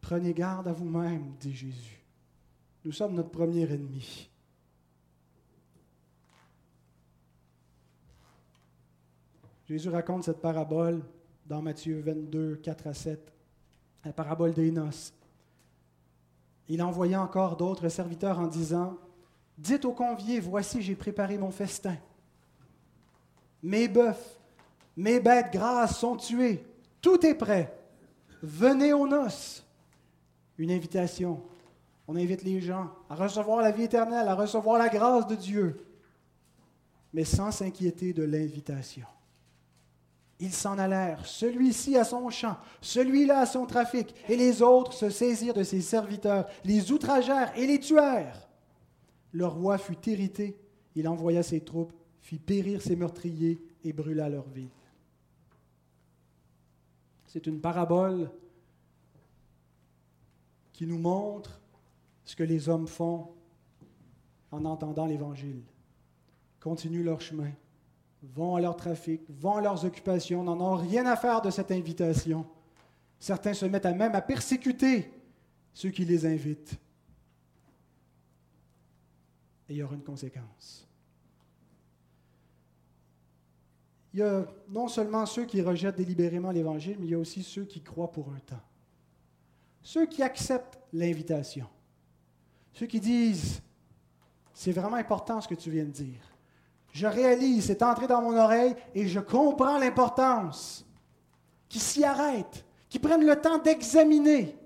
Prenez 0.00 0.32
garde 0.32 0.68
à 0.68 0.72
vous-même, 0.72 1.34
dit 1.38 1.54
Jésus. 1.54 1.99
Nous 2.84 2.92
sommes 2.92 3.14
notre 3.14 3.30
premier 3.30 3.70
ennemi. 3.70 4.30
Jésus 9.68 9.90
raconte 9.90 10.24
cette 10.24 10.40
parabole 10.40 11.02
dans 11.46 11.60
Matthieu 11.60 12.00
22, 12.00 12.56
4 12.56 12.86
à 12.86 12.94
7, 12.94 13.32
la 14.04 14.12
parabole 14.12 14.54
des 14.54 14.70
noces. 14.70 15.12
Il 16.68 16.82
envoyait 16.82 17.16
encore 17.16 17.56
d'autres 17.56 17.88
serviteurs 17.88 18.38
en 18.38 18.46
disant, 18.46 18.96
Dites 19.58 19.84
aux 19.84 19.92
conviés, 19.92 20.40
voici 20.40 20.80
j'ai 20.80 20.96
préparé 20.96 21.36
mon 21.36 21.50
festin. 21.50 21.96
Mes 23.62 23.88
bœufs, 23.88 24.38
mes 24.96 25.20
bêtes 25.20 25.52
grasses 25.52 25.98
sont 25.98 26.16
tuées, 26.16 26.64
tout 27.02 27.24
est 27.26 27.34
prêt. 27.34 27.76
Venez 28.42 28.94
aux 28.94 29.06
noces. 29.06 29.66
Une 30.56 30.70
invitation 30.70 31.42
on 32.10 32.16
invite 32.16 32.42
les 32.42 32.60
gens 32.60 32.90
à 33.08 33.14
recevoir 33.14 33.62
la 33.62 33.70
vie 33.70 33.84
éternelle, 33.84 34.26
à 34.26 34.34
recevoir 34.34 34.80
la 34.80 34.88
grâce 34.88 35.28
de 35.28 35.36
Dieu, 35.36 35.86
mais 37.12 37.24
sans 37.24 37.52
s'inquiéter 37.52 38.12
de 38.12 38.24
l'invitation. 38.24 39.06
Ils 40.40 40.52
s'en 40.52 40.76
allèrent, 40.76 41.24
celui-ci 41.24 41.96
à 41.96 42.02
son 42.02 42.28
champ, 42.28 42.56
celui-là 42.80 43.38
à 43.38 43.46
son 43.46 43.64
trafic, 43.64 44.12
et 44.28 44.36
les 44.36 44.60
autres 44.60 44.92
se 44.92 45.08
saisirent 45.08 45.54
de 45.54 45.62
ses 45.62 45.82
serviteurs, 45.82 46.48
les 46.64 46.90
outragèrent 46.90 47.56
et 47.56 47.68
les 47.68 47.78
tuèrent. 47.78 48.48
Le 49.30 49.46
roi 49.46 49.78
fut 49.78 50.08
irrité, 50.08 50.58
il 50.96 51.06
envoya 51.06 51.44
ses 51.44 51.60
troupes, 51.60 51.92
fit 52.22 52.40
périr 52.40 52.82
ses 52.82 52.96
meurtriers 52.96 53.62
et 53.84 53.92
brûla 53.92 54.28
leur 54.28 54.48
ville. 54.48 54.68
C'est 57.28 57.46
une 57.46 57.60
parabole 57.60 58.32
qui 60.72 60.88
nous 60.88 60.98
montre 60.98 61.59
ce 62.24 62.36
que 62.36 62.42
les 62.42 62.68
hommes 62.68 62.86
font 62.86 63.28
en 64.50 64.64
entendant 64.64 65.06
l'Évangile. 65.06 65.62
Continuent 66.60 67.04
leur 67.04 67.20
chemin, 67.20 67.50
vont 68.22 68.56
à 68.56 68.60
leur 68.60 68.76
trafic, 68.76 69.22
vont 69.28 69.56
à 69.56 69.60
leurs 69.62 69.84
occupations, 69.84 70.42
n'en 70.42 70.60
ont 70.60 70.76
rien 70.76 71.06
à 71.06 71.16
faire 71.16 71.40
de 71.40 71.50
cette 71.50 71.70
invitation. 71.70 72.46
Certains 73.18 73.54
se 73.54 73.66
mettent 73.66 73.86
à 73.86 73.94
même 73.94 74.14
à 74.14 74.20
persécuter 74.20 75.10
ceux 75.72 75.90
qui 75.90 76.04
les 76.04 76.26
invitent. 76.26 76.78
Et 79.68 79.74
il 79.74 79.76
y 79.76 79.82
aura 79.82 79.94
une 79.94 80.02
conséquence. 80.02 80.86
Il 84.12 84.18
y 84.18 84.22
a 84.22 84.44
non 84.68 84.88
seulement 84.88 85.24
ceux 85.24 85.44
qui 85.44 85.62
rejettent 85.62 85.96
délibérément 85.96 86.50
l'Évangile, 86.50 86.96
mais 86.98 87.06
il 87.06 87.10
y 87.10 87.14
a 87.14 87.18
aussi 87.18 87.42
ceux 87.42 87.64
qui 87.64 87.80
croient 87.80 88.10
pour 88.10 88.32
un 88.32 88.40
temps. 88.40 88.60
Ceux 89.82 90.06
qui 90.06 90.22
acceptent 90.22 90.80
l'invitation. 90.92 91.68
Ceux 92.72 92.86
qui 92.86 93.00
disent, 93.00 93.60
c'est 94.54 94.72
vraiment 94.72 94.96
important 94.96 95.40
ce 95.40 95.48
que 95.48 95.54
tu 95.54 95.70
viens 95.70 95.84
de 95.84 95.90
dire. 95.90 96.20
Je 96.92 97.06
réalise, 97.06 97.66
c'est 97.66 97.82
entré 97.82 98.06
dans 98.06 98.20
mon 98.20 98.36
oreille 98.36 98.74
et 98.94 99.06
je 99.06 99.20
comprends 99.20 99.78
l'importance. 99.78 100.84
Qui 101.68 101.78
s'y 101.78 102.04
arrêtent, 102.04 102.64
qui 102.88 102.98
prennent 102.98 103.24
le 103.24 103.40
temps 103.40 103.58
d'examiner 103.58 104.56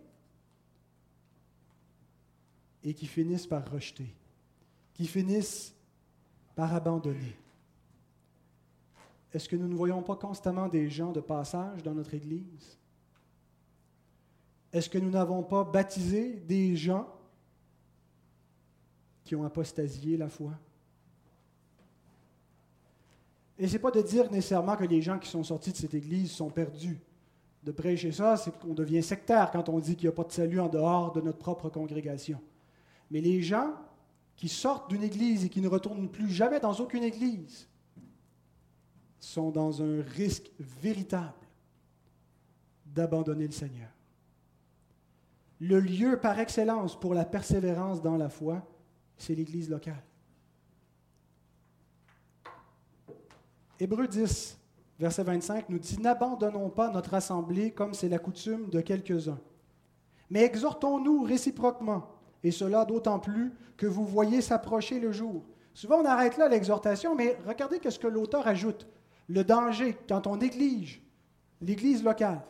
et 2.83 2.95
qui 2.95 3.07
finissent 3.07 3.47
par 3.47 3.71
rejeter, 3.71 4.15
qui 4.95 5.07
finissent 5.07 5.75
par 6.55 6.75
abandonner. 6.75 7.37
Est-ce 9.33 9.49
que 9.49 9.57
nous 9.57 9.69
ne 9.69 9.75
voyons 9.75 10.03
pas 10.03 10.17
constamment 10.17 10.69
des 10.69 10.89
gens 10.89 11.11
de 11.11 11.21
passage 11.21 11.83
dans 11.83 11.95
notre 11.95 12.15
Église? 12.15 12.79
Est-ce 14.73 14.89
que 14.89 14.99
nous 14.99 15.11
n'avons 15.11 15.43
pas 15.43 15.65
baptisé 15.65 16.35
des 16.47 16.77
gens 16.77 17.09
qui 19.25 19.35
ont 19.35 19.45
apostasié 19.45 20.17
la 20.17 20.29
foi. 20.29 20.53
Et 23.59 23.67
ce 23.67 23.73
n'est 23.73 23.79
pas 23.79 23.91
de 23.91 24.03
dire 24.03 24.31
nécessairement 24.31 24.77
que 24.77 24.85
les 24.85 25.01
gens 25.01 25.19
qui 25.19 25.29
sont 25.29 25.45
sortis 25.45 25.73
de 25.73 25.77
cette 25.77 25.95
Église 25.95 26.31
sont 26.31 26.51
perdus. 26.51 27.01
De 27.63 27.73
prêcher 27.73 28.13
ça, 28.13 28.37
c'est 28.37 28.57
qu'on 28.59 28.75
devient 28.75 29.03
sectaire 29.03 29.51
quand 29.51 29.69
on 29.69 29.79
dit 29.79 29.97
qu'il 29.97 30.07
n'y 30.07 30.13
a 30.13 30.17
pas 30.17 30.25
de 30.25 30.33
salut 30.33 30.61
en 30.61 30.69
dehors 30.69 31.13
de 31.13 31.21
notre 31.21 31.39
propre 31.39 31.71
congrégation. 31.71 32.41
Mais 33.11 33.21
les 33.21 33.43
gens 33.43 33.73
qui 34.37 34.49
sortent 34.49 34.91
d'une 34.91 35.05
Église 35.05 35.45
et 35.45 35.49
qui 35.49 35.61
ne 35.61 35.69
retournent 35.69 36.11
plus 36.11 36.31
jamais 36.31 36.61
dans 36.61 36.75
aucune 36.75 37.05
Église 37.05 37.69
sont 39.21 39.51
dans 39.51 39.83
un 39.83 40.03
risque 40.03 40.51
véritable 40.59 41.33
d'abandonner 42.85 43.47
le 43.47 43.53
Seigneur. 43.53 43.89
Le 45.61 45.81
lieu 45.81 46.19
par 46.21 46.39
excellence 46.41 46.99
pour 46.99 47.15
la 47.15 47.25
persévérance 47.25 48.03
dans 48.03 48.17
la 48.17 48.29
foi, 48.29 48.67
c'est 49.19 49.35
l'Église 49.35 49.71
locale. 49.71 50.03
Hébreu 53.81 54.07
10 54.07 54.59
verset 54.99 55.25
25, 55.25 55.69
nous 55.69 55.79
dit, 55.79 55.99
N'abandonnons 56.01 56.71
pas 56.71 56.91
notre 56.91 57.15
assemblée 57.15 57.73
comme 57.73 57.95
c'est 57.95 58.09
la 58.09 58.19
coutume 58.19 58.69
de 58.71 58.81
quelques-uns, 58.81 59.41
mais 60.31 60.43
exhortons-nous 60.43 61.23
réciproquement, 61.23 62.09
et 62.43 62.51
cela 62.51 62.85
d'autant 62.85 63.19
plus 63.19 63.53
que 63.77 63.87
vous 63.87 64.07
voyez 64.07 64.41
s'approcher 64.41 65.01
le 65.01 65.13
jour. 65.13 65.45
Souvent, 65.73 66.01
on 66.01 66.05
arrête 66.05 66.37
là 66.37 66.49
l'exhortation, 66.49 67.17
mais 67.17 67.37
regardez 67.47 67.81
ce 67.89 67.99
que 67.99 68.07
l'auteur 68.07 68.47
ajoute. 68.47 68.87
Le 69.29 69.43
danger, 69.43 69.97
quand 70.09 70.27
on 70.27 70.37
néglige 70.37 71.03
l'Église 71.61 72.05
locale, 72.05 72.43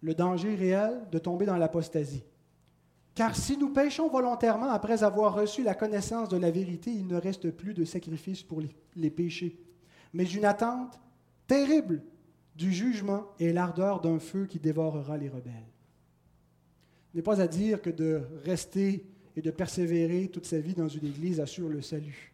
le 0.00 0.14
danger 0.14 0.54
réel 0.54 1.00
de 1.12 1.18
tomber 1.18 1.46
dans 1.46 1.56
l'apostasie. 1.56 2.24
Car 3.18 3.34
si 3.34 3.56
nous 3.56 3.70
péchons 3.70 4.08
volontairement 4.08 4.70
après 4.70 5.02
avoir 5.02 5.34
reçu 5.34 5.64
la 5.64 5.74
connaissance 5.74 6.28
de 6.28 6.36
la 6.36 6.52
vérité, 6.52 6.92
il 6.92 7.08
ne 7.08 7.16
reste 7.16 7.50
plus 7.50 7.74
de 7.74 7.84
sacrifice 7.84 8.44
pour 8.44 8.62
les, 8.94 9.10
péchés, 9.10 9.58
mais 10.12 10.22
une 10.22 10.44
attente 10.44 11.00
terrible 11.48 12.04
du 12.54 12.72
jugement 12.72 13.24
et 13.40 13.52
l'ardeur 13.52 14.00
d'un 14.00 14.20
feu 14.20 14.46
qui 14.46 14.60
dévorera 14.60 15.16
les 15.16 15.28
rebelles. 15.28 15.66
Ce 17.10 17.16
n'est 17.16 17.24
pas 17.24 17.40
à 17.40 17.48
dire 17.48 17.82
que 17.82 17.90
de 17.90 18.22
rester 18.44 19.04
et 19.34 19.42
de 19.42 19.50
persévérer 19.50 20.28
toute 20.28 20.46
sa 20.46 20.60
vie 20.60 20.74
dans 20.74 20.86
une 20.86 21.06
église 21.06 21.40
assure 21.40 21.70
le 21.70 21.82
salut. 21.82 22.32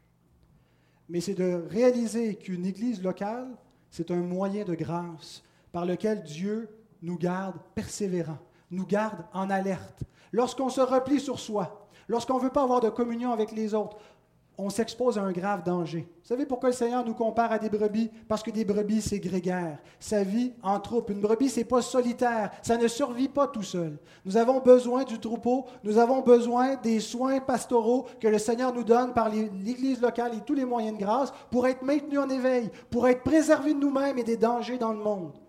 Mais 1.08 1.22
c'est 1.22 1.32
de 1.32 1.64
réaliser 1.70 2.34
qu'une 2.34 2.66
église 2.66 3.02
locale, 3.02 3.56
c'est 3.90 4.10
un 4.10 4.20
moyen 4.20 4.66
de 4.66 4.74
grâce 4.74 5.44
par 5.72 5.86
lequel 5.86 6.24
Dieu 6.24 6.68
nous 7.00 7.16
garde 7.16 7.56
persévérants, 7.74 8.44
nous 8.70 8.84
garde 8.84 9.24
en 9.32 9.48
alerte. 9.48 10.04
Lorsqu'on 10.34 10.68
se 10.68 10.80
replie 10.80 11.20
sur 11.20 11.38
soi, 11.38 11.86
lorsqu'on 12.08 12.38
ne 12.38 12.42
veut 12.42 12.50
pas 12.50 12.64
avoir 12.64 12.80
de 12.80 12.88
communion 12.88 13.30
avec 13.30 13.52
les 13.52 13.72
autres, 13.72 13.96
on 14.58 14.68
s'expose 14.68 15.16
à 15.16 15.22
un 15.22 15.30
grave 15.30 15.62
danger. 15.62 16.08
Vous 16.22 16.26
savez 16.26 16.44
pourquoi 16.44 16.70
le 16.70 16.74
Seigneur 16.74 17.04
nous 17.04 17.14
compare 17.14 17.52
à 17.52 17.60
des 17.60 17.70
brebis? 17.70 18.10
Parce 18.26 18.42
que 18.42 18.50
des 18.50 18.64
brebis, 18.64 19.00
c'est 19.00 19.20
grégaire. 19.20 19.78
Ça 20.00 20.24
vit 20.24 20.52
en 20.64 20.80
troupe. 20.80 21.10
Une 21.10 21.20
brebis, 21.20 21.50
c'est 21.50 21.62
pas 21.62 21.82
solitaire. 21.82 22.50
Ça 22.62 22.76
ne 22.76 22.88
survit 22.88 23.28
pas 23.28 23.46
tout 23.46 23.62
seul. 23.62 23.96
Nous 24.24 24.36
avons 24.36 24.58
besoin 24.58 25.04
du 25.04 25.20
troupeau. 25.20 25.66
Nous 25.84 25.98
avons 25.98 26.20
besoin 26.20 26.74
des 26.82 26.98
soins 26.98 27.38
pastoraux 27.38 28.06
que 28.18 28.26
le 28.26 28.38
Seigneur 28.38 28.74
nous 28.74 28.82
donne 28.82 29.14
par 29.14 29.28
l'Église 29.28 30.00
locale 30.02 30.34
et 30.34 30.40
tous 30.40 30.54
les 30.54 30.64
moyens 30.64 30.98
de 30.98 31.04
grâce 31.04 31.32
pour 31.52 31.68
être 31.68 31.84
maintenus 31.84 32.18
en 32.18 32.28
éveil, 32.28 32.72
pour 32.90 33.06
être 33.06 33.22
préservés 33.22 33.74
de 33.74 33.78
nous-mêmes 33.78 34.18
et 34.18 34.24
des 34.24 34.36
dangers 34.36 34.78
dans 34.78 34.92
le 34.92 34.98
monde. 34.98 35.43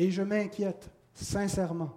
Et 0.00 0.10
je 0.10 0.22
m'inquiète 0.22 0.90
sincèrement 1.12 1.94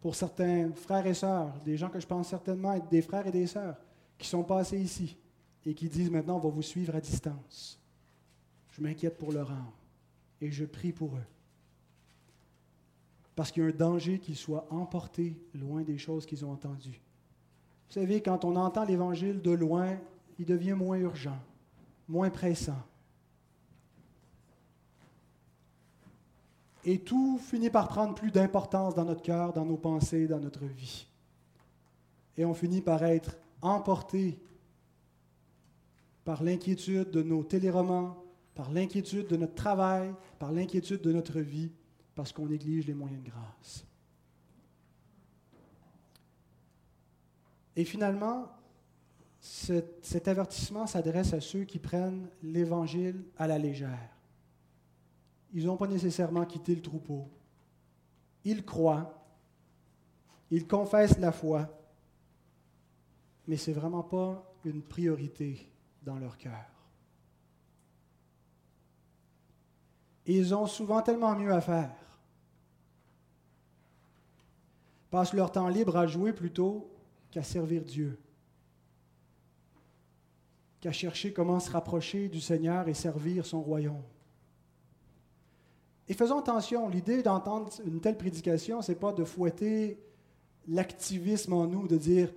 pour 0.00 0.16
certains 0.16 0.72
frères 0.72 1.06
et 1.06 1.14
sœurs, 1.14 1.54
des 1.64 1.76
gens 1.76 1.88
que 1.90 2.00
je 2.00 2.06
pense 2.08 2.26
certainement 2.26 2.72
être 2.72 2.88
des 2.88 3.02
frères 3.02 3.24
et 3.28 3.30
des 3.30 3.46
sœurs, 3.46 3.76
qui 4.18 4.26
sont 4.26 4.42
passés 4.42 4.80
ici 4.80 5.16
et 5.64 5.72
qui 5.72 5.88
disent 5.88 6.10
maintenant, 6.10 6.38
on 6.38 6.40
va 6.40 6.48
vous 6.48 6.60
suivre 6.60 6.96
à 6.96 7.00
distance. 7.00 7.80
Je 8.72 8.82
m'inquiète 8.82 9.16
pour 9.16 9.30
leur 9.30 9.48
âme 9.48 9.70
et 10.40 10.50
je 10.50 10.64
prie 10.64 10.90
pour 10.90 11.14
eux. 11.14 11.26
Parce 13.36 13.52
qu'il 13.52 13.62
y 13.62 13.66
a 13.66 13.68
un 13.68 13.72
danger 13.72 14.18
qu'ils 14.18 14.36
soient 14.36 14.66
emportés 14.70 15.38
loin 15.54 15.82
des 15.82 15.98
choses 15.98 16.26
qu'ils 16.26 16.44
ont 16.44 16.50
entendues. 16.50 17.00
Vous 17.86 17.94
savez, 17.94 18.20
quand 18.20 18.44
on 18.44 18.56
entend 18.56 18.84
l'Évangile 18.84 19.40
de 19.40 19.52
loin, 19.52 19.96
il 20.36 20.46
devient 20.46 20.72
moins 20.72 20.98
urgent, 20.98 21.38
moins 22.08 22.30
pressant. 22.30 22.82
Et 26.84 26.98
tout 26.98 27.38
finit 27.38 27.70
par 27.70 27.88
prendre 27.88 28.14
plus 28.14 28.30
d'importance 28.30 28.94
dans 28.94 29.04
notre 29.04 29.22
cœur, 29.22 29.52
dans 29.52 29.64
nos 29.64 29.76
pensées, 29.76 30.26
dans 30.26 30.40
notre 30.40 30.64
vie. 30.64 31.06
Et 32.36 32.44
on 32.44 32.54
finit 32.54 32.82
par 32.82 33.02
être 33.04 33.36
emporté 33.62 34.38
par 36.24 36.42
l'inquiétude 36.42 37.10
de 37.10 37.22
nos 37.22 37.42
téléromans, 37.42 38.22
par 38.54 38.70
l'inquiétude 38.70 39.26
de 39.28 39.36
notre 39.36 39.54
travail, 39.54 40.14
par 40.38 40.52
l'inquiétude 40.52 41.00
de 41.00 41.12
notre 41.12 41.40
vie, 41.40 41.70
parce 42.14 42.32
qu'on 42.32 42.46
néglige 42.46 42.86
les 42.86 42.94
moyens 42.94 43.22
de 43.22 43.30
grâce. 43.30 43.84
Et 47.76 47.84
finalement, 47.84 48.48
cet, 49.40 50.04
cet 50.04 50.28
avertissement 50.28 50.86
s'adresse 50.86 51.32
à 51.32 51.40
ceux 51.40 51.64
qui 51.64 51.78
prennent 51.78 52.28
l'Évangile 52.42 53.24
à 53.36 53.46
la 53.46 53.58
légère 53.58 54.13
ils 55.54 55.66
n'ont 55.66 55.76
pas 55.76 55.86
nécessairement 55.86 56.44
quitté 56.44 56.74
le 56.74 56.82
troupeau. 56.82 57.30
Ils 58.44 58.64
croient, 58.64 59.24
ils 60.50 60.66
confessent 60.66 61.18
la 61.18 61.30
foi, 61.30 61.70
mais 63.46 63.56
ce 63.56 63.70
n'est 63.70 63.76
vraiment 63.76 64.02
pas 64.02 64.52
une 64.64 64.82
priorité 64.82 65.70
dans 66.02 66.18
leur 66.18 66.36
cœur. 66.36 66.66
Ils 70.26 70.54
ont 70.54 70.66
souvent 70.66 71.02
tellement 71.02 71.36
mieux 71.36 71.52
à 71.52 71.60
faire. 71.60 71.94
Passent 75.10 75.34
leur 75.34 75.52
temps 75.52 75.68
libre 75.68 75.96
à 75.96 76.08
jouer 76.08 76.32
plutôt 76.32 76.90
qu'à 77.30 77.44
servir 77.44 77.84
Dieu, 77.84 78.18
qu'à 80.80 80.90
chercher 80.90 81.32
comment 81.32 81.60
se 81.60 81.70
rapprocher 81.70 82.28
du 82.28 82.40
Seigneur 82.40 82.88
et 82.88 82.94
servir 82.94 83.46
son 83.46 83.62
royaume. 83.62 84.02
Et 86.08 86.14
faisons 86.14 86.38
attention, 86.38 86.88
l'idée 86.88 87.22
d'entendre 87.22 87.70
une 87.86 88.00
telle 88.00 88.18
prédication, 88.18 88.82
ce 88.82 88.92
n'est 88.92 88.98
pas 88.98 89.12
de 89.12 89.24
fouetter 89.24 89.98
l'activisme 90.68 91.52
en 91.52 91.66
nous, 91.66 91.86
de 91.86 91.96
dire 91.96 92.30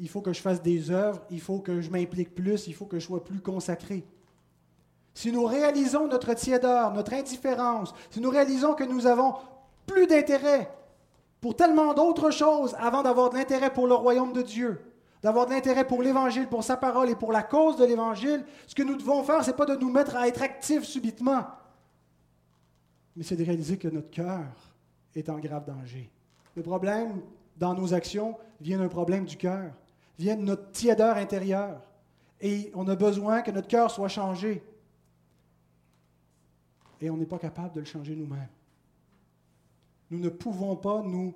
il 0.00 0.08
faut 0.08 0.20
que 0.20 0.32
je 0.32 0.40
fasse 0.40 0.60
des 0.60 0.90
œuvres, 0.90 1.20
il 1.30 1.40
faut 1.40 1.60
que 1.60 1.80
je 1.80 1.90
m'implique 1.90 2.34
plus, 2.34 2.66
il 2.66 2.74
faut 2.74 2.86
que 2.86 2.98
je 2.98 3.06
sois 3.06 3.22
plus 3.22 3.40
consacré. 3.40 4.04
Si 5.14 5.30
nous 5.30 5.44
réalisons 5.44 6.08
notre 6.08 6.34
tiédeur, 6.34 6.92
notre 6.92 7.14
indifférence, 7.14 7.94
si 8.10 8.20
nous 8.20 8.30
réalisons 8.30 8.74
que 8.74 8.82
nous 8.82 9.06
avons 9.06 9.34
plus 9.86 10.08
d'intérêt 10.08 10.68
pour 11.40 11.54
tellement 11.54 11.94
d'autres 11.94 12.32
choses 12.32 12.74
avant 12.78 13.02
d'avoir 13.02 13.30
de 13.30 13.36
l'intérêt 13.36 13.72
pour 13.72 13.86
le 13.86 13.94
royaume 13.94 14.32
de 14.32 14.42
Dieu, 14.42 14.80
d'avoir 15.22 15.46
de 15.46 15.52
l'intérêt 15.52 15.86
pour 15.86 16.02
l'Évangile, 16.02 16.48
pour 16.48 16.64
sa 16.64 16.76
parole 16.76 17.08
et 17.08 17.14
pour 17.14 17.30
la 17.30 17.44
cause 17.44 17.76
de 17.76 17.84
l'Évangile, 17.84 18.44
ce 18.66 18.74
que 18.74 18.82
nous 18.82 18.96
devons 18.96 19.22
faire, 19.22 19.44
ce 19.44 19.50
n'est 19.50 19.56
pas 19.56 19.66
de 19.66 19.76
nous 19.76 19.90
mettre 19.90 20.16
à 20.16 20.26
être 20.26 20.42
actifs 20.42 20.82
subitement, 20.82 21.44
mais 23.16 23.22
c'est 23.22 23.36
de 23.36 23.44
réaliser 23.44 23.76
que 23.78 23.88
notre 23.88 24.10
cœur 24.10 24.44
est 25.14 25.28
en 25.28 25.38
grave 25.38 25.64
danger. 25.64 26.10
Le 26.56 26.62
problème 26.62 27.20
dans 27.56 27.74
nos 27.74 27.94
actions 27.94 28.36
vient 28.60 28.78
d'un 28.78 28.88
problème 28.88 29.24
du 29.24 29.36
cœur, 29.36 29.72
vient 30.18 30.36
de 30.36 30.42
notre 30.42 30.70
tiédeur 30.72 31.16
intérieure. 31.16 31.80
Et 32.40 32.70
on 32.74 32.86
a 32.88 32.96
besoin 32.96 33.42
que 33.42 33.50
notre 33.50 33.68
cœur 33.68 33.90
soit 33.90 34.08
changé. 34.08 34.62
Et 37.00 37.10
on 37.10 37.16
n'est 37.16 37.26
pas 37.26 37.38
capable 37.38 37.74
de 37.74 37.80
le 37.80 37.86
changer 37.86 38.16
nous-mêmes. 38.16 38.48
Nous 40.10 40.18
ne 40.18 40.28
pouvons 40.28 40.76
pas 40.76 41.02
nous 41.02 41.34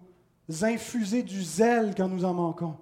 infuser 0.62 1.22
du 1.22 1.42
zèle 1.42 1.94
quand 1.96 2.08
nous 2.08 2.24
en 2.24 2.34
manquons. 2.34 2.76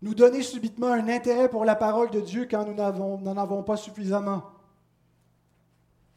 Nous 0.00 0.14
donner 0.14 0.42
subitement 0.42 0.88
un 0.88 1.08
intérêt 1.08 1.48
pour 1.48 1.64
la 1.64 1.76
parole 1.76 2.10
de 2.10 2.20
Dieu 2.20 2.46
quand 2.50 2.64
nous 2.66 2.74
n'en 2.74 3.36
avons 3.36 3.62
pas 3.62 3.76
suffisamment. 3.76 4.42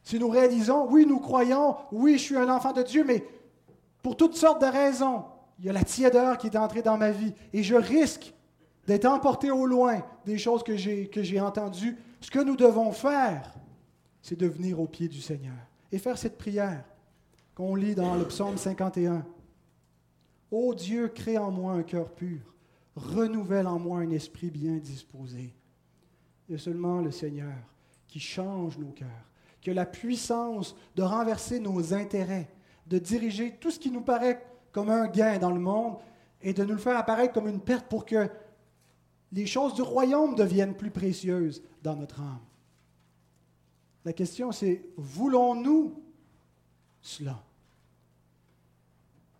Si 0.06 0.20
nous 0.20 0.30
réalisons, 0.30 0.88
oui, 0.90 1.06
nous 1.08 1.20
croyons, 1.20 1.76
oui, 1.92 2.20
je 2.20 2.24
suis 2.24 2.38
un 2.38 2.48
enfant 2.48 2.72
de 2.72 2.84
Dieu, 2.84 3.04
mais 3.04 3.26
pour 4.04 4.16
toutes 4.16 4.36
sortes 4.36 4.62
de 4.62 4.68
raisons, 4.68 5.26
il 5.58 5.66
y 5.66 5.70
a 5.70 5.74
la 5.74 5.84
tiédeur 5.84 6.38
qui 6.38 6.46
est 6.46 6.56
entrée 6.56 6.84
dans 6.84 6.96
ma 6.96 7.10
vie 7.10 7.34
et 7.52 7.64
je 7.64 7.76
risque 7.76 8.32
d'être 8.86 9.06
emporté 9.06 9.50
au 9.50 9.66
loin 9.66 10.04
des 10.24 10.38
choses 10.38 10.64
que 10.64 10.78
j'ai, 10.78 11.40
entendues. 11.42 11.98
Ce 12.22 12.30
que 12.30 12.38
nous 12.38 12.56
devons 12.56 12.92
faire, 12.92 13.52
c'est 14.22 14.38
de 14.38 14.46
venir 14.46 14.80
au 14.80 14.86
pied 14.86 15.08
du 15.08 15.22
Seigneur 15.22 15.56
et 15.92 15.98
faire 15.98 16.20
cette 16.20 16.38
prière 16.38 16.84
qu'on 17.56 17.74
lit 17.74 17.96
dans 17.96 18.14
le 18.14 18.26
psaume 18.28 18.58
51. 18.58 19.26
Ô 20.52 20.76
Dieu, 20.76 21.08
crée 21.08 21.40
en 21.40 21.50
moi 21.50 21.74
un 21.74 21.84
cœur 21.84 22.12
pur, 22.12 22.42
renouvelle 22.96 23.66
en 23.66 23.80
moi 23.80 24.02
un 24.02 24.12
esprit 24.12 24.52
bien 24.52 24.78
disposé. 24.78 25.52
Il 26.48 26.52
y 26.52 26.56
a 26.56 26.60
seulement 26.60 27.02
le 27.02 27.10
Seigneur 27.10 27.56
qui 28.08 28.20
change 28.20 28.78
nos 28.78 28.92
cœurs, 28.92 29.10
que 29.66 29.72
la 29.72 29.88
puissance 29.88 30.76
de 30.96 31.02
renverser 31.02 31.60
nos 31.60 31.92
intérêts, 31.92 32.54
de 32.86 33.00
diriger 33.00 33.58
tout 33.60 33.72
ce 33.72 33.80
qui 33.80 33.90
nous 33.90 34.04
paraît 34.04 34.46
comme 34.72 34.92
un 34.92 35.08
gain 35.08 35.40
dans 35.40 35.50
le 35.50 35.60
monde 35.60 35.98
et 36.40 36.54
de 36.54 36.64
nous 36.64 36.74
le 36.74 36.78
faire 36.78 36.98
apparaître 36.98 37.34
comme 37.34 37.48
une 37.48 37.60
perte 37.60 37.88
pour 37.88 38.06
que 38.06 38.30
les 39.32 39.48
choses 39.48 39.74
du 39.74 39.82
royaume 39.82 40.36
deviennent 40.36 40.78
plus 40.78 40.92
précieuses 40.92 41.64
dans 41.82 41.96
notre 41.96 42.22
âme. 42.22 42.46
La 44.06 44.14
question 44.14 44.52
c'est, 44.52 44.86
voulons-nous 44.98 46.00
cela? 47.02 47.44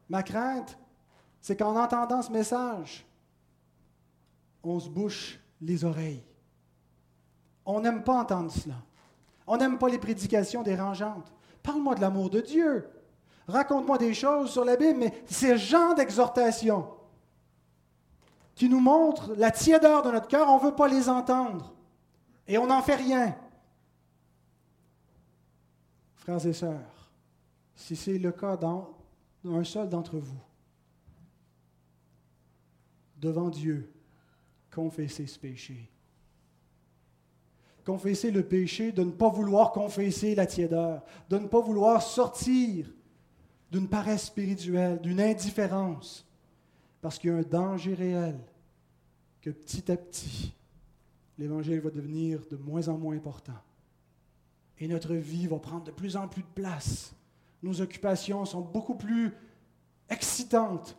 Ma 0.10 0.24
crainte, 0.24 0.76
c'est 1.40 1.56
qu'en 1.56 1.80
entendant 1.80 2.24
ce 2.24 2.32
message, 2.32 3.06
on 4.64 4.80
se 4.80 4.90
bouche 4.90 5.40
les 5.62 5.86
oreilles. 5.86 6.24
On 7.64 7.80
n'aime 7.80 8.04
pas 8.04 8.22
entendre 8.22 8.52
cela. 8.52 8.82
On 9.48 9.58
n'aime 9.58 9.78
pas 9.78 9.90
les 9.90 10.00
prédications 10.00 10.64
dérangeantes. 10.64 11.32
Parle-moi 11.62 11.96
de 11.96 12.02
l'amour 12.02 12.30
de 12.30 12.42
Dieu. 12.42 12.90
Raconte-moi 13.48 13.98
des 13.98 14.14
choses 14.14 14.52
sur 14.52 14.66
la 14.66 14.76
Bible, 14.76 15.00
mais 15.00 15.24
c'est 15.26 15.58
genre 15.58 15.96
d'exhortation. 15.96 16.88
qui 18.56 18.70
nous 18.70 18.80
montrent 18.80 19.34
la 19.36 19.52
tiédeur 19.52 20.02
de 20.02 20.12
notre 20.12 20.30
cœur, 20.30 20.48
on 20.48 20.58
ne 20.58 20.64
veut 20.64 20.76
pas 20.76 20.88
les 20.88 21.10
entendre. 21.10 21.74
Et 22.48 22.58
on 22.58 22.68
n'en 22.68 22.82
fait 22.82 22.96
rien. 22.96 23.36
Frères 26.16 26.46
et 26.46 26.54
sœurs, 26.54 27.12
si 27.76 27.96
c'est 27.96 28.18
le 28.18 28.32
cas 28.32 28.56
d'un 28.56 29.64
seul 29.64 29.90
d'entre 29.90 30.18
vous, 30.18 30.40
devant 33.18 33.50
Dieu, 33.50 33.92
confessez 34.72 35.28
ce 35.28 35.38
péché. 35.38 35.92
Confessez 37.86 38.32
le 38.32 38.44
péché 38.44 38.92
de 38.92 39.04
ne 39.04 39.12
pas 39.12 39.30
vouloir 39.30 39.72
confesser 39.72 40.34
la 40.34 40.48
tiédeur, 40.48 41.04
de 41.30 41.38
ne 41.38 41.46
pas 41.46 41.62
vouloir 41.62 42.02
sortir 42.02 42.92
d'une 43.72 43.88
paresse 43.88 44.26
spirituelle, 44.26 45.00
d'une 45.02 45.22
indifférence, 45.22 46.26
parce 47.00 47.20
qu'il 47.20 47.30
y 47.30 47.34
a 47.34 47.38
un 47.38 47.44
danger 47.44 47.94
réel 47.94 48.40
que 49.40 49.52
petit 49.52 49.92
à 49.92 49.98
petit, 49.98 50.56
l'Évangile 51.38 51.80
va 51.80 51.92
devenir 51.92 52.40
de 52.50 52.58
moins 52.58 52.88
en 52.88 52.98
moins 52.98 53.16
important. 53.16 53.62
Et 54.80 54.88
notre 54.88 55.14
vie 55.14 55.46
va 55.46 55.60
prendre 55.60 55.84
de 55.84 55.92
plus 55.92 56.18
en 56.18 56.28
plus 56.28 56.42
de 56.42 56.48
place. 56.48 57.14
Nos 57.62 57.82
occupations 57.82 58.46
sont 58.46 58.62
beaucoup 58.62 58.96
plus 58.96 59.32
excitantes. 60.10 60.98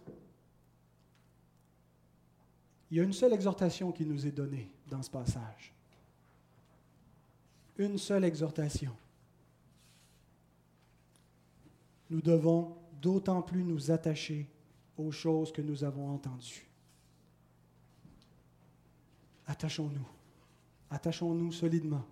Il 2.90 2.96
y 2.96 3.00
a 3.00 3.02
une 3.02 3.12
seule 3.12 3.32
exhortation 3.32 3.90
qui 3.90 4.06
nous 4.06 4.24
est 4.26 4.32
donnée 4.32 4.70
dans 4.88 5.02
ce 5.02 5.10
passage. 5.10 5.75
Une 7.78 7.98
seule 7.98 8.24
exhortation. 8.24 8.92
Nous 12.08 12.22
devons 12.22 12.76
d'autant 13.00 13.42
plus 13.42 13.64
nous 13.64 13.90
attacher 13.90 14.48
aux 14.96 15.10
choses 15.10 15.52
que 15.52 15.60
nous 15.60 15.84
avons 15.84 16.10
entendues. 16.10 16.66
Attachons-nous. 19.46 20.08
Attachons-nous 20.90 21.52
solidement. 21.52 22.04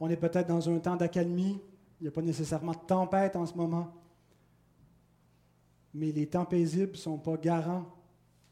On 0.00 0.08
est 0.08 0.16
peut-être 0.16 0.48
dans 0.48 0.68
un 0.68 0.78
temps 0.78 0.96
d'accalmie. 0.96 1.60
Il 2.00 2.04
n'y 2.04 2.08
a 2.08 2.12
pas 2.12 2.22
nécessairement 2.22 2.72
de 2.72 2.86
tempête 2.86 3.36
en 3.36 3.46
ce 3.46 3.54
moment. 3.54 3.92
Mais 5.92 6.12
les 6.12 6.26
temps 6.26 6.44
paisibles 6.44 6.92
ne 6.92 6.96
sont 6.96 7.18
pas 7.18 7.36
garants 7.36 7.86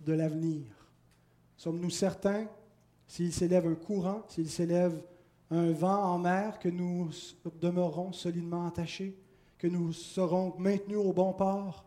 de 0.01 0.13
l'avenir. 0.13 0.67
Sommes-nous 1.57 1.91
certains, 1.91 2.49
s'il 3.07 3.33
s'élève 3.33 3.67
un 3.67 3.75
courant, 3.75 4.25
s'il 4.29 4.49
s'élève 4.49 5.01
un 5.51 5.73
vent 5.73 6.03
en 6.03 6.19
mer, 6.19 6.59
que 6.59 6.69
nous 6.69 7.11
demeurons 7.61 8.13
solidement 8.13 8.67
attachés, 8.67 9.17
que 9.59 9.67
nous 9.67 9.93
serons 9.93 10.55
maintenus 10.59 10.99
au 10.99 11.13
bon 11.13 11.33
port? 11.33 11.85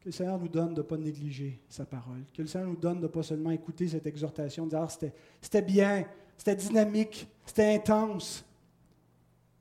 Que 0.00 0.06
le 0.06 0.12
Seigneur 0.12 0.38
nous 0.38 0.48
donne 0.48 0.74
de 0.74 0.82
ne 0.82 0.86
pas 0.86 0.96
négliger 0.96 1.60
sa 1.68 1.84
parole. 1.84 2.24
Que 2.32 2.42
le 2.42 2.48
Seigneur 2.48 2.68
nous 2.68 2.76
donne 2.76 2.98
de 2.98 3.04
ne 3.04 3.08
pas 3.08 3.22
seulement 3.22 3.50
écouter 3.50 3.88
cette 3.88 4.06
exhortation, 4.06 4.64
de 4.64 4.70
dire 4.70 4.82
ah, 4.82 5.08
c'était 5.40 5.62
bien, 5.62 6.06
c'était 6.36 6.54
dynamique, 6.54 7.26
c'était 7.44 7.74
intense, 7.74 8.44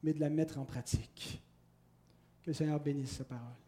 mais 0.04 0.14
de 0.14 0.20
la 0.20 0.30
mettre 0.30 0.60
en 0.60 0.66
pratique. 0.66 1.42
Que 2.44 2.52
le 2.52 2.54
Seigneur 2.54 2.80
bénisse 2.80 3.14
sa 3.18 3.24
parole. 3.24 3.65